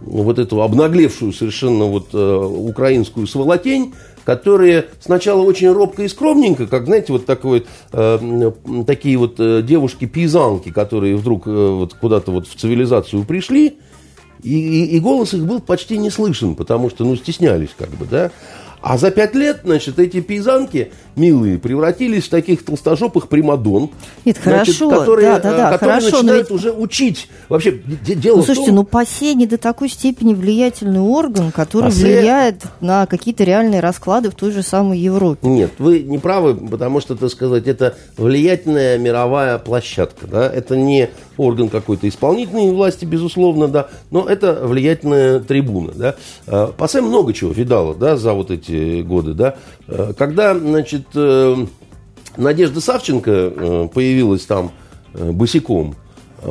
вот 0.00 0.38
эту 0.38 0.60
обнаглевшую 0.60 1.32
совершенно 1.32 1.86
вот 1.86 2.08
э, 2.12 2.36
украинскую 2.44 3.26
сволотень, 3.26 3.94
которые 4.24 4.86
сначала 5.00 5.42
очень 5.42 5.70
робко 5.72 6.02
и 6.02 6.08
скромненько, 6.08 6.66
как, 6.66 6.86
знаете, 6.86 7.12
вот 7.12 7.26
такой, 7.26 7.66
э, 7.92 8.52
такие 8.86 9.16
вот 9.16 9.36
э, 9.38 9.62
девушки-пейзанки, 9.62 10.70
которые 10.70 11.16
вдруг 11.16 11.46
э, 11.46 11.50
вот 11.50 11.94
куда-то 11.94 12.32
вот 12.32 12.46
в 12.46 12.54
цивилизацию 12.54 13.24
пришли, 13.24 13.78
и, 14.44 14.96
и- 14.96 15.00
голос 15.00 15.34
их 15.34 15.44
был 15.44 15.60
почти 15.60 15.96
не 15.98 16.10
слышен, 16.10 16.54
потому 16.54 16.90
что, 16.90 17.04
ну, 17.04 17.16
стеснялись 17.16 17.70
как 17.76 17.88
бы, 17.90 18.04
да. 18.04 18.30
А 18.86 18.98
за 18.98 19.10
пять 19.10 19.34
лет, 19.34 19.60
значит, 19.64 19.98
эти 19.98 20.20
пейзанки, 20.20 20.92
милые, 21.16 21.58
превратились 21.58 22.24
в 22.24 22.28
таких 22.28 22.62
толстожопых 22.66 23.28
примадон. 23.28 23.88
Нет, 24.26 24.36
значит, 24.42 24.76
хорошо, 24.76 24.90
которые, 24.90 25.26
да, 25.26 25.38
да, 25.38 25.56
да, 25.56 25.68
э, 25.68 25.72
которые 25.72 26.00
хорошо, 26.00 26.16
начинают 26.18 26.50
ведь- 26.50 26.54
уже 26.58 26.70
учить. 26.70 27.28
Вообще, 27.48 27.80
де- 28.04 28.14
дело 28.14 28.36
Ну, 28.36 28.42
слушайте, 28.42 28.66
том- 28.66 28.74
ну 28.76 28.84
ПАСЕ 28.84 29.32
не 29.34 29.46
до 29.46 29.56
такой 29.56 29.88
степени 29.88 30.34
влиятельный 30.34 31.00
орган, 31.00 31.50
который 31.50 31.86
ПАСЕ- 31.90 32.02
влияет 32.04 32.56
на 32.82 33.06
какие-то 33.06 33.42
реальные 33.44 33.80
расклады 33.80 34.30
в 34.30 34.34
той 34.34 34.50
же 34.50 34.62
самой 34.62 34.98
Европе. 34.98 35.48
Нет, 35.48 35.70
вы 35.78 36.00
не 36.00 36.18
правы, 36.18 36.54
потому 36.54 37.00
что, 37.00 37.16
так 37.16 37.30
сказать, 37.30 37.66
это 37.66 37.96
влиятельная 38.18 38.98
мировая 38.98 39.56
площадка, 39.56 40.26
да, 40.26 40.46
это 40.46 40.76
не 40.76 41.08
орган 41.38 41.70
какой-то 41.70 42.06
исполнительной 42.06 42.70
власти, 42.70 43.06
безусловно, 43.06 43.66
да, 43.68 43.88
но 44.10 44.26
это 44.28 44.60
влиятельная 44.66 45.40
трибуна, 45.40 45.92
да. 45.94 46.14
Э, 46.46 46.68
ПАСЕ 46.76 47.00
много 47.00 47.32
чего 47.32 47.50
видала, 47.52 47.94
да, 47.94 48.16
за 48.18 48.34
вот 48.34 48.50
эти 48.50 48.73
годы, 49.02 49.34
да. 49.34 49.56
Э, 49.88 50.12
Когда, 50.16 50.58
значит, 50.58 51.06
э, 51.14 51.66
Надежда 52.36 52.80
Савченко 52.80 53.30
э, 53.30 53.88
появилась 53.92 54.44
там 54.44 54.72
босиком 55.12 55.94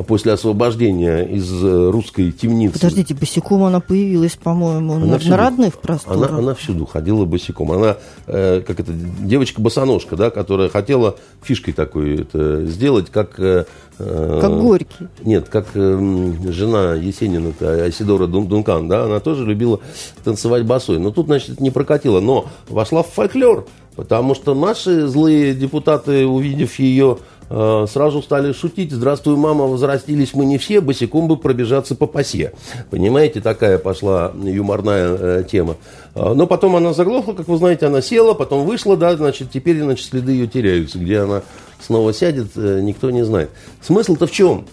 после 0.02 0.32
освобождения 0.32 1.22
из 1.22 1.50
э, 1.62 1.90
русской 1.90 2.32
темницы. 2.32 2.74
Подождите, 2.74 3.14
босиком 3.14 3.62
она 3.64 3.80
появилась, 3.80 4.36
по-моему, 4.36 4.96
на, 4.96 5.18
всюду. 5.18 5.30
на 5.30 5.36
родных 5.36 5.78
просторах. 5.78 6.30
Она, 6.30 6.38
она 6.38 6.54
всюду 6.54 6.86
ходила 6.86 7.24
босиком. 7.24 7.72
Она, 7.72 7.96
э, 8.26 8.62
как 8.66 8.80
это, 8.80 8.92
девочка-босоножка, 8.92 10.16
да, 10.16 10.30
которая 10.30 10.68
хотела 10.68 11.16
фишкой 11.42 11.74
такой 11.74 12.22
это 12.22 12.64
сделать, 12.66 13.10
как... 13.10 13.38
э, 13.38 13.64
э, 13.98 14.38
Как 14.40 14.50
Горький. 14.60 15.08
Нет, 15.22 15.48
как 15.48 15.68
э, 15.74 16.32
жена 16.48 16.94
Есенина, 16.94 17.52
Айсидора 17.60 18.26
Дун- 18.26 18.48
Дункан, 18.48 18.88
да, 18.88 19.04
она 19.04 19.20
тоже 19.20 19.44
любила 19.44 19.80
танцевать 20.24 20.64
босой. 20.64 20.98
Но 20.98 21.10
тут, 21.10 21.26
значит, 21.26 21.60
не 21.60 21.70
прокатило. 21.70 22.20
Но 22.20 22.46
вошла 22.68 23.02
в 23.02 23.08
фольклор, 23.08 23.66
потому 23.96 24.34
что 24.34 24.54
наши 24.54 25.06
злые 25.06 25.54
депутаты, 25.54 26.26
увидев 26.26 26.78
ее, 26.78 27.18
сразу 27.48 28.22
стали 28.22 28.52
шутить. 28.52 28.92
Здравствуй, 28.92 29.36
мама, 29.36 29.66
возрастились 29.66 30.34
мы 30.34 30.46
не 30.46 30.58
все, 30.58 30.80
босиком 30.80 31.28
бы 31.28 31.36
пробежаться 31.36 31.94
по 31.94 32.06
посе. 32.06 32.52
Понимаете, 32.90 33.40
такая 33.40 33.78
пошла 33.78 34.32
юморная 34.42 35.16
э, 35.18 35.44
тема. 35.50 35.76
А, 36.14 36.34
Но 36.34 36.46
потом 36.46 36.76
она 36.76 36.92
заглохла, 36.92 37.34
как 37.34 37.48
вы 37.48 37.58
знаете, 37.58 37.86
она 37.86 38.00
села, 38.00 38.34
потом 38.34 38.64
вышла, 38.64 38.96
да, 38.96 39.16
значит, 39.16 39.50
теперь, 39.50 39.80
значит, 39.80 40.06
следы 40.06 40.32
ее 40.32 40.46
теряются. 40.46 40.98
Где 40.98 41.18
она 41.18 41.42
снова 41.80 42.14
сядет, 42.14 42.52
э, 42.56 42.80
никто 42.82 43.10
не 43.10 43.24
знает. 43.24 43.50
Смысл-то 43.82 44.26
в 44.26 44.30
чем? 44.30 44.66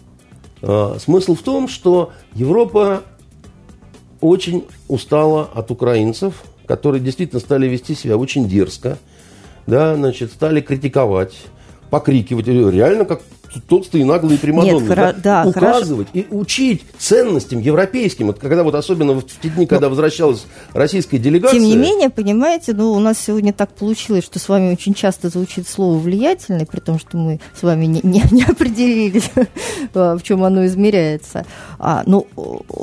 Смысл 1.00 1.34
в 1.34 1.42
том, 1.42 1.68
что 1.68 2.12
Европа 2.36 3.02
очень 4.22 4.66
устала 4.88 5.50
от 5.54 5.72
украинцев, 5.72 6.44
которые 6.68 7.02
действительно 7.02 7.42
стали 7.42 7.68
вести 7.68 7.96
себя 7.96 8.16
очень 8.16 8.48
дерзко, 8.48 8.98
да, 9.68 9.96
значит, 9.96 10.32
стали 10.32 10.62
критиковать, 10.62 11.34
покрикивать, 11.92 12.48
реально 12.48 13.06
как 13.06 13.22
толстые, 13.68 14.06
наглые 14.06 14.38
примадонны. 14.38 14.88
Нет, 14.88 14.96
да? 14.96 15.14
да, 15.14 15.50
Указывать 15.50 16.08
хорошо. 16.12 16.28
и 16.30 16.34
учить 16.34 16.84
ценностям 16.98 17.60
европейским. 17.60 18.28
Вот 18.28 18.40
когда 18.40 18.64
вот 18.64 18.76
особенно 18.76 19.14
в 19.14 19.24
те 19.24 19.50
дни, 19.50 19.66
когда 19.66 19.88
Но, 19.88 19.92
возвращалась 19.92 20.46
российская 20.74 21.18
делегация. 21.18 21.60
Тем 21.60 21.68
не 21.68 21.76
менее, 21.76 22.10
понимаете, 22.10 22.74
ну, 22.74 22.92
у 22.92 23.00
нас 23.00 23.20
сегодня 23.20 23.54
так 23.54 23.72
получилось, 23.72 24.24
что 24.24 24.40
с 24.40 24.48
вами 24.48 24.72
очень 24.72 24.94
часто 24.94 25.30
звучит 25.30 25.68
слово 25.68 25.98
«влиятельный», 25.98 26.66
при 26.66 26.80
том, 26.80 27.00
что 27.00 27.18
мы 27.18 27.40
с 27.60 27.64
вами 27.64 27.86
не, 27.86 28.00
не, 28.04 28.24
не 28.32 28.44
определились, 28.44 29.30
в 29.94 30.22
чем 30.24 30.44
оно 30.44 30.66
измеряется. 30.66 31.46
А, 31.80 32.04
ну, 32.06 32.28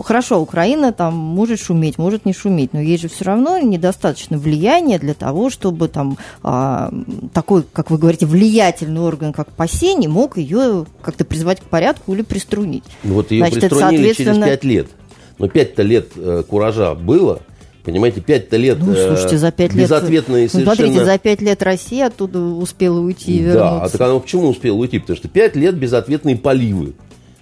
хорошо, 0.05 0.41
Украина 0.41 0.93
там 0.93 1.15
может 1.15 1.61
шуметь, 1.61 1.99
может 1.99 2.27
не 2.27 2.33
шуметь, 2.33 2.73
но 2.73 2.81
ей 2.81 2.99
же 2.99 3.09
все 3.09 3.25
равно 3.25 3.59
недостаточно 3.59 4.39
влияния 4.39 4.99
для 4.99 5.15
того, 5.15 5.51
чтобы 5.51 5.89
там 5.89 6.19
а, 6.43 6.91
такой, 7.33 7.65
как 7.73 7.91
вы 7.91 7.99
говорите, 7.99 8.27
влиятельный 8.27 9.01
орган, 9.01 9.33
как 9.33 9.53
ПАСЕ, 9.53 9.95
не 9.95 10.09
мог 10.09 10.37
ее 10.37 10.58
как-то 11.03 11.25
призвать 11.25 11.61
к 11.61 11.65
порядку 11.65 12.15
или 12.15 12.23
приструнить. 12.23 12.85
Ну, 13.03 13.15
вот 13.15 13.31
ее 13.31 13.41
Значит, 13.41 13.61
приструнили 13.61 13.97
соответственно... 13.97 14.35
через 14.35 14.47
пять 14.47 14.65
лет. 14.65 14.87
Но 15.39 15.49
пять-то 15.49 15.83
лет 15.83 16.09
э, 16.17 16.43
куража 16.49 16.95
было, 16.95 17.41
Понимаете, 17.89 18.21
пять-то 18.21 18.59
лет 18.59 18.77
ну, 18.81 18.93
слушайте, 18.95 19.39
за 19.39 19.51
пять 19.51 19.73
безответные 19.73 20.43
лет, 20.43 20.53
совершенно... 20.53 20.77
Ну, 20.77 20.85
смотрите, 20.85 21.05
за 21.07 21.19
пять 21.19 21.41
лет 21.41 21.63
Россия 21.63 22.09
оттуда 22.09 22.39
успела 22.39 23.01
уйти 23.01 23.39
и 23.39 23.39
вернуться. 23.39 23.79
Да, 23.79 23.83
а 23.83 23.89
так 23.89 24.01
она 24.03 24.19
почему 24.19 24.49
успела 24.49 24.77
уйти? 24.77 24.99
Потому 24.99 25.17
что 25.17 25.29
пять 25.29 25.57
лет 25.57 25.75
безответные 25.75 26.37
поливы. 26.37 26.93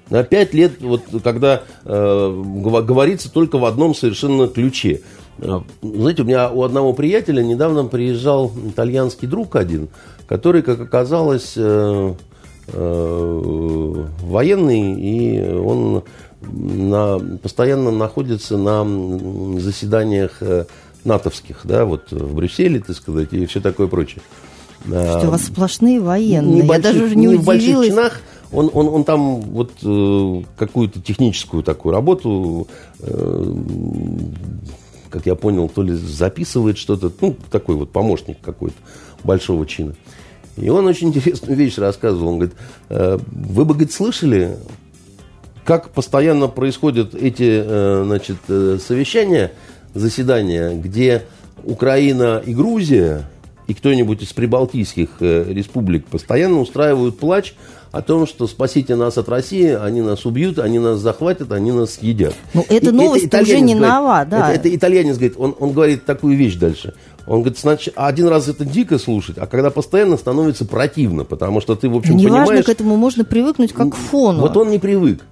На 0.09 0.23
пять 0.23 0.55
лет, 0.55 0.81
вот 0.81 1.03
когда 1.25 1.63
э, 1.85 2.43
говорится 2.63 3.33
только 3.33 3.59
в 3.59 3.65
одном 3.65 3.93
совершенно 3.93 4.47
ключе. 4.47 5.01
Э, 5.39 5.63
знаете, 5.83 6.23
у 6.23 6.25
меня 6.25 6.49
у 6.49 6.63
одного 6.63 6.93
приятеля 6.93 7.43
недавно 7.43 7.85
приезжал 7.87 8.53
итальянский 8.69 9.27
друг 9.27 9.57
один, 9.57 9.89
который, 10.29 10.63
как 10.63 10.81
оказалось, 10.81 11.55
э, 11.57 11.61
э, 11.61 12.15
военный, 14.27 14.95
и 14.95 15.41
он 15.53 16.03
на, 16.43 17.19
постоянно 17.43 17.91
находится 17.91 18.57
на 18.57 18.85
заседаниях 19.59 20.39
э, 20.41 20.67
натовских, 21.05 21.61
да, 21.65 21.85
вот 21.85 22.11
в 22.11 22.35
Брюсселе, 22.35 22.81
так 22.81 22.97
сказать, 22.97 23.33
и 23.33 23.47
все 23.47 23.61
такое 23.61 23.87
прочее. 23.87 24.23
Что 24.85 25.23
у 25.27 25.31
вас 25.31 25.45
сплошные 25.45 26.01
военные, 26.01 26.65
я 26.65 26.79
даже 26.79 27.05
уже 27.05 27.17
не, 27.17 27.27
не 27.27 27.35
удивилась. 27.35 27.43
В 27.43 27.47
больших 27.47 27.87
чинах, 27.87 28.21
он, 28.53 28.71
он, 28.73 28.89
он 28.89 29.05
там 29.05 29.41
вот 29.41 29.73
э, 29.83 30.43
какую-то 30.57 31.01
техническую 31.01 31.63
такую 31.63 31.93
работу, 31.93 32.69
э, 33.01 33.55
как 35.11 35.27
я 35.27 35.35
понял, 35.35 35.69
то 35.69 35.83
ли 35.83 35.95
записывает 35.95 36.79
что-то, 36.79 37.11
ну, 37.21 37.37
такой 37.51 37.75
вот 37.75 37.91
помощник 37.91 38.39
какой-то 38.41 38.77
большого 39.25 39.67
чина. 39.67 39.95
И 40.57 40.69
он 40.69 40.87
очень 40.87 41.09
интересную 41.09 41.57
вещь 41.57 41.77
рассказывал. 41.79 42.29
Он 42.29 42.39
говорит, 42.39 42.57
э, 42.89 43.19
вы 43.31 43.65
бы, 43.65 43.75
говорит, 43.75 43.93
слышали, 43.93 44.57
как 45.65 45.91
постоянно 45.91 46.49
происходят 46.49 47.15
эти, 47.15 47.63
э, 47.65 48.03
значит, 48.07 48.39
э, 48.49 48.79
совещания, 48.85 49.53
заседания, 49.95 50.75
где 50.75 51.25
Украина 51.65 52.43
и 52.45 52.55
Грузия 52.55 53.29
и 53.67 53.75
кто-нибудь 53.75 54.23
из 54.23 54.33
прибалтийских 54.33 55.09
республик 55.21 56.07
постоянно 56.07 56.61
устраивают 56.61 57.19
плач 57.19 57.55
о 57.91 58.03
том, 58.03 58.27
что 58.27 58.47
спасите 58.47 58.95
нас 58.95 59.19
от 59.19 59.29
России, 59.29 59.69
они 59.69 60.03
нас 60.03 60.27
убьют, 60.27 60.59
они 60.59 60.79
нас 60.79 61.01
захватят, 61.01 61.51
они 61.51 61.73
нас 61.73 61.95
съедят. 61.95 62.35
Ну, 62.55 62.65
эта 62.69 62.93
новость 62.93 63.25
это 63.25 63.41
уже 63.41 63.61
не 63.61 63.75
говорит, 63.75 63.93
нова, 63.93 64.25
да. 64.25 64.53
Это, 64.53 64.69
это 64.69 64.77
итальянец 64.77 65.17
говорит, 65.17 65.35
он, 65.39 65.57
он 65.59 65.73
говорит 65.73 66.05
такую 66.05 66.37
вещь 66.37 66.57
дальше. 66.57 66.95
Он 67.27 67.41
говорит, 67.41 67.59
значит, 67.59 67.95
один 67.97 68.29
раз 68.29 68.49
это 68.49 68.65
дико 68.65 68.99
слушать, 68.99 69.37
а 69.39 69.47
когда 69.47 69.71
постоянно 69.71 70.17
становится 70.17 70.65
противно, 70.65 71.25
потому 71.25 71.61
что 71.61 71.75
ты, 71.75 71.89
в 71.89 71.97
общем, 71.97 72.17
Неважно, 72.17 72.47
понимаешь... 72.47 72.67
к 72.67 72.69
этому 72.69 72.97
можно 72.97 73.25
привыкнуть 73.25 73.73
как 73.73 73.91
к 73.91 73.95
фону. 73.97 74.41
Вот 74.41 74.57
он 74.57 74.71
не 74.71 74.79
привык 74.79 75.23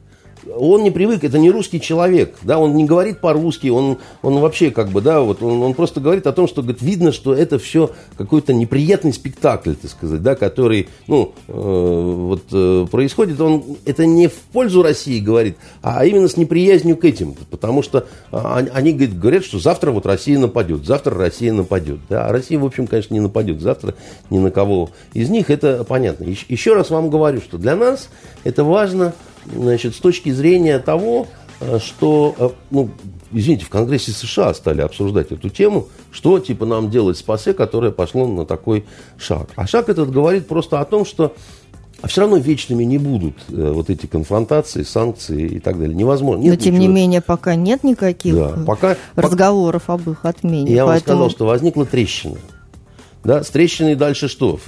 он 0.57 0.83
не 0.83 0.91
привык, 0.91 1.25
это 1.25 1.39
не 1.39 1.51
русский 1.51 1.81
человек, 1.81 2.37
да, 2.43 2.59
он 2.59 2.75
не 2.75 2.85
говорит 2.85 3.21
по-русски, 3.21 3.69
он, 3.69 3.99
он 4.23 4.39
вообще 4.41 4.71
как 4.71 4.89
бы, 4.89 5.01
да, 5.01 5.21
вот 5.21 5.43
он, 5.43 5.63
он 5.63 5.75
просто 5.75 6.01
говорит 6.01 6.27
о 6.27 6.33
том, 6.33 6.49
что 6.49 6.63
говорит, 6.63 6.83
видно, 6.83 7.13
что 7.13 7.35
это 7.35 7.59
все 7.59 7.91
какой-то 8.17 8.53
неприятный 8.53 9.13
спектакль, 9.13 9.75
так 9.75 9.91
сказать, 9.91 10.23
да, 10.23 10.35
который, 10.35 10.89
ну, 11.07 11.33
э, 11.49 11.53
вот 11.53 12.45
э, 12.53 12.87
происходит, 12.91 13.41
он 13.41 13.63
это 13.85 14.07
не 14.07 14.29
в 14.29 14.35
пользу 14.53 14.83
России 14.83 15.21
говорит, 15.21 15.57
а 15.83 16.05
именно 16.05 16.29
с 16.29 16.37
неприязнью 16.37 16.97
к 16.97 17.05
этим, 17.05 17.35
потому 17.51 17.83
что 17.83 18.07
а, 18.31 18.65
они 18.73 18.93
говорят, 18.93 19.19
говорят, 19.19 19.45
что 19.45 19.59
завтра 19.59 19.91
вот 19.91 20.07
Россия 20.07 20.39
нападет, 20.39 20.85
завтра 20.85 21.15
Россия 21.15 21.53
нападет, 21.53 22.01
да, 22.09 22.27
а 22.27 22.33
Россия, 22.33 22.59
в 22.59 22.65
общем, 22.65 22.87
конечно, 22.87 23.15
не 23.15 23.21
нападет 23.21 23.61
завтра 23.61 23.95
ни 24.31 24.39
на 24.39 24.51
кого 24.51 24.91
из 25.13 25.31
них, 25.31 25.51
это 25.51 25.85
понятно. 25.85 26.25
Еще 26.25 26.75
раз 26.75 26.91
вам 26.91 27.11
говорю, 27.11 27.41
что 27.41 27.59
для 27.59 27.77
нас 27.77 28.09
это 28.45 28.65
важно, 28.65 29.15
значит, 29.53 29.95
с 29.95 29.99
точки 29.99 30.31
зрения 30.31 30.79
того, 30.79 31.27
э, 31.61 31.79
что, 31.79 32.35
э, 32.39 32.49
ну, 32.71 32.91
извините, 33.33 33.65
в 33.65 33.69
Конгрессе 33.69 34.13
США 34.13 34.55
стали 34.55 34.81
обсуждать 34.81 35.33
эту 35.33 35.49
тему, 35.51 35.89
что, 36.11 36.39
типа, 36.39 36.67
нам 36.67 36.91
делать 36.91 37.19
с 37.19 37.23
ПАСЕ, 37.23 37.55
которое 37.55 37.93
пошло 37.93 38.27
на 38.27 38.47
такой 38.47 38.85
шаг. 39.19 39.51
А 39.57 39.67
шаг 39.67 39.89
этот 39.89 40.11
говорит 40.11 40.47
просто 40.47 40.81
о 40.81 40.85
том, 40.85 41.05
что 41.05 41.35
а 42.05 42.07
все 42.07 42.21
равно 42.21 42.37
вечными 42.37 42.85
не 42.85 42.99
будут 42.99 43.35
э, 43.49 43.73
вот 43.73 43.89
эти 43.89 44.05
конфронтации, 44.05 44.83
санкции 44.83 45.47
и 45.47 45.59
так 45.59 45.79
далее. 45.79 45.97
Невозможно. 45.97 46.43
Нет 46.43 46.51
Но, 46.59 46.61
тем 46.61 46.75
ничего. 46.75 46.87
не 46.87 46.95
менее, 46.95 47.23
пока 47.23 47.55
нет 47.55 47.83
никаких 47.83 48.35
да, 48.35 48.59
пока, 48.67 48.99
разговоров 49.17 49.85
пока... 49.85 50.03
об 50.03 50.11
их 50.11 50.25
отмене. 50.27 50.71
Я 50.71 50.85
поэтому... 50.85 50.91
вам 50.91 51.01
сказал, 51.01 51.31
что 51.31 51.47
возникла 51.47 51.87
трещина. 51.87 52.37
Да, 53.25 53.43
с 53.43 53.49
трещиной 53.49 53.95
дальше 53.95 54.29
что? 54.29 54.61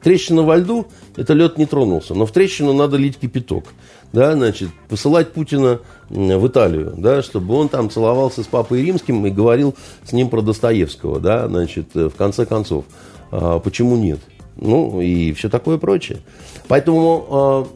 Трещина 0.00 0.42
во 0.42 0.56
льду, 0.56 0.86
это 1.16 1.32
лед 1.34 1.58
не 1.58 1.66
тронулся, 1.66 2.14
но 2.14 2.24
в 2.24 2.30
трещину 2.30 2.72
надо 2.72 2.96
лить 2.96 3.18
кипяток. 3.18 3.64
Да, 4.12 4.34
значит, 4.34 4.70
посылать 4.88 5.32
Путина 5.32 5.80
в 6.08 6.46
Италию, 6.46 6.94
да, 6.96 7.22
чтобы 7.22 7.54
он 7.54 7.68
там 7.68 7.90
целовался 7.90 8.42
с 8.42 8.46
папой 8.46 8.82
римским 8.82 9.24
и 9.26 9.30
говорил 9.30 9.76
с 10.04 10.12
ним 10.12 10.28
про 10.28 10.42
Достоевского, 10.42 11.20
да, 11.20 11.46
значит, 11.46 11.94
э, 11.94 12.08
в 12.08 12.16
конце 12.16 12.44
концов. 12.44 12.84
А, 13.30 13.60
почему 13.60 13.96
нет? 13.96 14.18
Ну, 14.56 15.00
и 15.00 15.32
все 15.32 15.48
такое 15.48 15.78
прочее. 15.78 16.18
Поэтому 16.66 17.26
а, 17.30 17.66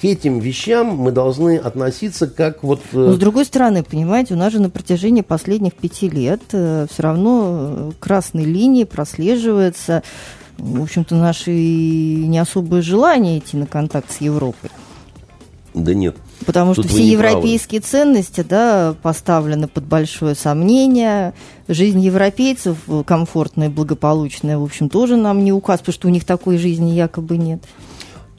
к 0.00 0.04
этим 0.04 0.40
вещам 0.40 0.88
мы 0.88 1.12
должны 1.12 1.56
относиться 1.56 2.26
как 2.26 2.64
вот... 2.64 2.80
Э, 2.92 2.98
Но 2.98 3.12
с 3.12 3.18
другой 3.18 3.44
стороны, 3.44 3.84
понимаете, 3.84 4.34
у 4.34 4.36
нас 4.36 4.52
же 4.52 4.60
на 4.60 4.70
протяжении 4.70 5.22
последних 5.22 5.74
пяти 5.74 6.10
лет 6.10 6.42
э, 6.52 6.86
все 6.90 7.02
равно 7.02 7.92
красной 8.00 8.44
линии 8.44 8.84
прослеживается, 8.84 10.02
в 10.58 10.82
общем-то, 10.82 11.14
наше 11.14 11.52
не 11.52 12.38
особое 12.38 12.82
желание 12.82 13.38
идти 13.38 13.56
на 13.56 13.66
контакт 13.66 14.10
с 14.10 14.20
Европой. 14.20 14.70
Да 15.76 15.92
нет. 15.92 16.16
Потому 16.46 16.72
что 16.72 16.84
все 16.84 17.06
европейские 17.06 17.82
правы. 17.82 17.90
ценности 17.90 18.40
да, 18.48 18.94
поставлены 19.02 19.68
под 19.68 19.84
большое 19.84 20.34
сомнение. 20.34 21.34
Жизнь 21.68 22.00
европейцев 22.00 22.78
комфортная, 23.04 23.68
благополучная, 23.68 24.56
в 24.56 24.64
общем, 24.64 24.88
тоже 24.88 25.16
нам 25.16 25.44
не 25.44 25.52
указ, 25.52 25.80
потому 25.80 25.92
что 25.92 26.08
у 26.08 26.10
них 26.10 26.24
такой 26.24 26.56
жизни 26.56 26.92
якобы 26.92 27.36
нет. 27.36 27.62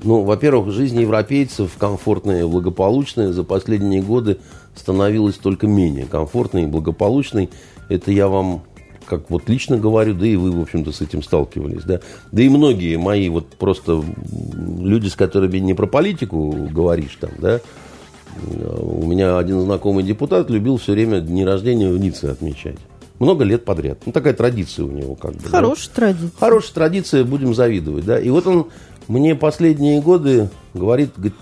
Ну, 0.04 0.24
во-первых, 0.24 0.74
жизнь 0.74 1.00
европейцев 1.00 1.72
комфортная 1.78 2.42
и 2.42 2.48
благополучная 2.48 3.32
за 3.32 3.44
последние 3.44 4.02
годы 4.02 4.40
становилась 4.76 5.36
только 5.36 5.68
менее 5.68 6.06
комфортной 6.06 6.64
и 6.64 6.68
благополучной. 6.68 7.52
Это 7.88 8.12
я 8.12 8.28
вам 8.28 8.64
как 9.08 9.30
вот 9.30 9.50
лично 9.50 9.78
говорю, 9.78 10.14
да 10.14 10.28
и 10.28 10.36
вы, 10.36 10.52
в 10.52 10.62
общем-то, 10.62 10.92
с 10.92 11.02
этим 11.02 11.24
сталкивались, 11.24 11.84
да. 11.84 12.02
Да 12.32 12.42
и 12.42 12.50
многие 12.50 12.98
мои 12.98 13.30
вот 13.30 13.48
просто 13.56 14.04
люди, 14.80 15.08
с 15.08 15.16
которыми 15.16 15.58
не 15.58 15.74
про 15.74 15.88
политику 15.88 16.52
говоришь 16.72 17.18
там, 17.20 17.32
да. 17.40 17.62
У 18.80 19.06
меня 19.06 19.38
один 19.38 19.62
знакомый 19.62 20.04
депутат 20.04 20.50
любил 20.50 20.78
все 20.78 20.92
время 20.92 21.22
дни 21.22 21.44
рождения 21.44 21.90
в 21.90 21.98
Ницце 21.98 22.26
отмечать. 22.26 22.78
Много 23.20 23.44
лет 23.44 23.66
подряд. 23.66 24.00
Ну, 24.06 24.12
такая 24.12 24.34
традиция 24.34 24.86
у 24.86 24.92
него 24.92 25.16
как 25.16 25.34
бы. 25.34 25.50
Хорошая 25.50 25.88
да? 25.88 25.96
традиция. 25.96 26.32
Хорошая 26.40 26.74
традиция, 26.74 27.24
будем 27.24 27.56
завидовать, 27.56 28.06
да. 28.06 28.20
И 28.20 28.30
вот 28.30 28.46
он 28.46 28.68
мне 29.08 29.36
последние 29.36 30.02
годы 30.02 30.50
говорит, 30.74 31.12
говорит, 31.16 31.36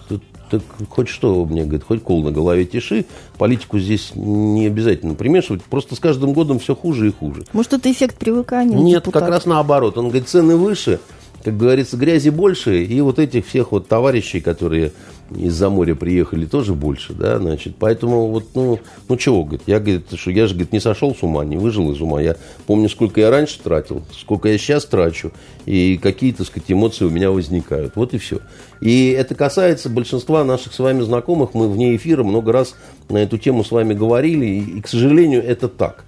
так 0.50 0.62
хоть 0.90 1.08
что 1.08 1.46
мне, 1.46 1.64
говорит, 1.64 1.84
хоть 1.84 2.04
кол 2.04 2.24
на 2.24 2.32
голове 2.32 2.66
тиши, 2.66 3.06
политику 3.38 3.80
здесь 3.80 4.12
не 4.16 4.68
обязательно 4.68 5.16
примешивать, 5.16 5.64
просто 5.64 5.96
с 5.96 6.00
каждым 6.00 6.34
годом 6.34 6.60
все 6.60 6.76
хуже 6.76 7.08
и 7.08 7.12
хуже. 7.12 7.44
Может, 7.54 7.74
это 7.74 7.92
эффект 7.92 8.18
привыкания? 8.18 8.78
Нет, 8.78 9.04
депутат? 9.04 9.24
как 9.24 9.30
раз 9.32 9.46
наоборот. 9.46 9.98
Он 9.98 10.10
говорит, 10.10 10.28
цены 10.28 10.56
выше, 10.56 11.00
как 11.44 11.58
говорится, 11.58 11.98
грязи 11.98 12.30
больше, 12.30 12.84
и 12.84 13.02
вот 13.02 13.20
этих 13.20 13.48
всех 13.48 13.72
вот 13.72 13.88
товарищей, 13.88 14.42
которые 14.42 14.94
из-за 15.32 15.70
моря 15.70 15.96
приехали, 15.96 16.46
тоже 16.46 16.74
больше, 16.74 17.14
да, 17.14 17.40
значит, 17.40 17.76
поэтому 17.80 18.28
вот, 18.28 18.46
ну, 18.54 18.80
ну 19.08 19.18
чего, 19.18 19.44
говорит, 19.44 19.64
я, 19.66 19.80
говорит, 19.80 20.08
что 20.14 20.32
я 20.32 20.48
же, 20.48 20.54
говорит, 20.54 20.72
не 20.72 20.80
сошел 20.80 21.16
с 21.16 21.24
ума, 21.24 21.44
не 21.44 21.58
выжил 21.58 21.92
из 21.92 22.02
ума, 22.02 22.22
я 22.22 22.36
помню, 22.68 22.90
сколько 22.90 23.20
я 23.22 23.32
раньше 23.32 23.60
тратил, 23.60 24.04
сколько 24.12 24.50
я 24.50 24.58
сейчас 24.58 24.86
трачу, 24.86 25.32
и 25.66 25.98
какие, 25.98 26.32
так 26.32 26.46
сказать, 26.46 26.72
эмоции 26.72 27.06
у 27.06 27.10
меня 27.10 27.32
возникают, 27.32 27.96
вот 27.96 28.14
и 28.14 28.18
все. 28.18 28.40
И 28.82 29.10
это 29.10 29.34
касается 29.34 29.90
большинства 29.90 30.44
наших 30.44 30.74
с 30.74 30.80
вами 30.80 31.02
знакомых, 31.02 31.54
мы 31.54 31.70
вне 31.70 31.96
эфира 31.96 32.24
много 32.24 32.52
раз 32.52 32.76
на 33.10 33.18
эту 33.18 33.38
тему 33.38 33.64
с 33.64 33.72
вами 33.72 33.94
говорили, 33.94 34.46
и, 34.46 34.78
и 34.78 34.82
к 34.82 34.88
сожалению, 34.88 35.44
это 35.44 35.68
так. 35.68 36.06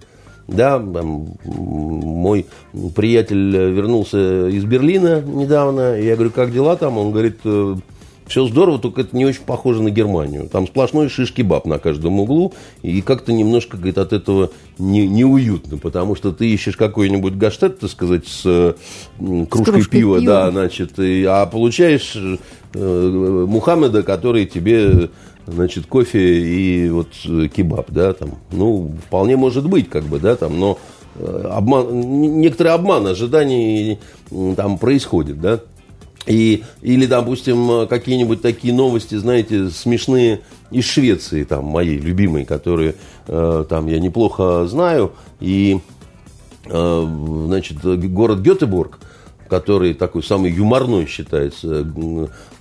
Да, 0.47 0.80
мой 0.80 2.45
приятель 2.95 3.57
вернулся 3.57 4.47
из 4.47 4.63
Берлина 4.63 5.22
недавно, 5.22 5.99
я 5.99 6.15
говорю, 6.15 6.32
как 6.32 6.53
дела 6.53 6.78
там? 6.78 6.97
Он 6.97 7.11
говорит, 7.11 7.39
«Э, 7.43 7.76
все 8.28 8.46
здорово, 8.46 8.80
только 8.80 9.02
это 9.02 9.16
не 9.16 9.26
очень 9.26 9.44
похоже 9.44 9.82
на 9.82 9.90
Германию. 9.90 10.50
Там 10.50 10.68
сплошной 10.68 11.10
шишки-баб 11.10 11.66
на 11.66 11.80
каждом 11.80 12.20
углу, 12.20 12.54
и 12.82 13.02
как-то 13.02 13.32
немножко, 13.32 13.78
говорит, 13.78 13.98
от 13.98 14.14
этого 14.14 14.52
не, 14.78 15.08
неуютно, 15.08 15.78
потому 15.78 16.16
что 16.16 16.32
ты 16.32 16.50
ищешь 16.50 16.76
какой-нибудь 16.76 17.36
гаштет, 17.36 17.80
так 17.80 17.90
сказать, 17.90 18.28
с 18.28 18.76
кружкой, 19.50 19.84
с 19.84 19.88
пива, 19.88 20.20
пива, 20.20 20.22
да, 20.22 20.52
значит, 20.52 21.00
и, 21.00 21.24
а 21.24 21.46
получаешь 21.46 22.16
э, 22.74 23.46
Мухаммеда, 23.48 24.04
который 24.04 24.46
тебе 24.46 25.10
значит, 25.48 25.86
кофе 25.88 26.42
и 26.42 26.90
вот 26.90 27.08
э, 27.26 27.48
кебаб, 27.48 27.90
да, 27.90 28.14
там, 28.14 28.36
ну, 28.52 28.92
вполне 29.08 29.38
может 29.38 29.68
быть, 29.68 29.90
как 29.90 30.04
бы, 30.04 30.20
да, 30.20 30.36
там, 30.36 30.60
но 30.60 30.78
э, 31.16 31.48
обман, 31.50 32.22
некоторый 32.42 32.74
обман 32.74 33.08
ожиданий 33.08 34.00
там 34.56 34.78
происходит, 34.78 35.40
да, 35.40 35.62
и, 36.28 36.64
или, 36.82 37.06
допустим, 37.06 37.88
какие-нибудь 37.88 38.42
такие 38.42 38.74
новости, 38.74 39.16
знаете, 39.16 39.70
смешные 39.70 40.42
из 40.72 40.86
Швеции, 40.86 41.44
там, 41.44 41.66
моей 41.66 41.98
любимой, 41.98 42.46
которые 42.46 42.96
э, 43.28 43.66
там 43.70 43.88
я 43.88 44.00
неплохо 44.00 44.68
знаю. 44.68 45.14
И, 45.40 45.80
э, 46.66 47.08
значит, 47.46 47.78
город 48.12 48.40
Гетеборг, 48.40 49.00
который 49.48 49.94
такой 49.94 50.24
самый 50.24 50.52
юморной 50.52 51.06
считается, 51.06 51.88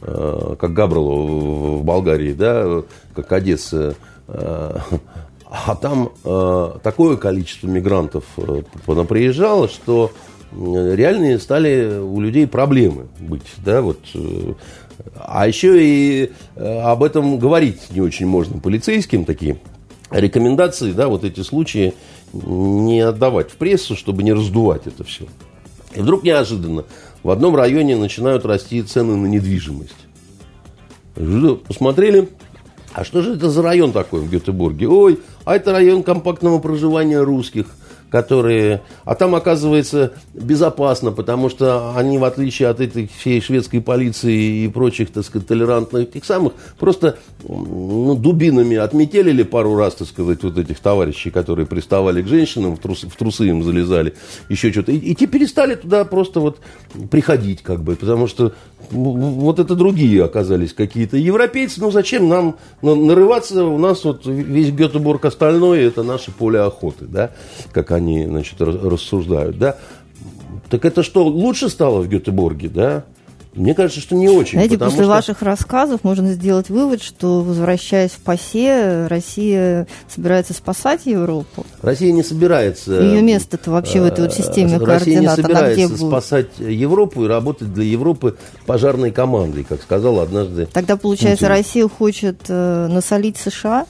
э, 0.03 0.57
как 0.59 0.73
Габрало 0.73 1.79
в 1.79 1.85
Болгарии, 1.85 2.33
да, 2.33 2.83
как 3.15 3.33
Одесса. 3.33 3.97
Э, 4.29 4.79
а 5.51 5.75
там 5.77 6.13
э, 6.25 6.71
такое 6.83 7.17
количество 7.17 7.67
мигрантов 7.67 8.25
э, 8.37 8.63
приезжало, 8.87 9.69
что 9.69 10.13
реальные 10.53 11.39
стали 11.39 11.99
у 11.99 12.21
людей 12.21 12.47
проблемы 12.47 13.07
быть, 13.19 13.47
да, 13.65 13.83
вот. 13.83 14.01
Э, 14.15 14.55
а 15.17 15.47
еще 15.47 15.83
и 15.83 16.33
э, 16.55 16.79
об 16.81 17.03
этом 17.03 17.39
говорить 17.39 17.91
не 17.91 18.01
очень 18.01 18.27
можно 18.27 18.59
полицейским, 18.59 19.25
такие 19.25 19.59
рекомендации, 20.11 20.93
да, 20.93 21.09
вот 21.09 21.25
эти 21.25 21.41
случаи 21.41 21.95
не 22.33 23.01
отдавать 23.01 23.51
в 23.51 23.57
прессу, 23.57 23.97
чтобы 23.97 24.23
не 24.23 24.33
раздувать 24.33 24.87
это 24.87 25.05
все. 25.05 25.27
И 25.95 26.01
вдруг 26.01 26.23
неожиданно 26.23 26.85
в 27.23 27.31
одном 27.31 27.57
районе 27.57 27.97
начинают 27.97 28.45
расти 28.45 28.83
цены 28.83 29.17
на 29.17 29.27
недвижимость. 29.27 29.95
Посмотрели, 31.15 32.29
а 32.93 33.05
что 33.05 33.23
же 33.23 33.35
это 33.35 33.49
за 33.49 33.63
район 33.63 33.93
такой 33.93 34.21
в 34.21 34.31
Гетеборге? 34.31 34.89
Ой, 34.89 35.21
а 35.45 35.57
это 35.57 35.73
район 35.73 36.03
компактного 36.03 36.59
проживания 36.59 37.21
русских– 37.21 37.67
которые... 38.11 38.83
А 39.05 39.15
там, 39.15 39.35
оказывается, 39.35 40.13
безопасно, 40.35 41.13
потому 41.13 41.49
что 41.49 41.95
они, 41.97 42.19
в 42.19 42.25
отличие 42.25 42.69
от 42.69 42.81
этой 42.81 43.09
всей 43.19 43.41
шведской 43.41 43.81
полиции 43.81 44.65
и 44.65 44.69
прочих, 44.69 45.11
так 45.11 45.25
сказать, 45.25 45.49
толерантных 45.49 46.11
тех 46.11 46.25
самых, 46.25 46.53
просто 46.79 47.19
ну, 47.47 48.15
дубинами 48.15 48.77
отметелили 48.77 49.43
пару 49.43 49.77
раз, 49.77 49.95
так 49.95 50.09
сказать, 50.09 50.43
вот 50.43 50.59
этих 50.59 50.79
товарищей, 50.81 51.31
которые 51.31 51.67
приставали 51.67 52.23
к 52.23 52.29
женщинам, 52.29 52.77
в 52.77 52.81
трусы, 52.81 53.09
в 53.09 53.17
трусы 53.17 53.49
им 53.49 53.63
залезали, 53.63 54.15
еще 54.49 54.73
что-то. 54.73 54.93
И, 54.93 54.99
и 54.99 55.15
те 55.15 55.27
перестали 55.27 55.75
туда 55.75 56.05
просто 56.05 56.41
вот 56.41 56.59
приходить, 57.11 57.63
как 57.63 57.83
бы, 57.83 57.97
потому 57.97 58.27
что 58.27 58.53
вот 58.91 59.59
это 59.59 59.75
другие 59.75 60.25
оказались 60.25 60.73
какие-то 60.73 61.17
европейцы. 61.17 61.81
Ну, 61.81 61.91
зачем 61.91 62.29
нам 62.29 62.57
нарываться? 62.83 63.65
У 63.65 63.79
нас 63.79 64.05
вот 64.05 64.27
весь 64.27 64.71
Гетеборг 64.71 65.25
остальное, 65.25 65.87
это 65.87 66.03
наше 66.03 66.31
поле 66.31 66.61
охоты, 66.61 67.07
да, 67.07 67.33
как 67.73 67.91
они, 67.91 68.06
значит, 68.27 68.61
рассуждают, 68.61 69.59
да. 69.59 69.77
Так 70.71 70.85
это 70.85 71.03
что, 71.03 71.25
лучше 71.25 71.69
стало 71.69 72.01
в 72.01 72.09
Гетеборге, 72.09 72.69
да? 72.69 73.05
Мне 73.57 73.75
кажется, 73.75 74.01
что 74.01 74.15
не 74.15 74.29
очень. 74.29 74.59
Знаете, 74.59 74.77
после 74.77 75.05
что... 75.05 75.09
ваших 75.09 75.43
рассказов 75.43 76.05
можно 76.05 76.33
сделать 76.33 76.69
вывод, 76.69 77.03
что, 77.03 77.41
возвращаясь 77.41 78.11
в 78.11 78.19
ПАСЕ, 78.19 79.07
Россия 79.07 79.87
собирается 80.15 80.53
спасать 80.53 81.07
Европу. 81.07 81.65
Россия 81.81 82.13
не 82.13 82.23
собирается... 82.23 83.01
Ее 83.01 83.23
место-то 83.23 83.71
вообще 83.71 84.03
в 84.03 84.05
этой 84.05 84.27
вот 84.27 84.35
системе 84.35 84.77
Россия 84.77 84.87
координат, 84.87 85.39
не 85.39 85.43
собирается 85.43 85.97
спасать 85.97 86.59
Европу 86.59 87.25
и 87.25 87.29
работать 87.29 87.73
для 87.73 87.85
Европы 87.85 88.37
пожарной 88.67 89.11
командой, 89.11 89.65
как 89.65 89.81
сказал 89.81 90.21
однажды 90.21 90.69
Тогда, 90.71 90.97
получается, 90.99 91.47
Путин. 91.47 91.57
Россия 91.57 91.89
хочет 91.89 92.37
э, 92.49 92.89
насолить 92.89 93.39
США? 93.39 93.87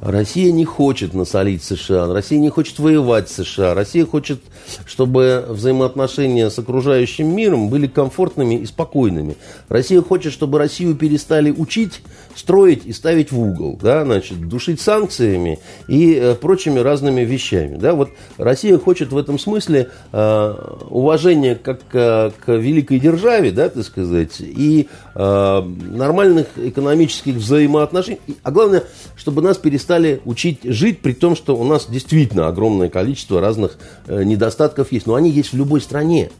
Россия 0.00 0.52
не 0.52 0.64
хочет 0.64 1.14
насолить 1.14 1.64
США, 1.64 2.12
Россия 2.12 2.38
не 2.38 2.50
хочет 2.50 2.78
воевать 2.78 3.30
с 3.30 3.42
США, 3.42 3.72
Россия 3.74 4.04
хочет, 4.04 4.40
чтобы 4.84 5.44
взаимоотношения 5.48 6.50
с 6.50 6.58
окружающим 6.58 7.34
миром 7.34 7.70
были 7.70 7.86
комфортными 7.86 8.56
и 8.56 8.66
спокойными. 8.66 9.36
Россия 9.68 10.02
хочет, 10.02 10.34
чтобы 10.34 10.58
Россию 10.58 10.96
перестали 10.96 11.50
учить, 11.50 12.02
строить 12.34 12.84
и 12.84 12.92
ставить 12.92 13.32
в 13.32 13.40
угол, 13.40 13.78
да, 13.80 14.04
значит, 14.04 14.46
душить 14.46 14.82
санкциями 14.82 15.60
и 15.88 16.14
э, 16.14 16.34
прочими 16.34 16.78
разными 16.78 17.22
вещами. 17.22 17.76
Да. 17.76 17.94
Вот 17.94 18.10
Россия 18.36 18.76
хочет 18.76 19.12
в 19.12 19.16
этом 19.16 19.38
смысле 19.38 19.88
э, 20.12 20.54
уважения 20.90 21.54
как 21.54 21.80
э, 21.94 22.32
к 22.44 22.52
великой 22.52 23.00
державе, 23.00 23.50
да, 23.50 23.70
так 23.70 23.84
сказать, 23.84 24.40
и 24.40 24.88
э, 25.14 25.62
нормальных 25.90 26.48
экономических 26.56 27.36
взаимоотношений, 27.36 28.20
а 28.42 28.50
главное, 28.50 28.84
чтобы 29.16 29.40
нас 29.40 29.56
перестали 29.56 29.85
стали 29.86 30.20
учить 30.24 30.58
жить, 30.64 30.98
при 30.98 31.12
том, 31.12 31.36
что 31.36 31.56
у 31.56 31.62
нас 31.62 31.86
действительно 31.88 32.48
огромное 32.48 32.88
количество 32.88 33.40
разных 33.40 33.78
э, 34.08 34.24
недостатков 34.24 34.90
есть. 34.90 35.06
Но 35.06 35.14
они 35.14 35.30
есть 35.30 35.52
в 35.52 35.56
любой 35.56 35.80
стране. 35.80 36.30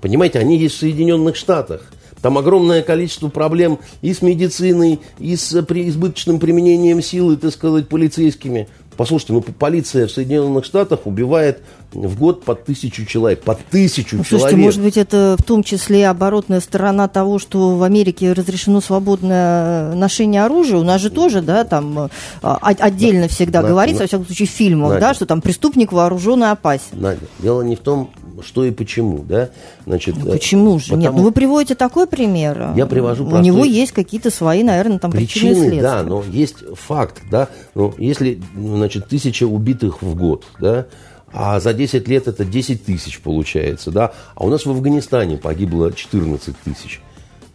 Понимаете, 0.00 0.40
они 0.40 0.58
есть 0.58 0.74
в 0.74 0.78
Соединенных 0.80 1.36
Штатах. 1.36 1.92
Там 2.20 2.36
огромное 2.38 2.82
количество 2.82 3.28
проблем 3.28 3.78
и 4.02 4.12
с 4.12 4.20
медициной, 4.20 4.98
и 5.20 5.36
с 5.36 5.54
избыточным 5.54 6.40
применением 6.40 7.00
силы, 7.00 7.36
так 7.36 7.52
сказать, 7.52 7.88
полицейскими. 7.88 8.66
Послушайте, 8.96 9.34
ну 9.34 9.42
полиция 9.42 10.08
в 10.08 10.10
Соединенных 10.10 10.64
Штатах 10.64 11.06
убивает 11.06 11.60
в 11.92 12.18
год 12.18 12.44
по 12.44 12.54
тысячу 12.54 13.04
человек. 13.06 13.42
По 13.42 13.54
тысячу 13.54 14.18
ну, 14.18 14.24
слушайте, 14.24 14.50
человек. 14.50 14.64
может 14.64 14.82
быть, 14.82 14.96
это 14.96 15.36
в 15.38 15.42
том 15.42 15.62
числе 15.62 16.08
оборотная 16.08 16.60
сторона 16.60 17.08
того, 17.08 17.38
что 17.38 17.76
в 17.76 17.82
Америке 17.82 18.32
разрешено 18.32 18.80
свободное 18.80 19.94
ношение 19.94 20.44
оружия. 20.44 20.78
У 20.78 20.82
нас 20.82 21.00
же 21.00 21.10
тоже, 21.10 21.40
да, 21.40 21.64
там 21.64 22.10
а, 22.42 22.58
отдельно 22.62 23.22
да, 23.22 23.28
всегда 23.28 23.62
да, 23.62 23.68
говорится, 23.68 24.00
да, 24.00 24.04
во 24.04 24.08
всяком 24.08 24.26
случае, 24.26 24.48
в 24.48 24.50
фильмах, 24.50 24.90
Надя, 24.90 25.00
да, 25.00 25.14
что 25.14 25.26
там 25.26 25.40
преступник 25.40 25.92
вооружен 25.92 26.42
и 26.44 26.46
опасен. 26.46 26.84
Надя, 26.92 27.26
дело 27.38 27.62
не 27.62 27.76
в 27.76 27.80
том, 27.80 28.10
что 28.44 28.64
и 28.64 28.70
почему, 28.70 29.24
да? 29.26 29.50
Значит, 29.86 30.16
ну, 30.16 30.30
почему 30.30 30.78
же? 30.78 30.86
Потому... 30.86 31.02
Нет, 31.02 31.12
ну 31.12 31.22
вы 31.22 31.32
приводите 31.32 31.74
такой 31.74 32.06
пример. 32.06 32.72
Я 32.76 32.86
привожу 32.86 33.26
У 33.26 33.38
него 33.38 33.64
есть 33.64 33.92
какие-то 33.92 34.30
свои, 34.30 34.62
наверное, 34.62 34.98
там 34.98 35.10
причины, 35.10 35.54
причины. 35.54 35.82
Да, 35.82 36.02
но 36.02 36.22
есть 36.30 36.56
факт, 36.74 37.22
да. 37.30 37.48
Ну, 37.74 37.94
если, 37.98 38.40
значит, 38.54 39.08
тысяча 39.08 39.44
убитых 39.44 40.02
в 40.02 40.14
год, 40.14 40.44
да, 40.60 40.86
а 41.32 41.60
за 41.60 41.72
10 41.72 42.08
лет 42.08 42.28
это 42.28 42.44
10 42.44 42.84
тысяч 42.84 43.20
получается, 43.20 43.90
да, 43.90 44.12
а 44.34 44.44
у 44.44 44.50
нас 44.50 44.66
в 44.66 44.70
Афганистане 44.70 45.36
погибло 45.36 45.92
14 45.92 46.56
тысяч. 46.58 47.00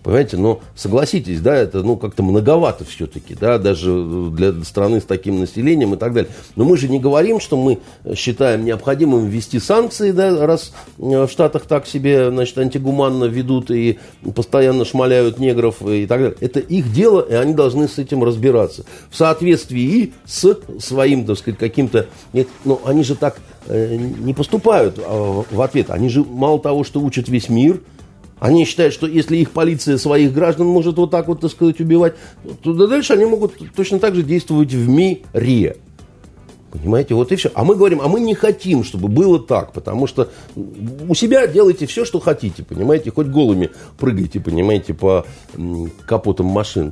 Понимаете, 0.03 0.35
но 0.35 0.59
согласитесь, 0.75 1.39
да, 1.39 1.55
это 1.55 1.81
ну 1.81 1.95
как-то 1.95 2.23
многовато 2.23 2.83
все-таки, 2.83 3.35
да, 3.35 3.57
даже 3.57 4.29
для 4.31 4.53
страны 4.65 4.99
с 4.99 5.05
таким 5.05 5.39
населением 5.39 5.93
и 5.93 5.97
так 5.97 6.13
далее. 6.13 6.29
Но 6.57 6.65
мы 6.65 6.75
же 6.75 6.89
не 6.89 6.99
говорим, 6.99 7.39
что 7.39 7.55
мы 7.55 7.79
считаем 8.13 8.65
необходимым 8.65 9.27
ввести 9.27 9.59
санкции, 9.59 10.11
да, 10.11 10.45
раз 10.45 10.73
э, 10.99 11.25
в 11.25 11.29
Штатах 11.29 11.63
так 11.67 11.87
себе, 11.87 12.29
значит, 12.31 12.57
антигуманно 12.57 13.25
ведут 13.25 13.71
и 13.71 13.97
постоянно 14.35 14.83
шмаляют 14.83 15.39
негров 15.39 15.81
и 15.81 16.05
так 16.05 16.19
далее. 16.19 16.37
Это 16.41 16.59
их 16.59 16.91
дело, 16.91 17.21
и 17.21 17.33
они 17.33 17.53
должны 17.53 17.87
с 17.87 17.97
этим 17.97 18.25
разбираться. 18.25 18.83
В 19.09 19.15
соответствии 19.15 20.11
с 20.25 20.59
своим, 20.79 21.25
так 21.25 21.37
сказать, 21.37 21.57
каким-то... 21.57 22.07
Но 22.65 22.81
они 22.85 23.03
же 23.03 23.15
так 23.15 23.37
э, 23.67 23.95
не 23.95 24.33
поступают 24.33 24.99
а, 24.99 25.43
в 25.49 25.61
ответ. 25.61 25.89
Они 25.91 26.09
же 26.09 26.25
мало 26.25 26.59
того, 26.59 26.83
что 26.83 26.99
учат 26.99 27.29
весь 27.29 27.47
мир– 27.47 27.79
они 28.43 28.65
считают, 28.65 28.93
что 28.93 29.07
если 29.07 29.37
их 29.37 29.51
полиция 29.51 29.97
своих 29.97 30.33
граждан 30.33 30.67
может 30.67 30.97
вот 30.97 31.11
так 31.11 31.29
вот, 31.29 31.39
так 31.39 31.49
сказать, 31.49 31.79
убивать, 31.79 32.15
то 32.61 32.73
дальше 32.87 33.13
они 33.13 33.23
могут 33.23 33.53
точно 33.73 33.99
так 33.99 34.15
же 34.15 34.21
действовать 34.21 34.73
в 34.73 34.89
мире. 34.89 35.77
Понимаете, 36.69 37.13
вот 37.13 37.31
и 37.31 37.37
все. 37.37 37.51
А 37.53 37.63
мы 37.63 37.75
говорим, 37.75 38.01
а 38.01 38.09
мы 38.09 38.19
не 38.19 38.33
хотим, 38.33 38.83
чтобы 38.83 39.07
было 39.07 39.39
так, 39.39 39.71
потому 39.71 40.07
что 40.07 40.29
у 40.57 41.15
себя 41.15 41.47
делайте 41.47 41.85
все, 41.85 42.03
что 42.03 42.19
хотите, 42.19 42.63
понимаете, 42.63 43.11
хоть 43.11 43.27
голыми 43.27 43.69
прыгайте, 43.97 44.41
понимаете, 44.41 44.93
по 44.93 45.25
капотам 46.05 46.47
машин. 46.47 46.91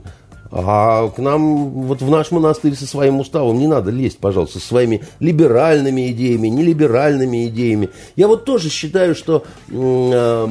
А 0.51 1.07
к 1.09 1.17
нам, 1.19 1.69
вот 1.69 2.01
в 2.01 2.09
наш 2.09 2.31
монастырь 2.31 2.75
со 2.75 2.85
своим 2.85 3.21
уставом 3.21 3.57
не 3.57 3.67
надо 3.67 3.89
лезть, 3.89 4.17
пожалуйста, 4.17 4.59
со 4.59 4.67
своими 4.67 5.01
либеральными 5.19 6.11
идеями, 6.11 6.49
нелиберальными 6.49 7.47
идеями. 7.47 7.89
Я 8.17 8.27
вот 8.27 8.43
тоже 8.43 8.69
считаю, 8.69 9.15
что 9.15 9.45
э, 9.69 10.47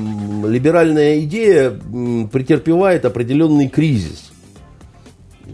либеральная 0.47 1.21
идея 1.21 1.71
претерпевает 1.71 3.05
определенный 3.05 3.69
кризис. 3.69 4.31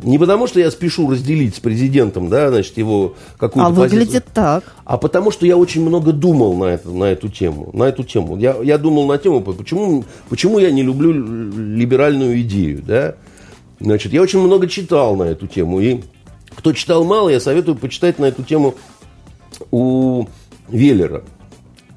Не 0.03 0.19
потому, 0.19 0.47
что 0.47 0.61
я 0.61 0.71
спешу 0.71 1.11
разделить 1.11 1.57
с 1.57 1.61
президентом, 1.61 2.29
да, 2.29 2.51
значит, 2.51 2.77
его 2.79 3.15
какую-то 3.39 3.67
А 3.67 3.71
выглядит 3.71 4.25
позицию, 4.25 4.35
так. 4.35 4.65
А 4.85 4.99
потому, 4.99 5.31
что 5.31 5.47
я 5.47 5.57
очень 5.57 5.83
много 5.83 6.13
думал 6.13 6.55
на, 6.55 6.67
это, 6.67 6.91
на 6.91 7.05
эту 7.05 7.29
тему. 7.29 7.71
На 7.73 7.85
эту 7.85 8.05
тему. 8.05 8.37
Я, 8.37 8.57
я 8.63 8.79
думал 8.79 9.07
на 9.07 9.19
тему, 9.19 9.41
почему, 9.41 10.05
почему 10.29 10.59
я 10.59 10.71
не 10.71 10.83
люблю 10.83 11.13
либеральную 11.13 12.41
идею, 12.43 12.83
да. 12.87 13.17
Значит, 13.81 14.13
я 14.13 14.23
очень 14.23 14.41
много 14.41 14.69
читал 14.69 15.17
на 15.17 15.25
эту 15.25 15.47
тему. 15.47 15.81
И 15.81 16.01
кто 16.55 16.73
читал 16.73 17.05
мало, 17.05 17.29
я 17.29 17.41
советую 17.41 17.77
почитать 17.77 18.19
на 18.19 18.27
эту 18.27 18.43
тему 18.43 18.75
у 19.71 20.27
Веллера. 20.69 21.23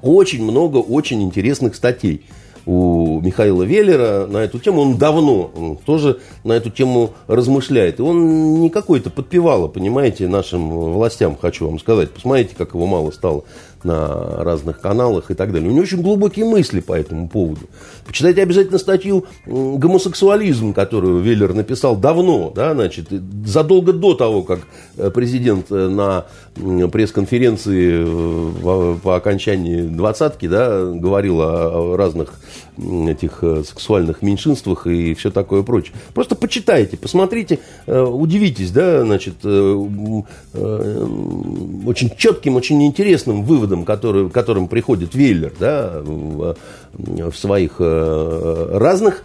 Очень 0.02 0.44
много 0.44 0.78
очень 0.78 1.22
интересных 1.22 1.74
статей 1.74 2.24
у 2.66 3.20
Михаила 3.20 3.62
Веллера 3.62 4.26
на 4.26 4.38
эту 4.38 4.58
тему. 4.58 4.82
Он 4.82 4.96
давно 4.96 5.78
тоже 5.86 6.20
на 6.44 6.52
эту 6.52 6.70
тему 6.70 7.14
размышляет. 7.26 7.98
И 7.98 8.02
он 8.02 8.60
не 8.60 8.70
какой-то 8.70 9.10
подпевало, 9.10 9.68
понимаете, 9.68 10.28
нашим 10.28 10.70
властям, 10.70 11.36
хочу 11.40 11.66
вам 11.66 11.78
сказать. 11.78 12.10
Посмотрите, 12.10 12.54
как 12.56 12.74
его 12.74 12.86
мало 12.86 13.10
стало 13.10 13.44
на 13.84 14.42
разных 14.42 14.80
каналах 14.80 15.30
и 15.30 15.34
так 15.34 15.52
далее. 15.52 15.68
У 15.68 15.72
него 15.72 15.82
очень 15.82 16.02
глубокие 16.02 16.44
мысли 16.44 16.80
по 16.80 16.94
этому 16.94 17.28
поводу. 17.28 17.62
Почитайте 18.06 18.42
обязательно 18.42 18.78
статью 18.78 19.26
«Гомосексуализм», 19.46 20.72
которую 20.74 21.20
Веллер 21.20 21.54
написал 21.54 21.96
давно, 21.96 22.52
да, 22.54 22.74
значит, 22.74 23.08
задолго 23.44 23.92
до 23.92 24.14
того, 24.14 24.42
как 24.42 24.60
э, 24.96 25.10
президент 25.10 25.66
э, 25.70 25.88
на 25.88 26.26
пресс-конференции 26.88 28.04
э, 28.04 28.96
по 29.02 29.16
окончании 29.16 29.82
двадцатки 29.82 30.48
да, 30.48 30.84
говорил 30.84 31.40
о 31.40 31.96
разных 31.96 32.34
этих 33.08 33.44
сексуальных 33.66 34.22
меньшинствах 34.22 34.86
и 34.86 35.14
все 35.14 35.30
такое 35.30 35.62
прочее. 35.62 35.94
Просто 36.14 36.34
почитайте, 36.34 36.96
посмотрите, 36.96 37.60
удивитесь, 37.86 38.70
да, 38.70 39.02
значит, 39.02 39.44
очень 39.44 40.26
четким, 42.16 42.56
очень 42.56 42.82
интересным 42.84 43.44
выводом 43.44 43.60
выводам, 43.60 43.84
которые, 43.84 44.28
к 44.28 44.32
которым 44.32 44.68
приходит 44.68 45.14
Веллер 45.14 45.52
да, 45.58 46.00
в, 46.02 46.56
в 46.92 47.32
своих 47.34 47.76
э, 47.78 48.68
разных 48.72 49.22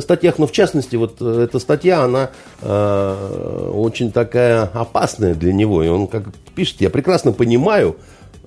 статьях, 0.00 0.38
но 0.38 0.46
в 0.46 0.52
частности, 0.52 0.96
вот 0.96 1.20
эта 1.20 1.58
статья, 1.58 2.02
она 2.04 2.30
э, 2.62 3.70
очень 3.74 4.12
такая 4.12 4.64
опасная 4.64 5.34
для 5.34 5.52
него. 5.52 5.82
И 5.82 5.88
он 5.88 6.06
как 6.06 6.24
пишет, 6.54 6.80
я 6.80 6.90
прекрасно 6.90 7.32
понимаю, 7.32 7.96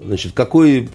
значит, 0.04 0.34
какой, 0.34 0.90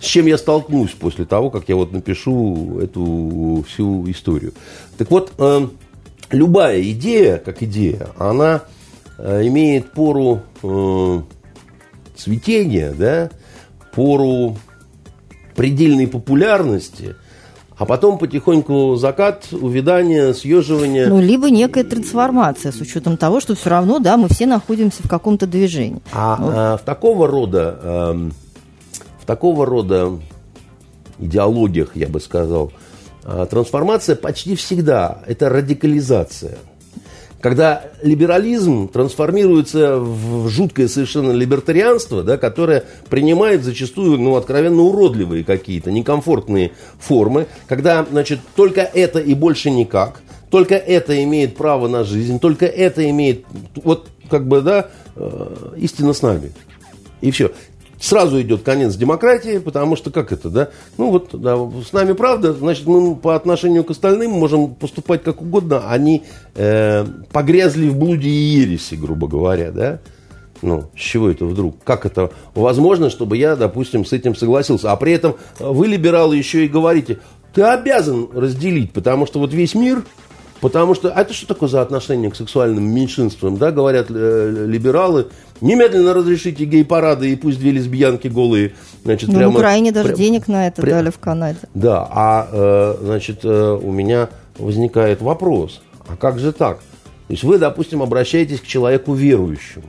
с 0.00 0.04
чем 0.04 0.26
я 0.26 0.38
столкнусь 0.38 0.92
после 0.92 1.24
того, 1.24 1.50
как 1.50 1.68
я 1.68 1.76
вот 1.76 1.92
напишу 1.92 2.78
эту 2.80 3.64
всю 3.68 4.10
историю. 4.10 4.52
Так 4.98 5.10
вот, 5.10 5.32
э, 5.38 5.68
любая 6.30 6.80
идея, 6.90 7.38
как 7.38 7.62
идея, 7.62 8.08
она 8.16 8.62
имеет 9.18 9.92
пору 9.92 10.40
цветения, 12.16 12.92
да, 12.92 13.30
пору 13.92 14.56
предельной 15.54 16.08
популярности, 16.08 17.16
а 17.80 17.86
потом 17.86 18.18
потихоньку 18.18 18.96
закат, 18.96 19.48
увядание, 19.52 20.34
съеживание. 20.34 21.06
Ну, 21.06 21.18
либо 21.18 21.48
некая 21.48 21.82
трансформация, 21.82 22.72
с 22.72 22.76
учетом 22.82 23.16
того, 23.16 23.40
что 23.40 23.54
все 23.54 23.70
равно, 23.70 24.00
да, 24.00 24.18
мы 24.18 24.28
все 24.28 24.44
находимся 24.44 25.02
в 25.02 25.08
каком-то 25.08 25.46
движении. 25.46 26.02
А, 26.12 26.36
вот. 26.38 26.52
а 26.54 26.76
в 26.76 26.82
такого 26.82 27.26
рода, 27.26 27.78
э, 27.82 28.30
в 29.22 29.24
такого 29.24 29.64
рода 29.64 30.12
идеологиях, 31.18 31.96
я 31.96 32.08
бы 32.08 32.20
сказал, 32.20 32.70
э, 33.24 33.46
трансформация 33.50 34.14
почти 34.14 34.56
всегда 34.56 35.22
это 35.26 35.48
радикализация– 35.48 36.58
когда 37.40 37.84
либерализм 38.02 38.88
трансформируется 38.88 39.98
в 39.98 40.48
жуткое 40.48 40.88
совершенно 40.88 41.32
либертарианство, 41.32 42.22
да, 42.22 42.36
которое 42.36 42.84
принимает 43.08 43.64
зачастую 43.64 44.18
ну, 44.18 44.36
откровенно 44.36 44.82
уродливые 44.82 45.44
какие-то 45.44 45.90
некомфортные 45.90 46.72
формы, 46.98 47.46
когда 47.66 48.06
значит, 48.08 48.40
только 48.54 48.82
это 48.82 49.20
и 49.20 49.34
больше 49.34 49.70
никак, 49.70 50.20
только 50.50 50.74
это 50.74 51.22
имеет 51.24 51.56
право 51.56 51.88
на 51.88 52.04
жизнь, 52.04 52.38
только 52.40 52.66
это 52.66 53.08
имеет, 53.08 53.44
вот 53.74 54.08
как 54.28 54.46
бы, 54.46 54.60
да, 54.60 54.90
э, 55.16 55.74
истина 55.78 56.12
с 56.12 56.22
нами. 56.22 56.52
И 57.20 57.30
все 57.30 57.52
сразу 58.00 58.40
идет 58.40 58.62
конец 58.62 58.96
демократии, 58.96 59.58
потому 59.58 59.94
что 59.94 60.10
как 60.10 60.32
это, 60.32 60.48
да? 60.48 60.68
Ну 60.96 61.10
вот, 61.10 61.38
да, 61.40 61.56
с 61.86 61.92
нами 61.92 62.12
правда, 62.12 62.52
значит, 62.52 62.86
мы 62.86 63.14
по 63.14 63.36
отношению 63.36 63.84
к 63.84 63.90
остальным 63.90 64.32
можем 64.32 64.74
поступать 64.74 65.22
как 65.22 65.42
угодно, 65.42 65.90
они 65.90 66.24
э, 66.54 67.04
погрязли 67.32 67.88
в 67.88 67.96
блуде 67.96 68.28
и 68.28 68.60
ереси, 68.60 68.94
грубо 68.94 69.28
говоря, 69.28 69.70
да? 69.70 70.00
Ну, 70.62 70.84
с 70.94 71.00
чего 71.00 71.30
это 71.30 71.44
вдруг? 71.44 71.76
Как 71.84 72.04
это 72.04 72.30
возможно, 72.54 73.08
чтобы 73.08 73.36
я, 73.36 73.56
допустим, 73.56 74.04
с 74.04 74.12
этим 74.12 74.34
согласился? 74.34 74.92
А 74.92 74.96
при 74.96 75.12
этом 75.12 75.36
вы, 75.58 75.86
либералы, 75.86 76.36
еще 76.36 76.64
и 76.64 76.68
говорите, 76.68 77.18
ты 77.54 77.62
обязан 77.62 78.28
разделить, 78.34 78.92
потому 78.92 79.26
что 79.26 79.38
вот 79.38 79.52
весь 79.54 79.74
мир 79.74 80.04
Потому 80.60 80.94
что, 80.94 81.10
а 81.10 81.22
это 81.22 81.32
что 81.32 81.46
такое 81.46 81.68
за 81.68 81.80
отношение 81.80 82.30
к 82.30 82.36
сексуальным 82.36 82.84
меньшинствам, 82.84 83.56
да, 83.56 83.70
говорят 83.70 84.06
э, 84.10 84.66
либералы. 84.66 85.28
Немедленно 85.62 86.12
разрешите 86.14 86.64
гей-парады 86.64 87.30
и 87.30 87.36
пусть 87.36 87.58
две 87.58 87.70
лесбиянки 87.70 88.28
голые, 88.28 88.74
значит, 89.04 89.28
ну, 89.28 89.36
прямо... 89.36 89.52
в 89.52 89.56
Украине 89.56 89.92
даже 89.92 90.08
прям, 90.08 90.18
денег 90.18 90.48
на 90.48 90.66
это 90.66 90.80
прям, 90.80 90.98
дали 90.98 91.10
в 91.10 91.18
Канаде. 91.18 91.58
Да, 91.74 92.08
а, 92.10 92.48
э, 92.50 92.96
значит, 93.04 93.40
э, 93.44 93.78
у 93.82 93.90
меня 93.90 94.28
возникает 94.58 95.22
вопрос, 95.22 95.82
а 96.08 96.16
как 96.16 96.38
же 96.38 96.52
так? 96.52 96.78
То 96.78 97.32
есть 97.32 97.44
вы, 97.44 97.58
допустим, 97.58 98.02
обращаетесь 98.02 98.60
к 98.60 98.66
человеку 98.66 99.14
верующему, 99.14 99.84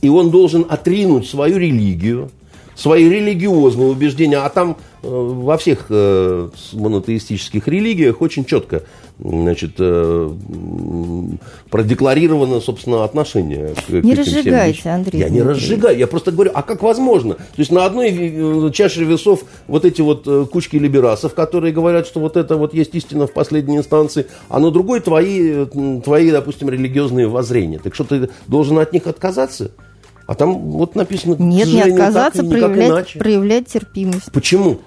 и 0.00 0.08
он 0.08 0.30
должен 0.30 0.66
отринуть 0.68 1.28
свою 1.28 1.58
религию, 1.58 2.30
свои 2.74 3.08
религиозные 3.08 3.88
убеждения, 3.88 4.38
а 4.38 4.48
там 4.48 4.76
во 5.02 5.56
всех 5.58 5.86
э, 5.90 6.48
монотеистических 6.72 7.66
религиях 7.68 8.20
очень 8.20 8.44
четко 8.44 8.82
значит, 9.18 9.72
э, 9.78 10.30
продекларировано, 11.70 12.60
собственно, 12.60 13.04
отношение 13.04 13.74
к, 13.86 13.90
Не 13.90 14.14
к 14.14 14.18
разжигайте, 14.18 14.88
Андрей. 14.88 15.20
Я 15.20 15.28
не 15.28 15.42
разжигаю, 15.42 15.98
я 15.98 16.06
просто 16.06 16.30
говорю, 16.30 16.52
а 16.54 16.62
как 16.62 16.82
возможно? 16.82 17.34
То 17.34 17.42
есть 17.56 17.72
на 17.72 17.84
одной 17.84 18.10
э, 18.10 18.70
чаше 18.72 19.04
весов 19.04 19.44
вот 19.66 19.84
эти 19.84 20.00
вот 20.00 20.26
э, 20.26 20.46
кучки 20.50 20.76
либерасов, 20.76 21.34
которые 21.34 21.72
говорят, 21.72 22.06
что 22.06 22.20
вот 22.20 22.36
это 22.36 22.56
вот 22.56 22.74
есть 22.74 22.94
истина 22.94 23.26
в 23.26 23.32
последней 23.32 23.76
инстанции, 23.76 24.26
а 24.48 24.60
на 24.60 24.70
другой 24.70 25.00
твои, 25.00 25.64
твои 26.04 26.30
допустим, 26.30 26.68
религиозные 26.70 27.26
воззрения. 27.26 27.78
Так 27.78 27.94
что 27.94 28.04
ты 28.04 28.30
должен 28.46 28.78
от 28.78 28.92
них 28.92 29.06
отказаться? 29.06 29.72
А 30.26 30.34
там 30.34 30.58
вот 30.58 30.94
написано... 30.94 31.36
Нет, 31.38 31.68
не 31.68 31.80
отказаться, 31.80 32.42
так, 32.42 32.50
проявлять, 32.50 33.14
проявлять 33.14 33.66
терпимость. 33.68 34.30
Почему? 34.30 34.80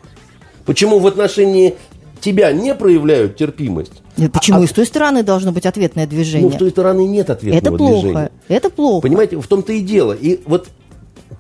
Почему 0.65 0.99
в 0.99 1.07
отношении 1.07 1.75
тебя 2.21 2.51
не 2.53 2.73
проявляют 2.75 3.35
терпимость. 3.35 3.93
Нет, 4.15 4.31
почему? 4.31 4.59
А, 4.59 4.63
и 4.63 4.67
с 4.67 4.71
той 4.71 4.85
стороны 4.85 5.23
должно 5.23 5.51
быть 5.51 5.65
ответное 5.65 6.05
движение. 6.05 6.49
Ну, 6.49 6.55
с 6.55 6.59
той 6.59 6.69
стороны 6.69 7.07
нет 7.07 7.29
ответного 7.29 7.59
Это 7.59 7.77
плохо. 7.77 8.01
Движения. 8.01 8.31
Это 8.47 8.69
плохо. 8.69 9.01
Понимаете, 9.01 9.39
в 9.39 9.47
том-то 9.47 9.73
и 9.73 9.81
дело. 9.81 10.13
И 10.13 10.39
вот 10.45 10.69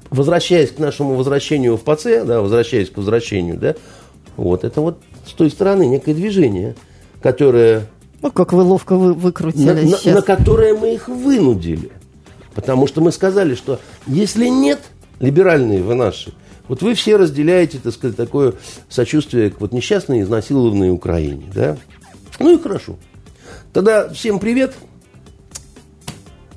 возвращаясь 0.09 0.71
к 0.71 0.79
нашему 0.79 1.15
возвращению 1.15 1.77
в 1.77 1.81
ПАЦЕ, 1.81 2.25
да, 2.25 2.41
возвращаясь 2.41 2.89
к 2.89 2.97
возвращению, 2.97 3.57
да, 3.57 3.75
вот 4.37 4.63
это 4.63 4.81
вот 4.81 4.99
с 5.25 5.31
той 5.33 5.49
стороны 5.49 5.87
некое 5.87 6.13
движение, 6.13 6.75
которое... 7.21 7.87
Ну, 8.21 8.31
как 8.31 8.53
вы 8.53 8.61
ловко 8.63 8.95
вы, 8.95 9.13
выкрутили 9.13 9.63
на, 9.65 9.97
на, 10.05 10.15
на 10.15 10.21
которое 10.21 10.75
мы 10.75 10.93
их 10.93 11.07
вынудили. 11.07 11.91
Потому 12.53 12.85
что 12.87 13.01
мы 13.01 13.11
сказали, 13.11 13.55
что 13.55 13.79
если 14.05 14.47
нет, 14.47 14.79
либеральные 15.19 15.81
вы 15.81 15.95
наши, 15.95 16.33
вот 16.71 16.81
вы 16.81 16.93
все 16.93 17.17
разделяете, 17.17 17.79
так 17.79 17.93
сказать, 17.93 18.15
такое 18.15 18.53
сочувствие 18.87 19.49
к 19.49 19.59
вот 19.59 19.73
несчастной 19.73 20.21
изнасилованной 20.21 20.89
Украине, 20.89 21.51
да? 21.53 21.75
Ну 22.39 22.57
и 22.57 22.61
хорошо. 22.61 22.97
Тогда 23.73 24.07
всем 24.07 24.39
привет. 24.39 24.73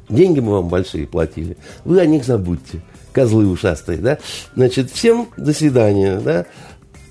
Деньги 0.08 0.38
мы 0.38 0.52
вам 0.52 0.68
большие 0.68 1.08
платили. 1.08 1.56
Вы 1.84 1.98
о 1.98 2.06
них 2.06 2.24
забудьте. 2.24 2.80
Козлы 3.10 3.48
ушастые, 3.48 3.98
да? 3.98 4.18
Значит, 4.54 4.92
всем 4.92 5.30
до 5.36 5.52
свидания, 5.52 6.20
да? 6.20 6.46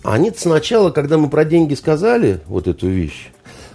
Они 0.04 0.32
сначала, 0.34 0.90
когда 0.90 1.18
мы 1.18 1.30
про 1.30 1.44
деньги 1.44 1.74
сказали, 1.74 2.40
вот 2.46 2.70
эту 2.70 2.88
вещь, 2.88 3.32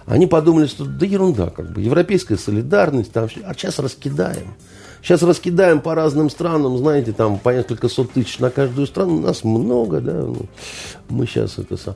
они 0.07 0.25
подумали, 0.25 0.65
что 0.65 0.85
да 0.85 1.05
ерунда, 1.05 1.51
как 1.51 1.71
бы, 1.71 1.81
европейская 1.81 2.35
солидарность, 2.35 3.11
там, 3.11 3.29
а 3.45 3.53
сейчас 3.53 3.77
раскидаем. 3.77 4.55
Сейчас 5.01 5.23
раскидаем 5.23 5.79
по 5.79 5.95
разным 5.95 6.29
странам, 6.29 6.77
знаете, 6.77 7.13
там 7.13 7.39
по 7.39 7.49
несколько 7.49 7.87
сот 7.87 8.11
тысяч 8.11 8.39
на 8.39 8.49
каждую 8.49 8.85
страну. 8.85 9.19
Нас 9.21 9.43
много, 9.43 10.01
да. 10.01 10.13
Ну, 10.13 10.45
мы 11.07 11.25
сейчас 11.25 11.57
это. 11.57 11.95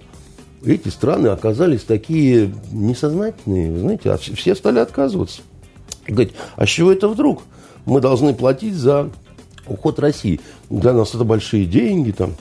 Эти 0.66 0.88
страны 0.88 1.28
оказались 1.28 1.84
такие 1.84 2.54
несознательные, 2.72 3.78
знаете, 3.78 4.12
а 4.12 4.18
все 4.18 4.56
стали 4.56 4.80
отказываться. 4.80 5.42
Говорить, 6.08 6.34
а 6.56 6.66
с 6.66 6.70
чего 6.70 6.92
это 6.92 7.10
вдруг? 7.10 7.44
Мы 7.86 8.00
должны 8.00 8.34
платить 8.34 8.76
за 8.76 9.10
уход 9.68 10.00
России. 10.00 10.40
Для 10.70 10.94
нас 10.94 11.14
это 11.14 11.26
большие 11.26 11.66
деньги 11.66 12.12
там. 12.12 12.32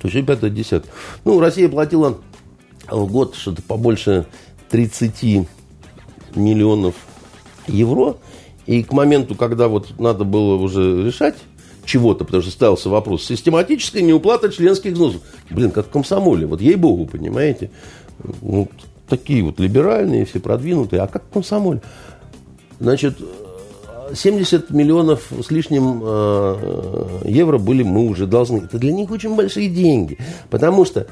То 0.00 0.08
есть, 0.08 0.24
пятое, 0.24 0.50
десятое. 0.50 0.92
Ну, 1.24 1.40
Россия 1.40 1.68
платила 1.68 2.18
в 2.88 3.10
год 3.10 3.34
что-то 3.34 3.62
побольше 3.62 4.26
30 4.70 5.48
миллионов 6.36 6.94
евро 7.66 8.16
и 8.68 8.84
к 8.84 8.92
моменту, 8.92 9.34
когда 9.34 9.66
вот 9.66 9.98
надо 9.98 10.22
было 10.22 10.54
уже 10.54 11.04
решать 11.04 11.34
чего-то, 11.84 12.24
потому 12.24 12.42
что 12.42 12.52
ставился 12.52 12.88
вопрос, 12.90 13.24
систематическая 13.24 14.02
неуплата 14.02 14.52
членских 14.52 14.92
взносов. 14.92 15.22
Блин, 15.50 15.70
как 15.70 15.86
в 15.86 15.90
комсомоле, 15.90 16.46
вот 16.46 16.60
ей-богу, 16.60 17.06
понимаете? 17.06 17.70
Вот 18.18 18.68
такие 19.08 19.42
вот 19.42 19.58
либеральные, 19.58 20.26
все 20.26 20.38
продвинутые. 20.38 21.02
А 21.02 21.06
как 21.06 21.24
в 21.24 21.32
комсомоле? 21.32 21.80
значит, 22.78 23.16
70 24.14 24.70
миллионов 24.70 25.30
с 25.42 25.50
лишним 25.50 26.00
э, 26.02 27.20
евро 27.24 27.58
были 27.58 27.82
мы 27.82 28.08
уже 28.08 28.26
должны. 28.26 28.58
Это 28.58 28.78
для 28.78 28.92
них 28.92 29.10
очень 29.10 29.34
большие 29.36 29.68
деньги. 29.68 30.18
Потому 30.50 30.84
что 30.84 31.06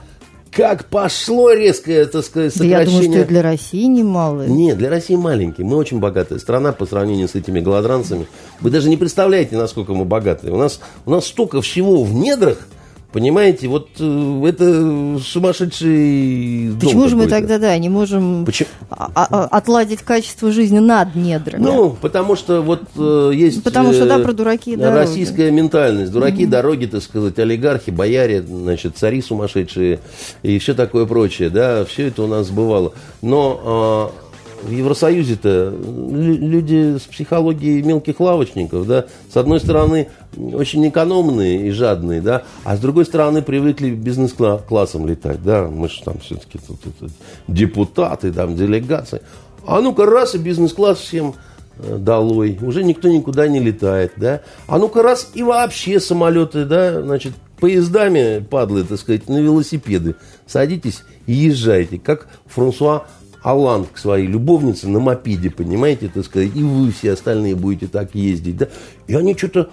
как 0.51 0.87
пошло 0.87 1.53
резкое, 1.53 2.07
так 2.07 2.25
сказать, 2.25 2.55
сокращение. 2.55 2.77
Да 2.77 2.83
я 2.83 2.87
думаю, 2.87 3.13
что 3.13 3.21
и 3.21 3.25
для 3.25 3.43
России 3.43 3.85
немало. 3.85 4.47
Нет, 4.47 4.79
для 4.79 4.89
России 4.89 5.15
маленький. 5.17 5.65
Мы 5.65 5.77
очень 5.77 5.99
богатая 5.99 6.39
страна 6.39 6.73
по 6.73 6.87
сравнению 6.87 7.29
с 7.29 7.35
этими 7.35 7.61
голодранцами. 7.61 8.27
Вы 8.61 8.71
даже 8.71 8.89
не 8.89 8.97
представляете, 8.97 9.57
насколько 9.57 9.93
мы 9.93 10.05
богатые. 10.05 10.53
У 10.53 10.57
нас, 10.57 10.81
у 11.05 11.11
нас 11.11 11.27
столько 11.27 11.61
всего 11.61 12.03
в 12.05 12.15
недрах, 12.15 12.67
Понимаете, 13.13 13.69
вот 13.69 13.89
э, 13.99 14.43
это 14.47 15.19
сумасшедший 15.21 16.75
Почему 16.79 17.03
дом 17.03 17.09
же 17.09 17.17
мы 17.17 17.27
тогда, 17.29 17.59
да, 17.59 17.79
не 17.79 17.89
можем 17.89 18.45
Почему? 18.45 18.69
А, 18.91 19.11
а, 19.15 19.45
отладить 19.47 20.03
качество 20.03 20.51
жизни 20.51 20.81
над 20.81 21.15
недрами? 21.15 21.63
Ну, 21.63 21.97
потому 22.01 22.37
что 22.37 22.61
вот 22.61 22.83
э, 22.97 23.31
есть 23.33 23.63
потому 23.63 23.93
что, 23.93 24.07
да, 24.07 24.19
про 24.19 24.33
дураки 24.33 24.77
э, 24.77 24.95
российская 24.95 25.45
дороги. 25.45 25.55
ментальность. 25.55 26.13
Дураки, 26.13 26.45
угу. 26.45 26.51
дороги, 26.51 26.87
так 26.87 27.03
сказать, 27.03 27.39
олигархи, 27.39 27.91
бояре, 27.91 28.43
значит, 28.43 28.99
цари 28.99 29.23
сумасшедшие 29.23 30.01
и 30.43 30.59
все 30.59 30.75
такое 30.75 31.07
прочее, 31.07 31.49
да, 31.49 31.85
все 31.85 32.09
это 32.09 32.23
у 32.23 32.27
нас 32.27 32.51
бывало. 32.51 32.93
Но 33.23 34.13
э, 34.21 34.26
в 34.67 34.71
Евросоюзе-то 34.71 35.73
люди 36.11 36.99
с 36.99 37.03
психологией 37.03 37.83
мелких 37.83 38.19
лавочников, 38.21 38.87
да, 38.87 39.07
с 39.33 39.37
одной 39.37 39.61
стороны, 39.61 40.09
очень 40.37 40.87
экономные 40.89 41.69
и 41.69 41.71
жадные, 41.71 42.21
да, 42.21 42.43
а 42.65 42.77
с 42.77 42.81
другой 42.81 43.05
стороны, 43.05 43.43
привыкли 43.43 43.91
бизнес-классом 43.91 45.07
летать, 45.07 45.43
да, 45.43 45.69
мы 45.69 45.89
же 45.89 46.03
там 46.05 46.19
все-таки 46.19 46.59
тут, 46.59 46.81
тут, 46.81 47.11
депутаты, 47.49 48.33
там, 48.33 48.57
делегации. 48.57 49.23
А 49.67 49.81
ну-ка 49.81 50.07
раз 50.07 50.35
и 50.35 50.39
бизнес-класс 50.39 50.99
всем 50.99 51.35
э, 51.79 51.97
долой, 51.99 52.59
уже 52.61 52.83
никто 52.83 53.09
никуда 53.09 53.49
не 53.49 53.61
летает, 53.61 54.13
да. 54.17 54.43
А 54.67 54.79
ну-ка 54.79 55.03
раз 55.03 55.31
и 55.35 55.43
вообще 55.43 56.01
самолеты, 56.01 56.65
да, 56.65 57.03
значит, 57.03 57.33
поездами, 57.61 58.45
падлы, 58.49 58.85
так 58.85 58.99
сказать, 58.99 59.29
на 59.29 59.39
велосипеды. 59.39 60.17
Садитесь 60.47 61.03
и 61.27 61.33
езжайте, 61.33 61.99
как 61.99 62.29
Франсуа 62.47 63.07
Алан 63.47 63.85
к 63.85 63.97
своей 63.97 64.27
любовнице 64.27 64.89
на 64.89 64.99
мопеде, 64.99 65.51
понимаете, 65.51 66.11
так 66.13 66.25
сказать, 66.25 66.51
и 66.57 66.65
вы 66.65 66.91
все 66.91 67.13
остальные 67.13 67.55
будете 67.55 67.87
так 67.87 68.13
ездить, 68.17 68.57
да, 68.57 68.69
и 69.07 69.15
они 69.15 69.37
что-то, 69.37 69.71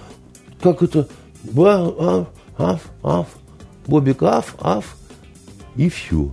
как 0.62 0.84
это, 0.84 1.08
аф, 1.58 2.28
аф, 2.56 2.82
аф, 3.02 3.28
Бобик, 3.88 4.22
аф, 4.22 4.54
аф, 4.62 4.96
и 5.76 5.90
все. 5.90 6.30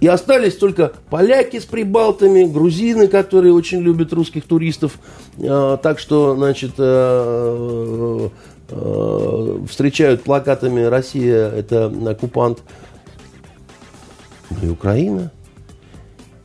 И 0.00 0.08
остались 0.08 0.56
только 0.56 0.92
поляки 1.08 1.60
с 1.60 1.64
прибалтами, 1.66 2.42
грузины, 2.42 3.06
которые 3.06 3.54
очень 3.54 3.78
любят 3.78 4.12
русских 4.12 4.42
туристов. 4.42 4.98
А, 5.38 5.76
так 5.76 6.00
что, 6.00 6.34
значит, 6.34 6.72
а, 6.78 8.28
а, 8.70 9.64
встречают 9.70 10.24
плакатами 10.24 10.80
«Россия– 10.80 11.48
это 11.54 11.86
оккупант». 12.10 12.58
Ну 14.50 14.66
и 14.66 14.68
Украина– 14.68 15.30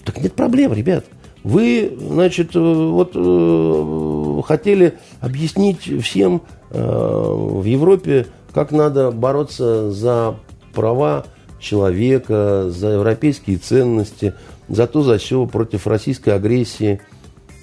так 0.07 0.23
нет 0.23 0.33
проблем, 0.33 0.73
ребят. 0.73 1.05
Вы, 1.43 1.95
значит, 1.99 2.55
э, 2.55 2.59
вот 2.59 3.11
э, 3.13 4.41
хотели 4.47 4.93
объяснить 5.19 5.81
всем 6.01 6.43
э, 6.71 6.81
в 6.81 7.63
Европе, 7.65 8.27
как 8.53 8.71
надо 8.71 9.11
бороться 9.11 9.91
за 9.91 10.35
права 10.73 11.25
человека, 11.59 12.69
за 12.69 12.87
европейские 12.91 13.57
ценности, 13.57 14.33
за 14.69 14.87
то, 14.87 15.01
за 15.01 15.17
все 15.17 15.45
против 15.45 15.87
российской 15.87 16.29
агрессии. 16.29 17.01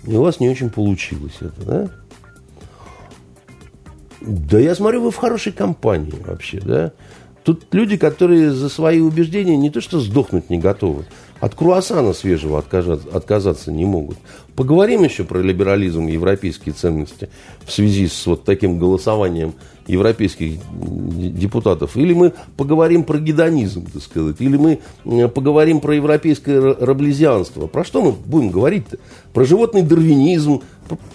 И 0.07 0.15
у 0.15 0.23
вас 0.23 0.39
не 0.39 0.51
очень 0.51 0.69
получилось 0.69 1.39
это, 1.41 1.65
да? 1.67 1.91
Да 4.21 4.59
я 4.59 4.75
смотрю, 4.75 5.03
вы 5.03 5.11
в 5.11 5.17
хорошей 5.17 5.53
компании 5.53 6.23
вообще, 6.27 6.61
да? 6.61 6.93
Тут 7.43 7.67
люди, 7.73 7.97
которые 7.97 8.53
за 8.53 8.69
свои 8.69 9.01
убеждения 9.01 9.57
не 9.57 9.71
то 9.71 9.81
что 9.81 10.01
сдохнуть 10.01 10.49
не 10.49 10.59
готовы, 10.59 11.05
от 11.45 11.55
круассана 11.55 12.15
свежего 12.15 12.59
отказаться 12.59 13.71
не 13.71 13.85
могут. 13.85 14.17
Поговорим 14.57 15.03
еще 15.03 15.25
про 15.25 15.41
либерализм 15.41 16.07
европейские 16.07 16.73
ценности 16.73 17.29
в 17.67 17.73
связи 17.73 18.09
с 18.09 18.25
вот 18.25 18.45
таким 18.45 18.79
голосованием 18.79 19.53
европейских 19.87 20.59
депутатов. 20.73 21.99
Или 21.99 22.15
мы 22.15 22.33
поговорим 22.57 23.05
про 23.05 23.19
гедонизм, 23.19 23.85
так 23.93 24.03
сказать. 24.03 24.37
Или 24.39 24.57
мы 24.57 25.29
поговорим 25.29 25.81
про 25.81 25.95
европейское 25.97 26.61
раблезианство. 26.81 27.67
Про 27.67 27.85
что 27.85 28.01
мы 28.01 28.13
будем 28.13 28.49
говорить-то? 28.49 28.97
Про 29.35 29.45
животный 29.45 29.83
дарвинизм, 29.83 30.63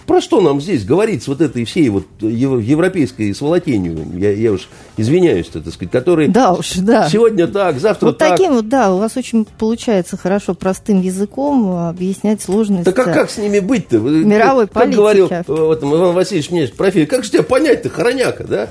про 0.06 0.20
что 0.20 0.40
нам 0.40 0.60
здесь 0.60 0.84
говорить 0.84 1.22
с 1.22 1.28
вот 1.28 1.40
этой 1.40 1.64
всей 1.64 1.88
вот 1.88 2.06
европейской 2.20 3.32
сволотенью, 3.32 3.98
я, 4.16 4.32
я 4.32 4.52
уж 4.52 4.68
извиняюсь, 4.96 5.46
так 5.46 5.66
сказать, 5.68 5.90
которые 5.90 6.28
да 6.28 6.52
уж, 6.52 6.74
да. 6.76 7.08
сегодня 7.08 7.46
так, 7.46 7.78
завтра 7.78 8.06
вот 8.06 8.18
так. 8.18 8.30
таким 8.30 8.54
вот, 8.54 8.68
да, 8.68 8.92
у 8.92 8.98
вас 8.98 9.16
очень 9.16 9.46
получается 9.58 10.16
хорошо 10.16 10.54
простым 10.54 11.00
языком 11.00 11.76
объяснять 11.76 12.42
сложности. 12.42 12.84
Да 12.84 12.92
как, 12.92 13.12
как 13.12 13.30
с 13.30 13.38
ними 13.38 13.60
быть-то? 13.60 13.98
Мировой 13.98 14.66
как 14.66 14.74
политики. 14.74 14.96
говорил 14.96 15.30
вот, 15.46 15.82
Иван 15.82 16.14
Васильевич 16.14 16.50
мне 16.50 16.66
профиль, 16.68 17.06
как 17.06 17.24
же 17.24 17.30
тебя 17.30 17.42
понять-то, 17.42 17.88
хороняка, 17.88 18.44
да? 18.44 18.68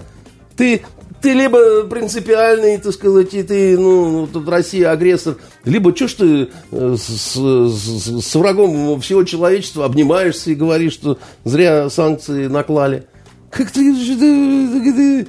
Ты 0.55 0.81
ты 1.21 1.33
либо 1.33 1.83
принципиальный, 1.83 2.77
так 2.77 2.93
сказать, 2.93 3.33
и 3.33 3.43
ты, 3.43 3.77
ну, 3.77 4.27
тут 4.31 4.47
Россия 4.47 4.91
агрессор, 4.91 5.35
либо 5.65 5.95
что 5.95 6.07
ж 6.07 6.13
ты 6.13 6.49
э, 6.71 6.95
с, 6.97 7.35
с, 7.35 8.25
с 8.25 8.35
врагом 8.35 8.99
всего 9.01 9.23
человечества 9.23 9.85
обнимаешься 9.85 10.51
и 10.51 10.55
говоришь, 10.55 10.93
что 10.93 11.17
зря 11.43 11.89
санкции 11.89 12.47
наклали. 12.47 13.05
Как 13.49 13.71
ты, 13.71 15.27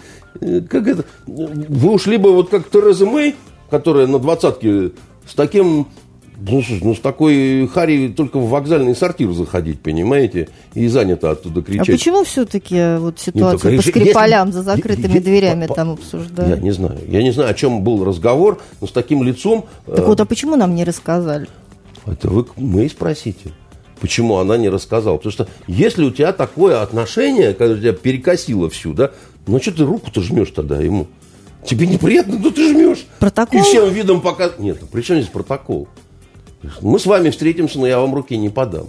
как 0.69 0.87
это, 0.87 1.05
вы 1.27 1.93
уж 1.93 2.07
либо 2.07 2.29
вот 2.29 2.51
как 2.51 2.71
Тереза 2.71 3.07
Мэй, 3.07 3.35
которая 3.71 4.07
на 4.07 4.19
двадцатке 4.19 4.93
с 5.27 5.35
таким 5.35 5.87
ну, 6.41 6.63
ну, 6.81 6.95
с 6.95 7.01
такой 7.01 7.69
Хари 7.69 8.09
только 8.09 8.39
в 8.39 8.49
вокзальный 8.49 8.97
сортир 8.97 9.33
заходить, 9.33 9.81
понимаете, 9.81 10.49
и 10.75 10.89
занято 10.89 11.31
оттуда 11.31 11.63
кричать. 11.63 11.89
А 11.89 11.93
почему 11.93 12.25
все-таки 12.25 12.77
э, 12.77 12.99
вот 12.99 13.21
ситуацию 13.21 13.73
Нет, 13.73 13.83
по 13.83 13.89
Скрипалям 13.89 14.49
если, 14.49 14.59
за 14.59 14.65
закрытыми 14.65 15.15
я, 15.15 15.21
дверями 15.21 15.67
по, 15.67 15.75
там 15.75 15.91
обсуждают? 15.91 16.57
Я 16.57 16.63
не 16.63 16.71
знаю. 16.71 16.99
Я 17.07 17.23
не 17.23 17.31
знаю, 17.31 17.51
о 17.51 17.55
чем 17.55 17.83
был 17.83 18.05
разговор, 18.05 18.61
но 18.81 18.87
с 18.87 18.93
таким 18.93 19.23
лицом... 19.23 19.67
Так 19.87 19.99
э, 19.99 20.05
вот, 20.05 20.21
а 20.21 20.25
почему 20.25 20.57
нам 20.57 20.75
не 20.75 20.85
рассказали? 20.85 21.47
Это 22.07 22.29
вы 22.29 22.47
мы 22.57 22.87
и 22.87 22.89
спросите. 22.89 23.53
Почему 24.01 24.39
она 24.39 24.57
не 24.57 24.71
рассказала? 24.71 25.19
Потому 25.19 25.33
что 25.33 25.49
если 25.67 26.05
у 26.05 26.11
тебя 26.11 26.33
такое 26.33 26.81
отношение, 26.81 27.53
когда 27.53 27.77
тебя 27.77 27.93
перекосило 27.93 28.71
всю, 28.71 28.95
да, 28.95 29.11
ну 29.47 29.61
что 29.61 29.73
ты 29.73 29.85
руку-то 29.85 30.23
жмешь 30.23 30.51
тогда 30.51 30.81
ему? 30.81 31.07
Тебе 31.67 31.87
неприятно, 31.87 32.39
но 32.39 32.51
ты 32.51 32.73
жмешь. 32.73 33.05
Протокол? 33.19 33.61
И 33.61 33.63
всем 33.63 33.93
видом 33.93 34.23
пока... 34.23 34.51
Нет, 34.59 34.79
ну 34.81 34.87
при 34.87 35.03
чем 35.03 35.19
здесь 35.19 35.31
протокол? 35.31 35.87
Мы 36.81 36.99
с 36.99 37.07
вами 37.07 37.31
встретимся, 37.31 37.79
но 37.79 37.87
я 37.87 37.99
вам 38.01 38.15
руки 38.15 38.37
не 38.37 38.49
подам. 38.49 38.89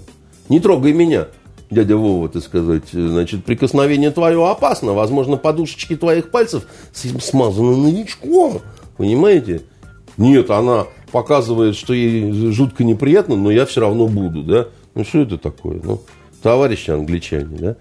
Не 0.49 0.59
трогай 0.59 0.93
меня, 0.93 1.27
дядя 1.69 1.95
Вова, 1.95 2.29
так 2.29 2.43
сказать. 2.43 2.89
Значит, 2.91 3.45
прикосновение 3.45 4.11
твое 4.11 4.45
опасно. 4.49 4.93
Возможно, 4.93 5.37
подушечки 5.37 5.95
твоих 5.95 6.31
пальцев 6.31 6.65
смазаны 6.93 7.77
новичком. 7.77 8.61
Понимаете? 8.97 9.61
Нет, 10.17 10.51
она 10.51 10.87
показывает, 11.11 11.75
что 11.75 11.93
ей 11.93 12.31
жутко 12.51 12.83
неприятно, 12.83 13.35
но 13.35 13.51
я 13.51 13.65
все 13.65 13.81
равно 13.81 14.07
буду, 14.07 14.43
да? 14.43 14.67
Ну, 14.93 15.03
что 15.05 15.19
это 15.19 15.37
такое? 15.37 15.79
Ну, 15.83 16.01
товарищи 16.43 16.91
англичане, 16.91 17.57
да? 17.57 17.75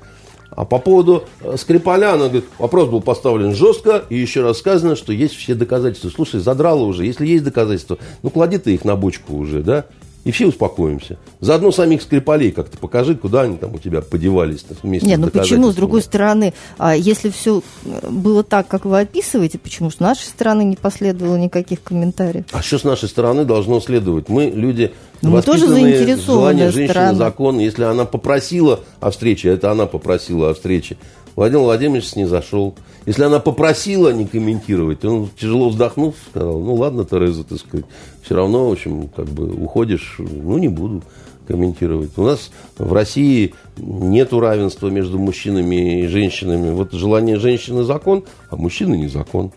А 0.50 0.64
по 0.64 0.78
поводу 0.78 1.24
э, 1.40 1.56
Скрипаля, 1.56 2.14
она 2.14 2.24
говорит, 2.24 2.44
вопрос 2.58 2.88
был 2.88 3.00
поставлен 3.00 3.54
жестко, 3.54 4.02
и 4.08 4.16
еще 4.16 4.42
раз 4.42 4.58
сказано, 4.58 4.96
что 4.96 5.12
есть 5.12 5.34
все 5.34 5.54
доказательства. 5.54 6.10
Слушай, 6.10 6.40
задрало 6.40 6.84
уже, 6.84 7.06
если 7.06 7.26
есть 7.26 7.44
доказательства, 7.44 7.98
ну 8.22 8.30
клади 8.30 8.58
ты 8.58 8.74
их 8.74 8.84
на 8.84 8.96
бочку 8.96 9.36
уже, 9.36 9.62
да? 9.62 9.86
И 10.24 10.30
все 10.32 10.46
успокоимся. 10.46 11.18
Заодно 11.40 11.72
самих 11.72 12.02
Скрипалей 12.02 12.50
как-то 12.52 12.76
покажи, 12.76 13.14
куда 13.14 13.42
они 13.42 13.56
там 13.56 13.74
у 13.74 13.78
тебя 13.78 14.00
подевались 14.02 14.64
вместе 14.82 15.06
Нет, 15.06 15.18
ну 15.18 15.28
почему, 15.28 15.70
с 15.70 15.74
другой 15.74 16.02
стороны, 16.02 16.52
а 16.78 16.94
если 16.94 17.30
все 17.30 17.62
было 18.08 18.42
так, 18.42 18.68
как 18.68 18.84
вы 18.84 19.00
описываете, 19.00 19.58
почему 19.58 19.90
с 19.90 20.00
нашей 20.00 20.24
стороны 20.24 20.62
не 20.62 20.76
последовало 20.76 21.36
никаких 21.36 21.82
комментариев? 21.82 22.44
А 22.52 22.62
что 22.62 22.78
с 22.78 22.84
нашей 22.84 23.08
стороны 23.08 23.44
должно 23.44 23.80
следовать? 23.80 24.28
Мы 24.28 24.46
люди 24.46 24.92
ну, 25.22 25.30
мы 25.30 25.42
тоже 25.42 25.66
заинтересованные 25.66 26.70
женщины, 26.70 26.94
страна. 26.94 27.14
закон. 27.14 27.58
Если 27.58 27.82
она 27.82 28.06
попросила 28.06 28.80
о 29.00 29.10
встрече, 29.10 29.50
это 29.50 29.70
она 29.70 29.86
попросила 29.86 30.50
о 30.50 30.54
встрече, 30.54 30.96
Владимир 31.40 31.62
Владимирович 31.62 32.06
с 32.06 32.16
ней 32.16 32.26
зашел. 32.26 32.74
Если 33.06 33.22
она 33.22 33.40
попросила 33.40 34.12
не 34.12 34.26
комментировать, 34.26 35.02
он 35.06 35.30
тяжело 35.40 35.70
вздохнув, 35.70 36.14
сказал, 36.28 36.60
ну 36.60 36.74
ладно, 36.74 37.06
Тереза, 37.06 37.44
так 37.44 37.58
сказать, 37.58 37.86
все 38.22 38.34
равно, 38.34 38.68
в 38.68 38.72
общем, 38.72 39.08
как 39.08 39.24
бы 39.24 39.50
уходишь, 39.50 40.16
ну 40.18 40.58
не 40.58 40.68
буду 40.68 41.02
комментировать. 41.48 42.10
У 42.18 42.24
нас 42.24 42.50
в 42.76 42.92
России 42.92 43.54
нет 43.78 44.34
равенства 44.34 44.88
между 44.88 45.18
мужчинами 45.18 46.02
и 46.02 46.08
женщинами. 46.08 46.74
Вот 46.74 46.92
желание 46.92 47.36
женщины 47.36 47.84
закон, 47.84 48.24
а 48.50 48.56
мужчины 48.56 48.96
не 48.96 49.08
закон. 49.08 49.50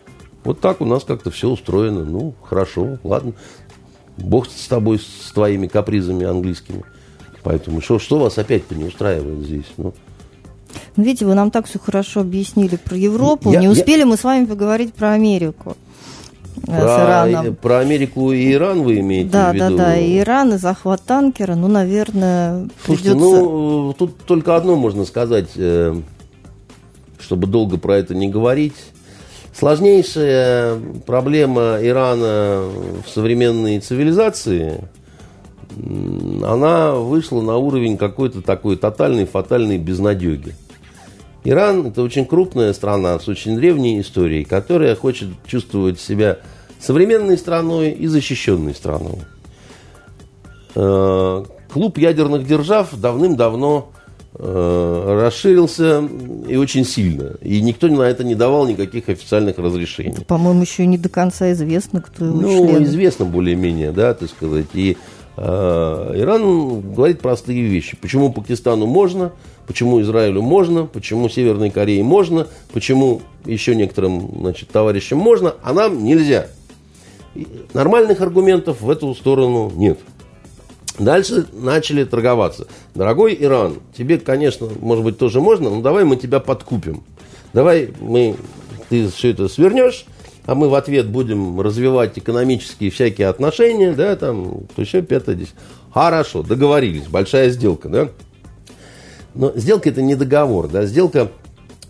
Вот 0.46 0.62
так 0.62 0.80
у 0.80 0.86
нас 0.86 1.04
как-то 1.04 1.32
все 1.32 1.50
устроено. 1.50 2.06
Ну, 2.06 2.34
хорошо, 2.44 2.98
ладно. 3.04 3.34
Бог 4.16 4.48
с 4.48 4.70
тобой, 4.70 5.00
с 5.00 5.34
твоими 5.34 5.68
капризами 5.68 6.26
английскими. 6.26 6.86
Поэтому 7.44 7.82
что, 7.82 8.00
что 8.00 8.20
вас 8.20 8.38
опять-то 8.38 8.74
не 8.74 8.86
устраивает 8.86 9.40
здесь? 9.40 9.66
Ну, 9.76 9.94
ну, 10.96 11.04
видите, 11.04 11.26
вы 11.26 11.34
нам 11.36 11.52
так 11.52 11.68
все 11.68 11.80
хорошо 11.80 12.22
объяснили 12.22 12.76
про 12.76 12.96
Европу. 12.98 13.52
Я- 13.52 13.60
не 13.60 13.66
я- 13.66 13.72
успели 13.72 14.04
мы 14.04 14.18
с 14.18 14.24
вами 14.24 14.46
поговорить 14.46 14.94
про 14.94 15.12
Америку. 15.14 15.76
э, 16.68 16.78
про, 16.78 17.52
про 17.62 17.80
Америку 17.80 18.32
и 18.32 18.54
Иран 18.54 18.84
вы 18.84 19.00
имеете 19.00 19.30
Да, 19.32 19.52
в 19.52 19.58
да, 19.58 19.66
виду? 19.68 19.78
да. 19.78 19.98
И 19.98 20.20
Иран, 20.20 20.54
и 20.54 20.58
захват 20.58 21.02
танкера, 21.02 21.56
ну, 21.56 21.68
наверное, 21.68 22.70
Слушайте, 22.86 23.12
придется... 23.12 23.42
ну, 23.42 23.94
тут 23.98 24.18
только 24.26 24.56
одно 24.56 24.76
можно 24.76 25.04
сказать, 25.06 25.50
э, 25.56 25.96
чтобы 27.20 27.48
долго 27.48 27.78
про 27.78 27.98
это 27.98 28.14
не 28.16 28.30
говорить. 28.30 28.76
Сложнейшая 29.58 30.78
проблема 31.06 31.78
Ирана 31.82 32.64
в 33.06 33.10
современной 33.10 33.80
цивилизации, 33.80 34.82
она 36.46 36.94
вышла 36.94 37.42
на 37.42 37.58
уровень 37.58 37.98
какой-то 37.98 38.42
такой 38.42 38.78
тотальной, 38.78 39.26
фатальной 39.26 39.78
безнадеги. 39.78 40.56
Иран– 41.46 41.86
это 41.88 42.02
очень 42.02 42.26
крупная 42.26 42.74
страна 42.74 43.20
с 43.20 43.28
очень 43.28 43.56
древней 43.56 44.00
историей, 44.02 44.46
которая 44.46 44.96
хочет 44.96 45.30
чувствовать 45.46 46.00
себя 46.00 46.38
современной 46.80 47.38
страной 47.38 47.92
и 47.92 48.08
защищенной 48.08 48.74
страной. 48.74 49.20
Э, 50.76 51.44
Клуб 51.72 51.98
ядерных 51.98 52.46
держав 52.46 52.96
давным-давно 52.96 53.90
э, 54.36 55.20
расширился 55.24 56.08
и 56.48 56.56
очень 56.56 56.86
сильно. 56.86 57.32
И 57.42 57.62
никто 57.62 57.88
на 57.88 58.04
это 58.04 58.24
не 58.24 58.36
давал 58.36 58.68
никаких 58.68 59.10
официальных 59.10 59.58
разрешений. 59.58 60.24
По-моему, 60.28 60.62
еще 60.62 60.86
не 60.86 61.00
до 61.00 61.10
конца 61.10 61.52
известно, 61.52 62.00
кто 62.02 62.26
его 62.26 62.40
Ну, 62.40 62.68
члены. 62.68 62.84
известно 62.84 63.26
более-менее, 63.26 63.92
да, 63.92 64.14
так 64.14 64.30
сказать. 64.30 64.68
И 64.76 64.98
э, 65.36 65.42
Иран 66.16 66.94
говорит 66.94 67.22
простые 67.22 67.64
вещи. 67.64 67.98
Почему 68.00 68.32
Пакистану 68.32 68.86
можно, 68.86 69.32
почему 69.68 70.02
Израилю 70.02 70.42
можно, 70.42 70.86
почему 70.86 71.30
Северной 71.30 71.70
Корее 71.70 72.04
можно, 72.04 72.48
почему 72.72 73.22
еще 73.46 73.76
некоторым 73.76 74.32
значит, 74.40 74.70
товарищам 74.70 75.20
можно, 75.20 75.56
а 75.64 75.74
нам 75.74 76.04
нельзя. 76.04 76.48
И 77.36 77.48
нормальных 77.74 78.22
аргументов 78.22 78.82
в 78.82 78.90
эту 78.90 79.14
сторону 79.16 79.72
нет. 79.76 80.00
Дальше 81.00 81.48
начали 81.54 82.04
торговаться. 82.04 82.68
Дорогой 82.94 83.36
Иран, 83.40 83.78
тебе, 83.98 84.20
конечно, 84.20 84.70
может 84.80 85.04
быть, 85.04 85.18
тоже 85.18 85.42
можно, 85.42 85.70
но 85.72 85.82
давай 85.82 86.04
мы 86.04 86.18
тебя 86.18 86.40
подкупим. 86.40 87.04
Давай 87.52 87.90
мы, 88.00 88.36
ты 88.90 89.08
все 89.08 89.32
это 89.32 89.48
свернешь, 89.48 90.06
а 90.46 90.54
мы 90.54 90.70
в 90.70 90.76
ответ 90.76 91.08
будем 91.10 91.60
развивать 91.60 92.20
экономические 92.20 92.92
всякие 92.92 93.28
отношения, 93.28 93.94
да, 93.94 94.16
там, 94.16 94.66
то 94.76 94.82
еще 94.82 95.02
пятое 95.02 95.36
здесь. 95.36 95.54
Хорошо, 95.92 96.44
договорились, 96.44 97.08
большая 97.08 97.50
сделка, 97.50 97.90
да. 97.90 98.10
Но 99.36 99.52
сделка 99.56 99.90
это 99.90 100.02
не 100.02 100.16
договор, 100.16 100.68
да, 100.68 100.86
сделка 100.86 101.32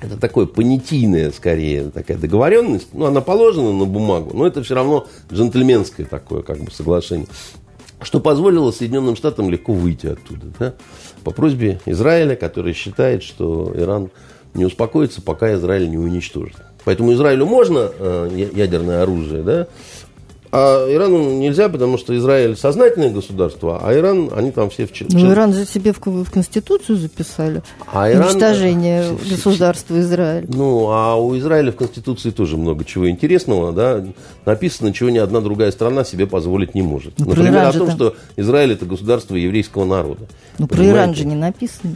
это 0.04 0.18
такое 0.18 0.46
понятийная, 0.46 1.32
скорее, 1.32 1.90
такая 1.90 2.18
договоренность. 2.18 2.90
Ну, 2.94 3.06
она 3.06 3.22
положена 3.22 3.72
на 3.72 3.86
бумагу, 3.86 4.36
но 4.36 4.46
это 4.46 4.62
все 4.62 4.76
равно 4.76 5.08
джентльменское 5.32 6.06
такое, 6.06 6.42
как 6.42 6.60
бы, 6.60 6.72
соглашение. 6.72 7.28
Что 8.02 8.20
позволило 8.20 8.72
Соединенным 8.72 9.16
Штатам 9.16 9.50
легко 9.50 9.72
выйти 9.72 10.08
оттуда, 10.08 10.48
да? 10.60 10.74
По 11.24 11.32
просьбе 11.32 11.80
Израиля, 11.86 12.36
который 12.36 12.74
считает, 12.74 13.24
что 13.24 13.72
Иран 13.76 14.10
не 14.54 14.66
успокоится, 14.66 15.22
пока 15.22 15.54
Израиль 15.54 15.90
не 15.90 15.98
уничтожит. 15.98 16.58
Поэтому 16.84 17.14
Израилю 17.14 17.46
можно 17.46 17.90
э, 17.98 18.50
ядерное 18.54 19.04
оружие, 19.04 19.42
да? 19.42 19.68
А 20.56 20.88
Ирану 20.88 21.32
нельзя, 21.40 21.68
потому 21.68 21.98
что 21.98 22.16
Израиль 22.16 22.56
сознательное 22.56 23.10
государство, 23.10 23.80
а 23.84 23.92
Иран, 23.98 24.30
они 24.36 24.52
там 24.52 24.70
все 24.70 24.86
в 24.86 24.92
Ну, 25.10 25.32
Иран 25.32 25.52
же 25.52 25.66
себе 25.66 25.94
в, 25.94 26.00
в 26.24 26.30
Конституцию 26.30 26.98
записали. 27.00 27.64
А 27.92 28.12
Иран- 28.12 28.28
Уничтожение 28.30 29.02
Все- 29.04 29.18
все- 29.18 29.30
государства 29.36 30.00
Израиль. 30.00 30.46
Ну, 30.48 30.90
а 30.92 31.16
у 31.16 31.36
Израиля 31.40 31.72
в 31.72 31.76
Конституции 31.76 32.30
тоже 32.30 32.58
много 32.58 32.86
чего 32.86 33.10
интересного, 33.10 33.72
да, 33.72 34.06
написано, 34.46 34.94
чего 34.94 35.10
ни 35.10 35.18
одна 35.18 35.42
другая 35.42 35.72
страна 35.72 36.04
себе 36.04 36.28
позволить 36.28 36.76
не 36.76 36.84
может. 36.84 37.16
Ну, 37.18 37.30
Например, 37.30 37.54
Иран 37.54 37.68
о 37.70 37.74
том, 37.74 37.88
там- 37.88 37.96
что 37.96 38.16
Израиль 38.36 38.74
это 38.74 38.86
государство 38.86 39.36
еврейского 39.36 39.86
народа. 39.86 40.28
Ну, 40.60 40.68
про? 40.68 40.86
Иран 40.86 41.16
же 41.16 41.26
не 41.26 41.36
написано. 41.36 41.96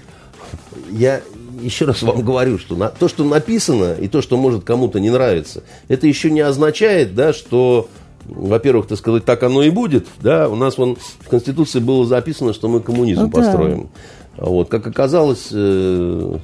Я 0.89 1.21
еще 1.61 1.85
раз 1.85 2.01
вам 2.01 2.21
говорю, 2.23 2.57
что 2.57 2.75
на- 2.75 2.89
то, 2.89 3.07
что 3.07 3.23
написано, 3.23 3.93
и 4.01 4.07
то, 4.07 4.23
что 4.23 4.35
может 4.35 4.63
кому-то 4.63 4.99
не 4.99 5.11
нравиться, 5.11 5.61
это 5.89 6.07
еще 6.07 6.31
не 6.31 6.41
означает, 6.41 7.13
да, 7.13 7.33
что, 7.33 7.87
во-первых, 8.27 8.87
так 8.87 8.97
сказать, 8.97 9.25
так 9.25 9.43
оно 9.43 9.63
и 9.63 9.69
будет. 9.69 10.07
Да? 10.21 10.49
У 10.49 10.55
нас 10.55 10.77
вон 10.77 10.97
в 11.19 11.27
Конституции 11.29 11.79
было 11.79 12.05
записано, 12.05 12.53
что 12.53 12.67
мы 12.67 12.79
коммунизм 12.81 13.21
Ну 13.21 13.27
да. 13.27 13.33
построим. 13.33 13.89
А 14.37 14.45
Вот, 14.45 14.69
как 14.69 14.85
оказалось, 14.85 15.49
э, 15.51 16.37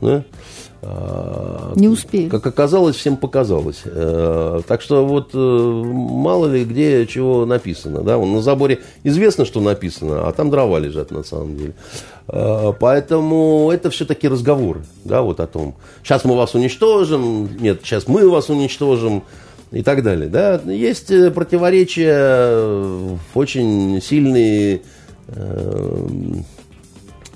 да, 0.00 0.24
а, 0.82 1.72
Не 1.76 1.88
успели. 1.88 2.28
Как 2.28 2.46
оказалось, 2.46 2.96
всем 2.96 3.16
показалось. 3.16 3.82
Э, 3.84 4.60
Так 4.66 4.80
что 4.80 5.04
вот 5.04 5.30
э, 5.34 5.38
мало 5.38 6.46
ли 6.46 6.64
где 6.64 7.06
чего 7.06 7.44
написано. 7.44 8.00
Да? 8.00 8.16
Вон 8.16 8.32
на 8.32 8.40
заборе 8.40 8.80
известно, 9.04 9.44
что 9.44 9.60
написано, 9.60 10.26
а 10.26 10.32
там 10.32 10.48
дрова 10.50 10.78
лежат 10.78 11.10
на 11.10 11.22
самом 11.22 11.56
деле. 11.56 11.74
Э, 12.28 12.72
Поэтому 12.80 13.70
это 13.70 13.90
все-таки 13.90 14.26
разговоры. 14.26 14.82
Да, 15.04 15.20
вот 15.20 15.40
о 15.40 15.46
том. 15.46 15.74
Сейчас 16.02 16.24
мы 16.24 16.34
вас 16.34 16.54
уничтожим, 16.54 17.50
нет, 17.60 17.80
сейчас 17.82 18.08
мы 18.08 18.28
вас 18.30 18.48
уничтожим 18.48 19.24
и 19.72 19.82
так 19.82 20.02
далее. 20.02 20.28
Да? 20.28 20.60
Есть 20.66 21.10
э, 21.10 21.30
противоречия 21.30 22.14
э, 22.14 23.16
очень 23.34 24.00
сильные 24.02 24.82
э, 25.28 26.06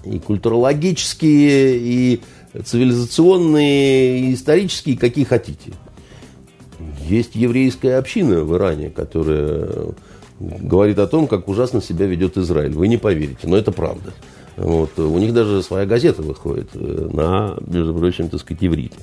и 0.05 0.18
культурологические, 0.18 1.78
и 1.78 2.20
цивилизационные, 2.64 4.20
и 4.20 4.35
исторические, 4.35 4.97
какие 4.97 5.24
хотите. 5.24 5.72
Есть 7.09 7.35
еврейская 7.35 7.97
община 7.97 8.45
в 8.45 8.57
Иране, 8.57 8.91
которая 8.91 9.95
говорит 10.41 10.99
о 10.99 11.07
том, 11.07 11.26
как 11.26 11.49
ужасно 11.49 11.80
себя 11.80 12.07
ведет 12.07 12.37
Израиль. 12.37 12.72
Вы 12.72 12.89
не 12.89 12.97
поверите, 12.97 13.47
но 13.47 13.57
это 13.57 13.72
правда. 13.72 14.12
Вот. 14.57 14.99
У 14.99 15.18
них 15.18 15.32
даже 15.32 15.62
своя 15.62 15.87
газета 15.87 16.22
выходит 16.22 16.68
э, 16.74 17.09
на, 17.12 17.57
между 17.66 17.95
прочим, 17.95 18.28
так 18.28 18.41
сказать, 18.41 18.62
иврите. 18.62 18.97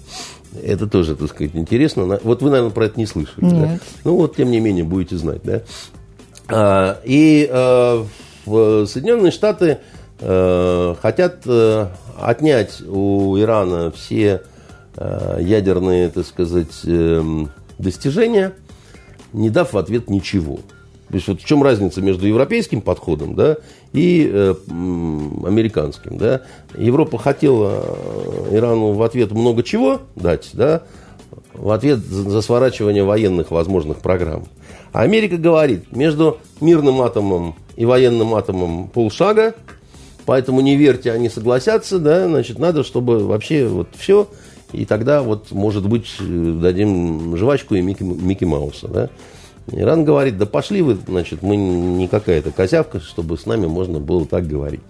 Это 0.63 0.87
тоже, 0.87 1.15
так 1.15 1.29
сказать, 1.29 1.51
интересно. 1.55 2.19
Вот 2.23 2.41
вы, 2.41 2.49
наверное, 2.49 2.71
про 2.71 2.85
это 2.85 2.99
не 2.99 3.05
слышали. 3.05 3.45
да? 3.49 3.67
Нет. 3.73 3.81
Ну 4.03 4.15
вот, 4.17 4.35
тем 4.35 4.51
не 4.51 4.59
менее, 4.59 4.83
будете 4.83 5.15
знать, 5.17 5.41
да? 5.43 5.61
А, 6.49 6.99
И 7.05 7.49
в 8.45 8.85
Соединенные 8.87 9.31
Штаты 9.31 9.77
э, 10.19 10.95
хотят 11.01 11.45
отнять 12.19 12.81
у 12.81 13.37
Ирана 13.39 13.91
все 13.91 14.41
ядерные, 15.39 16.09
так 16.09 16.25
сказать, 16.25 16.81
эм, 16.85 17.49
достижения, 17.77 18.51
не 19.31 19.49
дав 19.49 19.71
в 19.71 19.77
ответ 19.77 20.09
ничего. 20.09 20.59
То 21.11 21.17
есть 21.17 21.27
вот 21.27 21.41
в 21.41 21.45
чем 21.45 21.61
разница 21.61 22.01
между 22.01 22.25
европейским 22.25 22.79
подходом 22.79 23.35
да, 23.35 23.57
и 23.91 24.29
э, 24.31 24.53
американским. 24.69 26.17
Да? 26.17 26.43
Европа 26.77 27.17
хотела 27.17 27.83
э, 27.83 28.55
Ирану 28.55 28.93
в 28.93 29.03
ответ 29.03 29.31
много 29.31 29.61
чего 29.61 29.99
дать, 30.15 30.51
да, 30.53 30.83
в 31.53 31.69
ответ 31.71 31.99
за, 31.99 32.29
за 32.29 32.41
сворачивание 32.41 33.03
военных 33.03 33.51
возможных 33.51 33.97
программ. 33.97 34.45
А 34.93 35.01
Америка 35.01 35.35
говорит, 35.35 35.93
между 35.93 36.37
мирным 36.61 37.01
атомом 37.01 37.55
и 37.75 37.83
военным 37.83 38.33
атомом 38.33 38.87
полшага, 38.87 39.53
поэтому 40.25 40.61
не 40.61 40.77
верьте, 40.77 41.11
они 41.11 41.27
согласятся, 41.27 41.99
да, 41.99 42.25
значит, 42.25 42.57
надо, 42.57 42.85
чтобы 42.85 43.25
вообще 43.27 43.67
вот 43.67 43.89
все, 43.97 44.29
и 44.71 44.85
тогда 44.85 45.23
вот, 45.23 45.51
может 45.51 45.89
быть, 45.89 46.07
э, 46.21 46.57
дадим 46.61 47.35
жвачку 47.35 47.75
и 47.75 47.81
Микки, 47.81 48.03
Микки 48.03 48.45
Мауса, 48.45 48.87
да. 48.87 49.09
Иран 49.67 50.03
говорит, 50.03 50.37
да 50.37 50.45
пошли 50.45 50.81
вы, 50.81 50.97
значит, 51.07 51.41
мы 51.43 51.55
не 51.55 52.07
какая-то 52.07 52.51
козявка, 52.51 52.99
чтобы 52.99 53.37
с 53.37 53.45
нами 53.45 53.67
можно 53.67 53.99
было 53.99 54.25
так 54.25 54.47
говорить. 54.47 54.81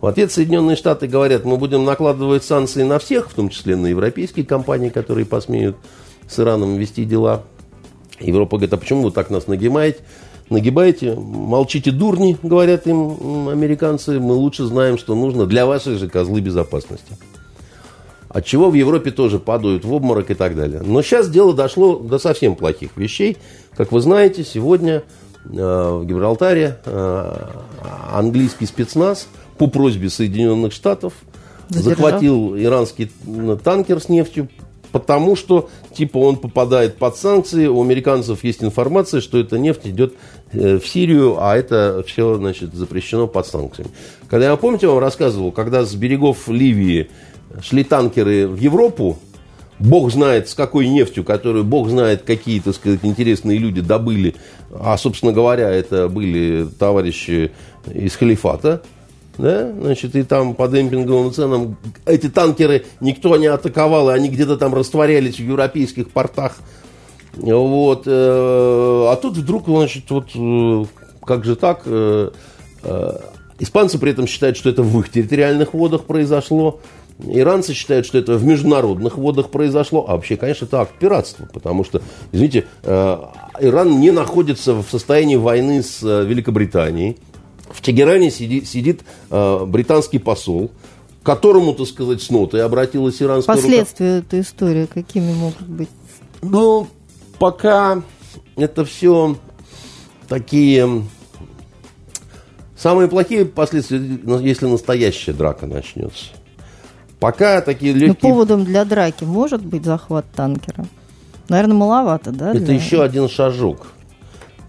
В 0.00 0.06
ответ 0.06 0.30
Соединенные 0.30 0.76
Штаты 0.76 1.06
говорят, 1.06 1.44
мы 1.44 1.56
будем 1.56 1.84
накладывать 1.84 2.44
санкции 2.44 2.82
на 2.82 2.98
всех, 2.98 3.30
в 3.30 3.34
том 3.34 3.48
числе 3.48 3.76
на 3.76 3.86
европейские 3.86 4.44
компании, 4.44 4.90
которые 4.90 5.24
посмеют 5.24 5.76
с 6.28 6.38
Ираном 6.38 6.76
вести 6.76 7.04
дела. 7.04 7.44
Европа 8.20 8.56
говорит, 8.56 8.74
а 8.74 8.76
почему 8.76 9.02
вы 9.02 9.10
так 9.10 9.30
нас 9.30 9.46
нагибаете? 9.46 10.00
Нагибаете, 10.50 11.14
молчите, 11.14 11.90
дурни, 11.90 12.38
говорят 12.42 12.86
им 12.86 13.48
американцы, 13.48 14.20
мы 14.20 14.34
лучше 14.34 14.64
знаем, 14.64 14.96
что 14.96 15.14
нужно 15.14 15.46
для 15.46 15.66
вашей 15.66 15.96
же 15.96 16.08
козлы 16.08 16.40
безопасности. 16.40 17.16
От 18.36 18.44
чего 18.44 18.68
в 18.68 18.74
Европе 18.74 19.12
тоже 19.12 19.38
падают 19.38 19.86
в 19.86 19.94
обморок 19.94 20.30
и 20.30 20.34
так 20.34 20.54
далее. 20.54 20.82
Но 20.84 21.00
сейчас 21.00 21.30
дело 21.30 21.54
дошло 21.54 21.96
до 21.98 22.18
совсем 22.18 22.54
плохих 22.54 22.90
вещей. 22.94 23.38
Как 23.74 23.92
вы 23.92 24.00
знаете, 24.02 24.44
сегодня 24.44 25.04
э, 25.46 25.48
в 25.48 26.04
Гибралтаре 26.04 26.76
э, 26.84 27.36
английский 28.12 28.66
спецназ 28.66 29.28
по 29.56 29.68
просьбе 29.68 30.10
Соединенных 30.10 30.74
Штатов 30.74 31.14
Задержал. 31.70 31.94
захватил 31.94 32.56
иранский 32.58 33.10
м, 33.26 33.56
танкер 33.56 34.02
с 34.02 34.10
нефтью, 34.10 34.50
потому 34.92 35.34
что 35.34 35.70
типа 35.94 36.18
он 36.18 36.36
попадает 36.36 36.98
под 36.98 37.16
санкции. 37.16 37.66
У 37.66 37.80
американцев 37.80 38.44
есть 38.44 38.62
информация, 38.62 39.22
что 39.22 39.38
эта 39.38 39.58
нефть 39.58 39.86
идет 39.86 40.12
в 40.52 40.82
Сирию, 40.86 41.38
а 41.40 41.56
это 41.56 42.04
все, 42.06 42.34
значит, 42.34 42.74
запрещено 42.74 43.28
под 43.28 43.46
санкциями. 43.46 43.92
Когда 44.28 44.50
я, 44.50 44.56
помните, 44.56 44.88
вам 44.88 44.98
рассказывал, 44.98 45.52
когда 45.52 45.86
с 45.86 45.94
берегов 45.94 46.48
Ливии 46.48 47.08
шли 47.62 47.84
танкеры 47.84 48.46
в 48.46 48.58
Европу, 48.58 49.18
Бог 49.78 50.10
знает, 50.10 50.48
с 50.48 50.54
какой 50.54 50.88
нефтью, 50.88 51.22
которую 51.24 51.64
Бог 51.64 51.88
знает, 51.88 52.22
какие, 52.22 52.60
так 52.60 52.74
сказать, 52.74 53.00
интересные 53.02 53.58
люди 53.58 53.80
добыли. 53.80 54.34
А, 54.72 54.96
собственно 54.96 55.32
говоря, 55.32 55.70
это 55.70 56.08
были 56.08 56.66
товарищи 56.78 57.52
из 57.92 58.16
халифата. 58.16 58.82
Да? 59.38 59.70
Значит, 59.70 60.16
и 60.16 60.22
там 60.22 60.54
по 60.54 60.66
демпинговым 60.66 61.30
ценам 61.30 61.76
эти 62.06 62.28
танкеры 62.28 62.86
никто 63.00 63.36
не 63.36 63.46
атаковал, 63.46 64.10
и 64.10 64.14
они 64.14 64.30
где-то 64.30 64.56
там 64.56 64.74
растворялись 64.74 65.36
в 65.36 65.40
европейских 65.40 66.10
портах. 66.10 66.56
Вот. 67.34 68.04
Э, 68.06 69.08
а 69.10 69.16
тут 69.16 69.36
вдруг, 69.36 69.66
значит, 69.66 70.10
вот 70.10 70.28
э, 70.34 70.84
как 71.22 71.44
же 71.44 71.54
так? 71.54 71.82
Э, 71.84 72.30
испанцы 73.58 73.98
при 73.98 74.12
этом 74.12 74.26
считают, 74.26 74.56
что 74.56 74.70
это 74.70 74.82
в 74.82 74.98
их 75.00 75.10
территориальных 75.10 75.74
водах 75.74 76.04
произошло. 76.04 76.80
Иранцы 77.18 77.72
считают, 77.72 78.04
что 78.04 78.18
это 78.18 78.36
в 78.36 78.44
международных 78.44 79.16
водах 79.16 79.50
произошло, 79.50 80.04
а 80.06 80.16
вообще, 80.16 80.36
конечно, 80.36 80.66
это 80.66 80.82
акт 80.82 80.98
пиратства, 80.98 81.48
потому 81.50 81.82
что, 81.82 82.02
извините, 82.32 82.66
э, 82.82 83.18
Иран 83.60 84.00
не 84.00 84.10
находится 84.10 84.74
в 84.74 84.84
состоянии 84.90 85.36
войны 85.36 85.82
с 85.82 86.02
э, 86.02 86.24
Великобританией. 86.26 87.16
В 87.70 87.80
Тегеране 87.80 88.30
сидит, 88.30 88.68
сидит 88.68 89.00
э, 89.30 89.64
британский 89.64 90.18
посол, 90.18 90.70
к 91.22 91.26
которому, 91.26 91.72
так 91.72 91.86
сказать, 91.86 92.20
с 92.20 92.28
нотой 92.28 92.62
обратилась 92.62 93.20
иранская 93.22 93.56
Последствия 93.56 94.16
рука. 94.16 94.26
этой 94.26 94.40
истории 94.42 94.86
какими 94.86 95.32
могут 95.32 95.66
быть? 95.66 95.88
Ну, 96.42 96.86
пока 97.38 98.02
это 98.56 98.84
все 98.84 99.36
такие... 100.28 101.02
Самые 102.76 103.08
плохие 103.08 103.46
последствия, 103.46 104.02
если 104.42 104.66
настоящая 104.66 105.32
драка 105.32 105.66
начнется. 105.66 106.26
Пока 107.20 107.60
такие 107.60 107.92
легкие... 107.92 108.08
Но 108.08 108.14
поводом 108.14 108.64
для 108.64 108.84
драки 108.84 109.24
может 109.24 109.64
быть 109.64 109.84
захват 109.84 110.26
танкера? 110.34 110.86
Наверное, 111.48 111.76
маловато, 111.76 112.30
да? 112.30 112.50
Это 112.50 112.60
для... 112.60 112.74
еще 112.74 113.02
один 113.02 113.28
шажок. 113.28 113.88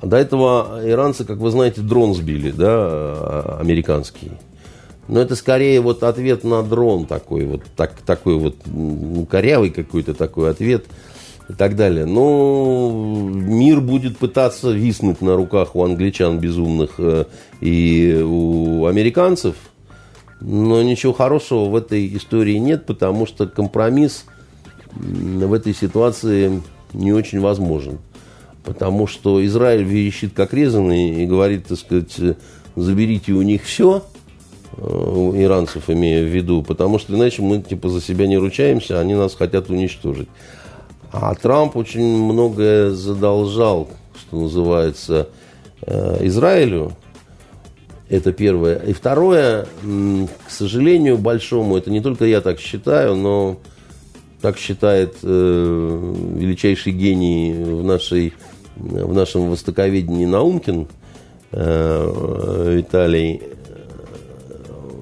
До 0.02 0.16
этого 0.16 0.80
иранцы, 0.86 1.26
как 1.26 1.38
вы 1.38 1.50
знаете, 1.50 1.82
дрон 1.82 2.14
сбили, 2.14 2.52
да, 2.52 3.58
американский. 3.60 4.32
Но 5.08 5.20
это 5.20 5.36
скорее 5.36 5.82
вот 5.82 6.04
ответ 6.04 6.44
на 6.44 6.62
дрон 6.64 7.06
такой 7.06 7.46
вот, 7.46 7.64
так, 7.76 7.94
такой 8.06 8.38
вот 8.38 8.56
ну, 8.66 9.26
корявый 9.26 9.72
какой-то 9.72 10.14
такой 10.14 10.52
ответ 10.52 10.86
и 11.50 11.54
так 11.54 11.76
далее. 11.76 12.06
Но 12.06 12.92
мир 12.92 13.82
будет 13.82 14.18
пытаться 14.18 14.72
виснуть 14.72 15.22
на 15.22 15.36
руках 15.36 15.76
у 15.76 15.84
англичан 15.84 16.40
безумных 16.40 16.92
э, 17.00 17.26
и 17.60 18.22
у 18.24 18.86
американцев– 18.86 19.56
но 20.40 20.82
ничего 20.82 21.14
хорошего 21.14 21.66
в 21.66 21.76
этой 21.76 22.16
истории 22.16 22.58
нет, 22.58 22.86
потому 22.86 23.26
что 23.26 23.48
компромисс 23.48 24.26
в 24.92 25.54
этой 25.54 25.74
ситуации 25.74 26.62
не 26.94 27.14
очень 27.14 27.40
возможен. 27.40 28.00
Потому 28.64 29.08
что 29.08 29.46
Израиль 29.46 29.84
верещит 29.84 30.34
как 30.34 30.54
резанный 30.54 31.24
и 31.24 31.26
говорит, 31.26 31.68
так 31.68 31.78
сказать, 31.78 32.16
заберите 32.76 33.32
у 33.32 33.42
них 33.42 33.64
все, 33.64 34.04
э, 34.76 34.82
иранцев 35.36 35.90
имея 35.90 36.24
в 36.24 36.28
виду, 36.28 36.64
потому 36.64 37.00
что 37.00 37.16
иначе 37.16 37.42
мы 37.42 37.62
типа 37.62 37.90
за 37.90 38.02
себя 38.02 38.28
не 38.28 38.38
ручаемся, 38.38 39.00
они 39.00 39.16
нас 39.16 39.36
хотят 39.36 39.70
уничтожить. 39.70 40.28
А 41.12 41.34
Трамп 41.36 41.78
очень 41.78 42.06
многое 42.06 42.92
задолжал, 42.92 43.90
что 44.20 44.42
называется, 44.42 45.30
э, 45.82 46.26
Израилю, 46.28 46.92
это 48.10 48.32
первое. 48.32 48.78
И 48.78 48.94
второе, 48.94 49.68
к 49.84 50.50
сожалению, 50.50 51.18
большому, 51.18 51.78
это 51.78 51.92
не 51.92 52.02
только 52.02 52.26
я 52.26 52.42
так 52.42 52.60
считаю, 52.60 53.16
но 53.16 53.58
так 54.42 54.58
считает 54.58 55.16
э, 55.24 56.14
величайший 56.36 56.94
гений 56.94 57.54
в, 57.54 57.84
нашей, 57.84 58.34
в 58.76 59.14
нашем 59.14 59.50
востоковедении 59.50 60.26
Наумкин 60.26 60.88
э, 61.52 62.76
Виталий. 62.76 63.42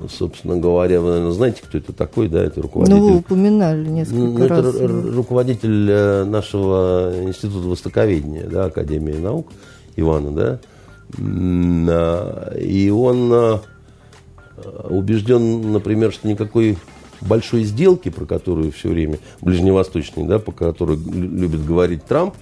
Собственно 0.09 0.55
говоря, 0.57 1.01
вы, 1.01 1.09
наверное, 1.09 1.31
знаете, 1.31 1.63
кто 1.63 1.79
это 1.79 1.91
такой, 1.91 2.27
да, 2.29 2.43
это 2.43 2.61
руководитель. 2.61 2.95
Ну, 2.95 3.07
вы 3.07 3.17
упоминали 3.17 3.87
несколько 3.87 4.17
ну, 4.19 4.47
раз. 4.47 4.75
Это 4.75 4.87
руководитель 4.87 5.89
э, 5.89 6.23
нашего 6.23 7.11
института 7.23 7.67
востоковедения, 7.67 8.47
да, 8.47 8.65
Академии 8.65 9.13
наук 9.13 9.51
Ивана, 9.95 10.31
да. 10.31 10.59
И 11.17 12.91
он 12.93 13.29
а, 13.31 13.61
убежден, 14.89 15.71
например, 15.71 16.11
что 16.11 16.27
никакой 16.27 16.77
большой 17.21 17.63
сделки, 17.63 18.09
про 18.09 18.25
которую 18.25 18.71
все 18.71 18.89
время, 18.89 19.19
ближневосточной, 19.41 20.25
да, 20.25 20.39
по 20.39 20.51
которой 20.51 20.97
любит 20.97 21.65
говорить 21.65 22.05
Трамп, 22.05 22.35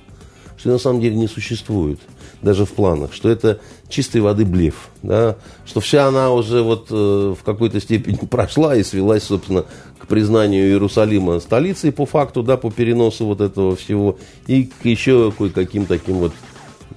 что 0.57 0.69
на 0.69 0.77
самом 0.77 1.01
деле 1.01 1.15
не 1.15 1.27
существует, 1.27 1.99
даже 2.41 2.65
в 2.65 2.71
планах, 2.71 3.13
что 3.13 3.29
это 3.29 3.59
чистой 3.89 4.21
воды 4.21 4.45
блеф, 4.45 4.89
да, 5.01 5.37
что 5.65 5.79
вся 5.81 6.07
она 6.07 6.31
уже 6.31 6.61
вот 6.61 6.87
э, 6.89 7.35
в 7.37 7.43
какой-то 7.43 7.79
степени 7.79 8.15
прошла 8.29 8.75
и 8.75 8.83
свелась, 8.83 9.23
собственно, 9.23 9.65
к 9.97 10.07
признанию 10.07 10.67
Иерусалима 10.67 11.39
столицей 11.39 11.91
по 11.91 12.05
факту, 12.05 12.43
да, 12.43 12.57
по 12.57 12.71
переносу 12.71 13.25
вот 13.25 13.41
этого 13.41 13.75
всего, 13.75 14.17
и 14.47 14.65
к 14.65 14.85
еще 14.85 15.31
кое-каким 15.37 15.85
таким 15.85 16.15
вот 16.15 16.33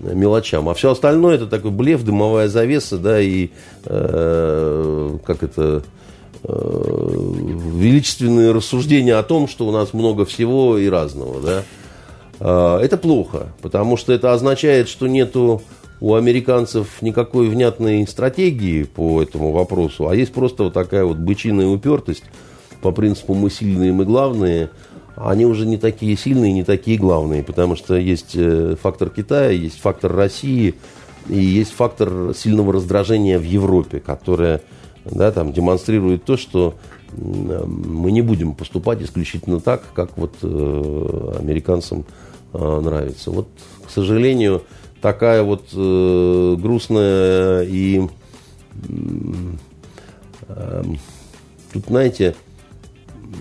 мелочам. 0.01 0.68
А 0.68 0.74
все 0.74 0.90
остальное 0.90 1.36
это 1.36 1.47
такой 1.47 1.70
блеф, 1.70 2.02
дымовая 2.02 2.48
завеса, 2.48 2.98
да, 2.98 3.20
и 3.20 3.51
э, 3.85 5.18
как 5.24 5.43
это 5.43 5.82
э, 6.43 7.12
величественные 7.74 8.52
рассуждения 8.52 9.16
о 9.16 9.23
том, 9.23 9.48
что 9.48 9.66
у 9.66 9.73
нас 9.73 9.93
много 9.93 10.24
всего 10.24 10.78
и 10.78 10.89
разного, 10.89 11.40
да. 11.40 11.62
Э, 12.40 12.85
это 12.85 12.97
плохо, 12.97 13.48
потому 13.62 13.97
что 13.97 14.12
это 14.12 14.32
означает, 14.32 14.89
что 14.89 15.06
нету 15.06 15.62
у 16.01 16.14
американцев 16.14 17.01
никакой 17.01 17.48
внятной 17.48 18.06
стратегии 18.06 18.82
по 18.82 19.23
этому 19.23 19.52
вопросу, 19.52 20.09
а 20.09 20.14
есть 20.14 20.32
просто 20.32 20.64
вот 20.64 20.74
такая 20.74 21.05
вот 21.05 21.16
бычиная 21.16 21.66
упертость 21.66 22.24
по 22.82 22.93
принципу 22.93 23.35
мы 23.35 23.51
сильные, 23.51 23.93
мы 23.93 24.05
главные– 24.05 24.70
они 25.16 25.47
уже 25.47 25.66
не 25.66 25.78
такие 25.78 26.16
сильные, 26.16 26.52
не 26.52 26.62
такие 26.62 26.98
главные, 26.98 27.43
потому 27.43 27.74
что 27.74 27.97
есть 27.97 28.32
э, 28.34 28.76
фактор 28.80 29.10
Китая, 29.10 29.51
есть 29.51 29.80
фактор 29.80 30.14
России 30.14 30.74
и 31.28 31.38
есть 31.38 31.72
фактор 31.72 32.34
сильного 32.34 32.74
раздражения 32.74 33.38
в 33.38 33.44
Европе, 33.44 33.98
которое 33.98 34.60
да, 35.05 35.32
там, 35.32 35.52
демонстрирует 35.52 36.24
то, 36.24 36.36
что 36.36 36.74
мы 37.16 38.10
не 38.12 38.20
будем 38.20 38.55
поступать 38.55 39.02
исключительно 39.02 39.60
так, 39.60 39.82
как 39.94 40.18
вот 40.18 40.34
э, 40.43 41.32
американцам 41.38 42.05
э, 42.52 42.80
нравится. 42.80 43.30
Вот, 43.30 43.48
к 43.86 43.90
сожалению, 43.90 44.62
такая 45.01 45.43
вот 45.43 45.64
э, 45.72 46.56
грустная 46.59 47.62
и 47.62 48.06
э, 50.48 50.82
тут, 51.72 51.84
знаете, 51.86 52.34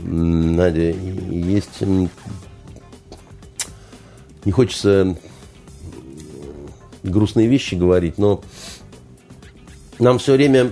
Надя, 0.04 0.92
есть... 0.92 1.82
Не 4.44 4.52
хочется 4.52 5.18
грустные 7.04 7.48
вещи 7.48 7.76
говорить, 7.76 8.18
но 8.18 8.44
нам 10.00 10.20
все 10.20 10.34
время 10.34 10.72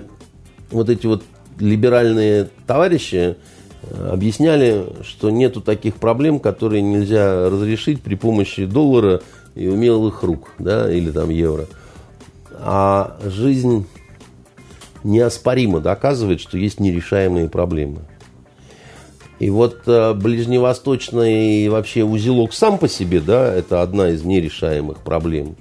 вот 0.69 0.90
эти 0.90 1.06
вот 1.07 1.23
либеральные 1.60 2.49
товарищи 2.68 3.35
э, 3.84 4.10
объясняли, 4.11 4.85
что 5.03 5.30
нету 5.30 5.61
таких 5.61 5.95
проблем, 5.95 6.40
которые 6.40 6.81
нельзя 6.81 7.49
разрешить 7.49 8.02
при 8.02 8.15
помощи 8.15 8.65
доллара 8.65 9.22
и 9.56 9.68
умелых 9.68 10.23
рук, 10.23 10.52
да, 10.60 10.91
или 10.91 11.11
там 11.11 11.30
евро. 11.30 11.68
А 12.60 13.18
жизнь 13.23 13.88
неоспоримо 15.03 15.80
доказывает, 15.80 16.40
что 16.40 16.57
есть 16.57 16.80
нерешаемые 16.80 17.49
проблемы. 17.49 18.02
И 19.44 19.49
вот 19.49 19.82
э, 19.88 20.14
ближневосточный 20.14 21.68
вообще 21.68 22.06
узелок 22.06 22.53
сам 22.53 22.78
по 22.78 22.88
себе, 22.88 23.20
да, 23.20 23.53
это 23.53 23.82
одна 23.82 24.11
из 24.11 24.24
нерешаемых 24.24 24.99
проблем. 24.99 25.57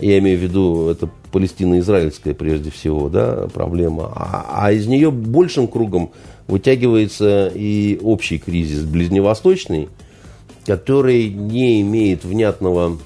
Я 0.00 0.18
имею 0.20 0.38
в 0.38 0.42
виду, 0.42 0.88
это 0.88 1.10
палестино-израильская 1.32 2.32
прежде 2.32 2.70
всего, 2.70 3.10
да, 3.10 3.46
проблема. 3.52 4.10
А, 4.16 4.46
а 4.48 4.72
из 4.72 4.86
нее 4.86 5.10
большим 5.10 5.68
кругом 5.68 6.12
вытягивается 6.46 7.52
и 7.54 7.98
общий 8.02 8.38
кризис 8.38 8.84
ближневосточный, 8.84 9.90
который 10.64 11.28
не 11.28 11.82
имеет 11.82 12.24
внятного 12.24 12.96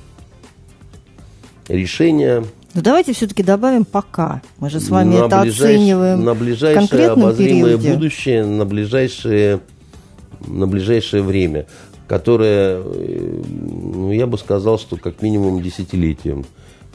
решения– 1.66 2.44
но 2.76 2.82
давайте 2.82 3.14
все-таки 3.14 3.42
добавим 3.42 3.86
пока. 3.86 4.42
Мы 4.58 4.68
же 4.68 4.80
с 4.80 4.90
вами 4.90 5.16
на 5.16 5.26
это 5.26 5.40
ближайш... 5.40 5.76
оцениваем. 5.76 6.24
На 6.24 6.34
ближайшее 6.34 7.08
обозримое 7.08 7.78
периоде. 7.78 7.92
будущее, 7.94 8.44
на 8.44 8.66
ближайшее, 8.66 9.60
на 10.46 10.66
ближайшее 10.66 11.22
время, 11.22 11.66
которое, 12.06 12.82
ну, 12.82 14.12
я 14.12 14.26
бы 14.26 14.36
сказал, 14.36 14.78
что 14.78 14.96
как 14.96 15.22
минимум 15.22 15.62
десятилетием 15.62 16.44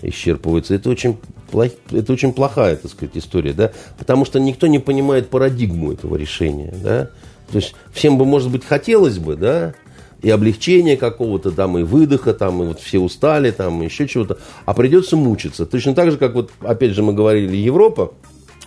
исчерпываются. 0.03 0.75
Это 0.75 0.89
очень, 0.89 1.17
плох, 1.49 1.71
это 1.91 2.13
очень 2.13 2.31
плохая, 2.33 2.75
так 2.75 2.91
сказать, 2.91 3.17
история, 3.17 3.53
да, 3.53 3.71
потому 3.97 4.23
что 4.23 4.39
никто 4.39 4.67
не 4.67 4.77
понимает 4.77 5.29
парадигму 5.29 5.93
этого 5.93 6.15
решения, 6.15 6.73
да. 6.83 7.09
То 7.51 7.57
есть 7.57 7.73
всем 7.91 8.19
бы, 8.19 8.25
может 8.25 8.51
быть, 8.51 8.63
хотелось 8.63 9.17
бы, 9.17 9.35
да, 9.35 9.73
и 10.21 10.29
облегчения 10.29 10.97
какого-то 10.97 11.51
там, 11.51 11.77
и 11.77 11.83
выдоха, 11.83 12.33
там, 12.33 12.61
и 12.63 12.67
вот 12.67 12.79
все 12.79 12.99
устали, 12.99 13.51
там, 13.51 13.81
и 13.81 13.85
еще 13.85 14.07
чего-то, 14.07 14.37
а 14.65 14.73
придется 14.73 15.17
мучиться. 15.17 15.65
Точно 15.65 15.95
так 15.95 16.11
же, 16.11 16.17
как 16.17 16.35
вот, 16.35 16.51
опять 16.61 16.91
же, 16.91 17.03
мы 17.03 17.13
говорили, 17.13 17.57
Европа, 17.57 18.13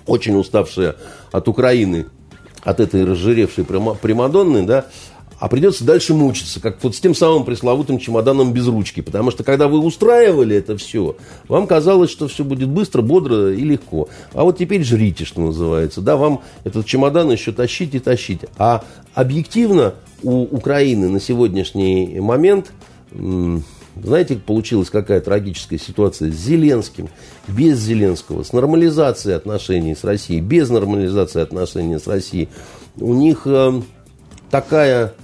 очень 0.06 0.36
уставшая 0.36 0.96
от 1.32 1.48
Украины, 1.48 2.06
от 2.62 2.80
этой 2.80 3.04
разжиревшей 3.04 3.64
Примадонны, 3.64 4.64
да, 4.64 4.86
а 5.38 5.48
придется 5.48 5.84
дальше 5.84 6.14
мучиться, 6.14 6.60
как 6.60 6.82
вот 6.82 6.94
с 6.94 7.00
тем 7.00 7.14
самым 7.14 7.44
пресловутым 7.44 7.98
чемоданом 7.98 8.52
без 8.52 8.66
ручки. 8.66 9.00
Потому 9.00 9.30
что 9.30 9.44
когда 9.44 9.68
вы 9.68 9.78
устраивали 9.78 10.56
это 10.56 10.76
все, 10.76 11.16
вам 11.48 11.66
казалось, 11.66 12.10
что 12.10 12.28
все 12.28 12.44
будет 12.44 12.68
быстро, 12.68 13.02
бодро 13.02 13.52
и 13.52 13.62
легко. 13.62 14.08
А 14.32 14.44
вот 14.44 14.58
теперь 14.58 14.84
жрите, 14.84 15.24
что 15.24 15.40
называется. 15.40 16.00
Да, 16.00 16.16
вам 16.16 16.42
этот 16.64 16.86
чемодан 16.86 17.30
еще 17.30 17.52
тащить 17.52 17.94
и 17.94 17.98
тащить. 17.98 18.40
А 18.56 18.84
объективно 19.14 19.94
у 20.22 20.42
Украины 20.42 21.08
на 21.08 21.20
сегодняшний 21.20 22.18
момент 22.20 22.72
знаете, 24.02 24.36
получилась 24.36 24.90
какая 24.90 25.20
трагическая 25.20 25.78
ситуация 25.78 26.30
с 26.30 26.34
Зеленским, 26.34 27.08
без 27.46 27.78
Зеленского, 27.78 28.42
с 28.42 28.52
нормализацией 28.52 29.36
отношений 29.36 29.94
с 29.94 30.04
Россией, 30.04 30.40
без 30.40 30.68
нормализации 30.70 31.40
отношений 31.40 31.98
с 31.98 32.06
Россией. 32.06 32.48
У 32.96 33.14
них 33.14 33.42
э, 33.46 33.80
такая 34.50 35.14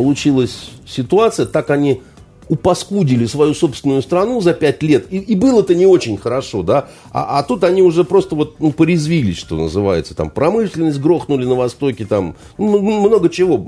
получилась 0.00 0.70
ситуация, 0.86 1.44
так 1.44 1.68
они 1.68 2.00
упаскудили 2.48 3.26
свою 3.26 3.52
собственную 3.52 4.00
страну 4.00 4.40
за 4.40 4.54
пять 4.54 4.82
лет, 4.82 5.04
и, 5.10 5.18
и 5.18 5.34
было-то 5.34 5.74
не 5.74 5.84
очень 5.84 6.16
хорошо, 6.16 6.62
да, 6.62 6.88
а, 7.12 7.38
а 7.38 7.42
тут 7.42 7.64
они 7.64 7.82
уже 7.82 8.02
просто 8.04 8.34
вот, 8.34 8.58
ну, 8.60 8.72
порезвились, 8.72 9.36
что 9.36 9.56
называется, 9.56 10.14
там, 10.14 10.30
промышленность 10.30 10.98
грохнули 11.00 11.44
на 11.44 11.54
Востоке, 11.54 12.06
там, 12.06 12.34
много 12.56 13.28
чего 13.28 13.66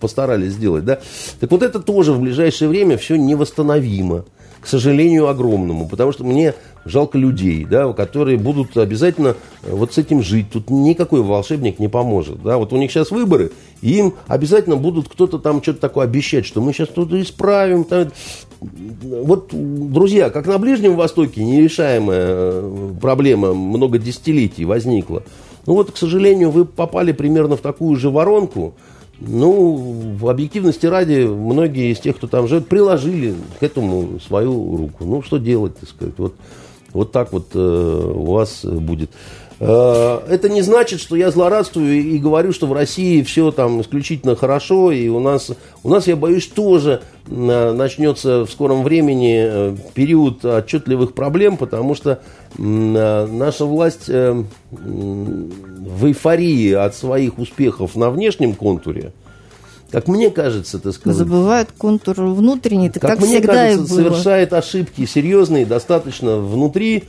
постарались 0.00 0.54
сделать, 0.54 0.86
да. 0.86 1.00
Так 1.38 1.50
вот 1.50 1.62
это 1.62 1.80
тоже 1.80 2.14
в 2.14 2.20
ближайшее 2.20 2.70
время 2.70 2.96
все 2.96 3.16
невосстановимо 3.16 4.24
к 4.64 4.66
сожалению, 4.66 5.28
огромному, 5.28 5.86
потому 5.86 6.10
что 6.12 6.24
мне 6.24 6.54
жалко 6.86 7.18
людей, 7.18 7.66
да, 7.66 7.92
которые 7.92 8.38
будут 8.38 8.78
обязательно 8.78 9.36
э, 9.62 9.70
вот 9.70 9.92
с 9.92 9.98
этим 9.98 10.22
жить. 10.22 10.46
Тут 10.50 10.70
никакой 10.70 11.20
волшебник 11.20 11.78
не 11.78 11.88
поможет. 11.88 12.42
Да. 12.42 12.56
Вот 12.56 12.72
у 12.72 12.78
них 12.78 12.90
сейчас 12.90 13.10
выборы, 13.10 13.52
и 13.82 13.98
им 13.98 14.14
обязательно 14.26 14.76
будут 14.76 15.10
кто-то 15.10 15.38
там 15.38 15.62
что-то 15.62 15.80
такое 15.80 16.06
обещать, 16.06 16.46
что 16.46 16.62
мы 16.62 16.72
сейчас 16.72 16.88
что-то 16.88 17.20
исправим. 17.20 17.84
Там. 17.84 18.10
Вот, 18.62 19.50
друзья, 19.52 20.30
как 20.30 20.46
на 20.46 20.58
Ближнем 20.58 20.96
Востоке 20.96 21.44
нерешаемая 21.44 22.24
э, 22.26 22.92
проблема 23.02 23.52
много 23.52 23.98
десятилетий 23.98 24.64
возникла. 24.64 25.24
Ну 25.66 25.74
вот, 25.74 25.90
к 25.90 25.96
сожалению, 25.98 26.50
вы 26.50 26.64
попали 26.64 27.12
примерно 27.12 27.58
в 27.58 27.60
такую 27.60 27.96
же 27.96 28.08
воронку, 28.08 28.74
ну, 29.20 30.16
в 30.18 30.28
объективности 30.28 30.86
ради, 30.86 31.24
многие 31.24 31.92
из 31.92 32.00
тех, 32.00 32.16
кто 32.16 32.26
там 32.26 32.48
живет, 32.48 32.66
приложили 32.66 33.34
к 33.58 33.62
этому 33.62 34.20
свою 34.20 34.76
руку. 34.76 35.04
Ну, 35.04 35.22
что 35.22 35.38
делать, 35.38 35.76
так 35.78 35.88
сказать. 35.88 36.14
Вот, 36.18 36.34
вот 36.92 37.12
так 37.12 37.32
вот 37.32 37.48
э, 37.54 37.58
у 37.58 38.32
вас 38.32 38.64
будет. 38.64 39.10
Э, 39.60 40.20
это 40.28 40.48
не 40.48 40.62
значит, 40.62 41.00
что 41.00 41.14
я 41.16 41.30
злорадствую 41.30 42.02
и 42.02 42.18
говорю, 42.18 42.52
что 42.52 42.66
в 42.66 42.72
России 42.72 43.22
все 43.22 43.52
там 43.52 43.80
исключительно 43.80 44.34
хорошо, 44.34 44.90
и 44.90 45.08
у 45.08 45.20
нас, 45.20 45.50
у 45.82 45.88
нас 45.88 46.06
я 46.06 46.16
боюсь, 46.16 46.46
тоже 46.48 47.02
э, 47.26 47.72
начнется 47.72 48.44
в 48.44 48.50
скором 48.50 48.82
времени 48.82 49.44
э, 49.46 49.76
период 49.94 50.44
отчетливых 50.44 51.14
проблем, 51.14 51.56
потому 51.56 51.94
что 51.94 52.20
наша 52.56 53.64
власть 53.64 54.08
в 54.08 54.46
эйфории 56.06 56.72
от 56.72 56.94
своих 56.94 57.38
успехов 57.38 57.96
на 57.96 58.10
внешнем 58.10 58.54
контуре, 58.54 59.12
как 59.90 60.06
мне 60.06 60.30
кажется, 60.30 60.78
так 60.78 60.94
сказать... 60.94 61.18
Забывает 61.18 61.72
контур 61.76 62.14
внутренний, 62.20 62.90
как, 62.90 63.02
как 63.02 63.18
мне 63.20 63.38
всегда 63.38 63.54
кажется, 63.54 63.94
совершает 63.94 64.52
ошибки 64.52 65.04
серьезные 65.04 65.66
достаточно 65.66 66.36
внутри, 66.36 67.04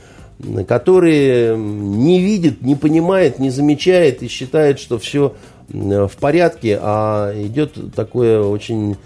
который 0.66 1.56
не 1.56 2.20
видит, 2.20 2.62
не 2.62 2.74
понимает, 2.74 3.38
не 3.38 3.50
замечает 3.50 4.22
и 4.22 4.28
считает, 4.28 4.78
что 4.78 4.98
все 4.98 5.34
в 5.68 6.12
порядке, 6.20 6.78
а 6.80 7.32
идет 7.34 7.94
такое 7.94 8.42
очень 8.42 8.96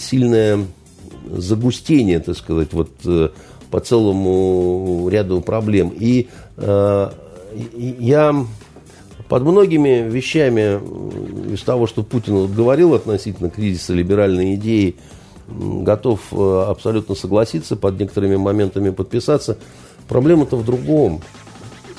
сильное 0.00 0.60
загустение, 1.30 2.20
так 2.20 2.36
сказать, 2.36 2.72
вот 2.72 2.90
э, 3.04 3.30
по 3.70 3.80
целому 3.80 5.08
ряду 5.08 5.40
проблем. 5.40 5.92
И 5.98 6.28
э, 6.56 7.10
я 7.78 8.46
под 9.28 9.42
многими 9.42 10.08
вещами 10.08 10.80
из 11.52 11.62
того, 11.62 11.86
что 11.86 12.02
Путин 12.02 12.52
говорил 12.52 12.94
относительно 12.94 13.50
кризиса 13.50 13.94
либеральной 13.94 14.54
идеи, 14.54 14.96
готов 15.48 16.20
э, 16.32 16.64
абсолютно 16.68 17.14
согласиться, 17.14 17.76
под 17.76 17.98
некоторыми 17.98 18.36
моментами 18.36 18.90
подписаться. 18.90 19.58
Проблема-то 20.08 20.56
в 20.56 20.64
другом. 20.64 21.22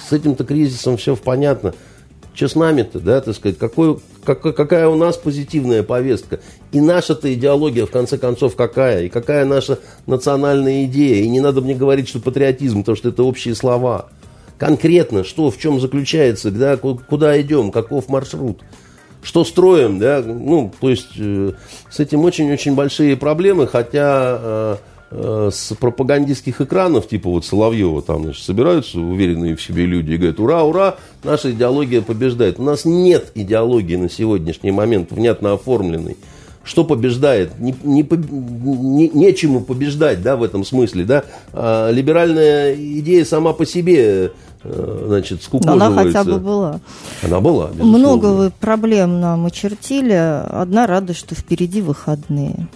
С 0.07 0.13
этим-то 0.13 0.43
кризисом 0.43 0.97
все 0.97 1.15
понятно. 1.15 1.73
Что 2.33 2.49
с 2.49 2.55
нами-то, 2.55 2.99
да, 2.99 3.21
так 3.21 3.33
сказать, 3.33 3.57
какой, 3.57 3.97
как, 4.25 4.41
какая 4.41 4.89
у 4.89 4.95
нас 4.95 5.15
позитивная 5.15 5.83
повестка? 5.83 6.41
И 6.73 6.81
наша-то 6.81 7.33
идеология, 7.33 7.85
в 7.85 7.91
конце 7.91 8.17
концов, 8.17 8.57
какая? 8.57 9.03
И 9.03 9.09
какая 9.09 9.45
наша 9.45 9.79
национальная 10.05 10.83
идея? 10.83 11.23
И 11.23 11.29
не 11.29 11.39
надо 11.39 11.61
мне 11.61 11.73
говорить, 11.73 12.09
что 12.09 12.19
патриотизм, 12.19 12.79
потому 12.79 12.97
что 12.97 13.09
это 13.09 13.23
общие 13.23 13.55
слова. 13.55 14.09
Конкретно, 14.57 15.23
что, 15.23 15.49
в 15.49 15.57
чем 15.57 15.79
заключается, 15.79 16.51
да, 16.51 16.75
куда 16.77 17.39
идем, 17.41 17.71
каков 17.71 18.09
маршрут? 18.09 18.61
что 19.21 19.43
строим, 19.43 19.97
да, 19.97 20.21
ну, 20.23 20.71
то 20.79 20.87
есть 20.87 21.09
э, 21.17 21.53
с 21.89 21.99
этим 21.99 22.23
очень-очень 22.23 22.75
большие 22.75 23.17
проблемы, 23.17 23.65
хотя 23.65 24.37
Э, 24.39 24.75
с 25.15 25.73
пропагандистских 25.79 26.61
экранов, 26.61 27.07
типа 27.07 27.29
вот 27.29 27.45
Соловьева, 27.45 28.01
там, 28.01 28.23
значит, 28.23 28.43
собираются 28.43 28.99
уверенные 28.99 29.55
в 29.55 29.61
себе 29.61 29.85
люди 29.85 30.11
и 30.11 30.17
говорят, 30.17 30.39
ура, 30.39 30.63
ура, 30.63 30.95
наша 31.23 31.51
идеология 31.51 32.01
побеждает. 32.01 32.59
У 32.59 32.63
нас 32.63 32.85
нет 32.85 33.31
идеологии 33.35 33.95
на 33.95 34.09
сегодняшний 34.09 34.71
момент 34.71 35.11
внятно 35.11 35.53
оформленной. 35.53 36.17
Что 36.63 36.83
побеждает? 36.83 37.59
Не, 37.59 37.75
не, 37.83 38.01
не, 38.01 39.09
нечему 39.09 39.61
побеждать, 39.61 40.23
да, 40.23 40.35
в 40.35 40.43
этом 40.43 40.65
смысле, 40.65 41.05
да. 41.05 41.23
А 41.53 41.91
либеральная 41.91 42.73
идея 42.73 43.23
сама 43.23 43.53
по 43.53 43.67
себе 43.67 44.31
э, 44.63 45.03
значит, 45.07 45.43
скукоживается. 45.43 45.85
Она 45.85 46.03
хотя 46.03 46.23
бы 46.23 46.39
была. 46.39 46.79
Она 47.21 47.39
была, 47.39 47.67
безусловно. 47.67 47.97
Много 47.97 48.25
вы 48.25 48.51
проблем 48.59 49.21
нам 49.21 49.45
очертили. 49.45 50.13
Одна 50.13 50.87
радость, 50.87 51.19
что 51.19 51.35
впереди 51.35 51.83
выходные. 51.83 52.67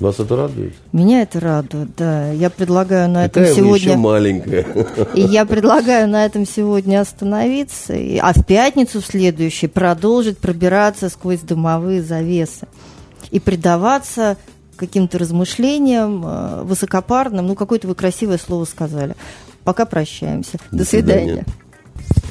Вас 0.00 0.18
это 0.18 0.34
радует? 0.34 0.74
Меня 0.92 1.22
это 1.22 1.40
радует, 1.40 1.90
да. 1.96 2.32
Я 2.32 2.48
предлагаю 2.48 3.08
на 3.10 3.24
Какая 3.28 3.44
этом 3.44 3.56
сегодня... 3.56 3.88
еще 3.88 3.96
маленькая. 3.96 4.66
И 5.14 5.20
я 5.20 5.44
предлагаю 5.44 6.08
на 6.08 6.24
этом 6.24 6.46
сегодня 6.46 7.00
остановиться, 7.02 7.94
а 8.22 8.32
в 8.32 8.46
пятницу 8.46 9.02
в 9.02 9.06
следующий 9.06 9.66
продолжить 9.66 10.38
пробираться 10.38 11.10
сквозь 11.10 11.40
дымовые 11.40 12.02
завесы 12.02 12.66
и 13.30 13.38
предаваться 13.38 14.38
каким-то 14.76 15.18
размышлениям 15.18 16.24
э, 16.24 16.62
высокопарным. 16.62 17.46
Ну, 17.46 17.54
какое-то 17.54 17.86
вы 17.86 17.94
красивое 17.94 18.38
слово 18.38 18.64
сказали. 18.64 19.14
Пока 19.62 19.84
прощаемся. 19.84 20.58
До, 20.70 20.78
До 20.78 20.84
свидания. 20.86 21.26
свидания. 21.26 21.44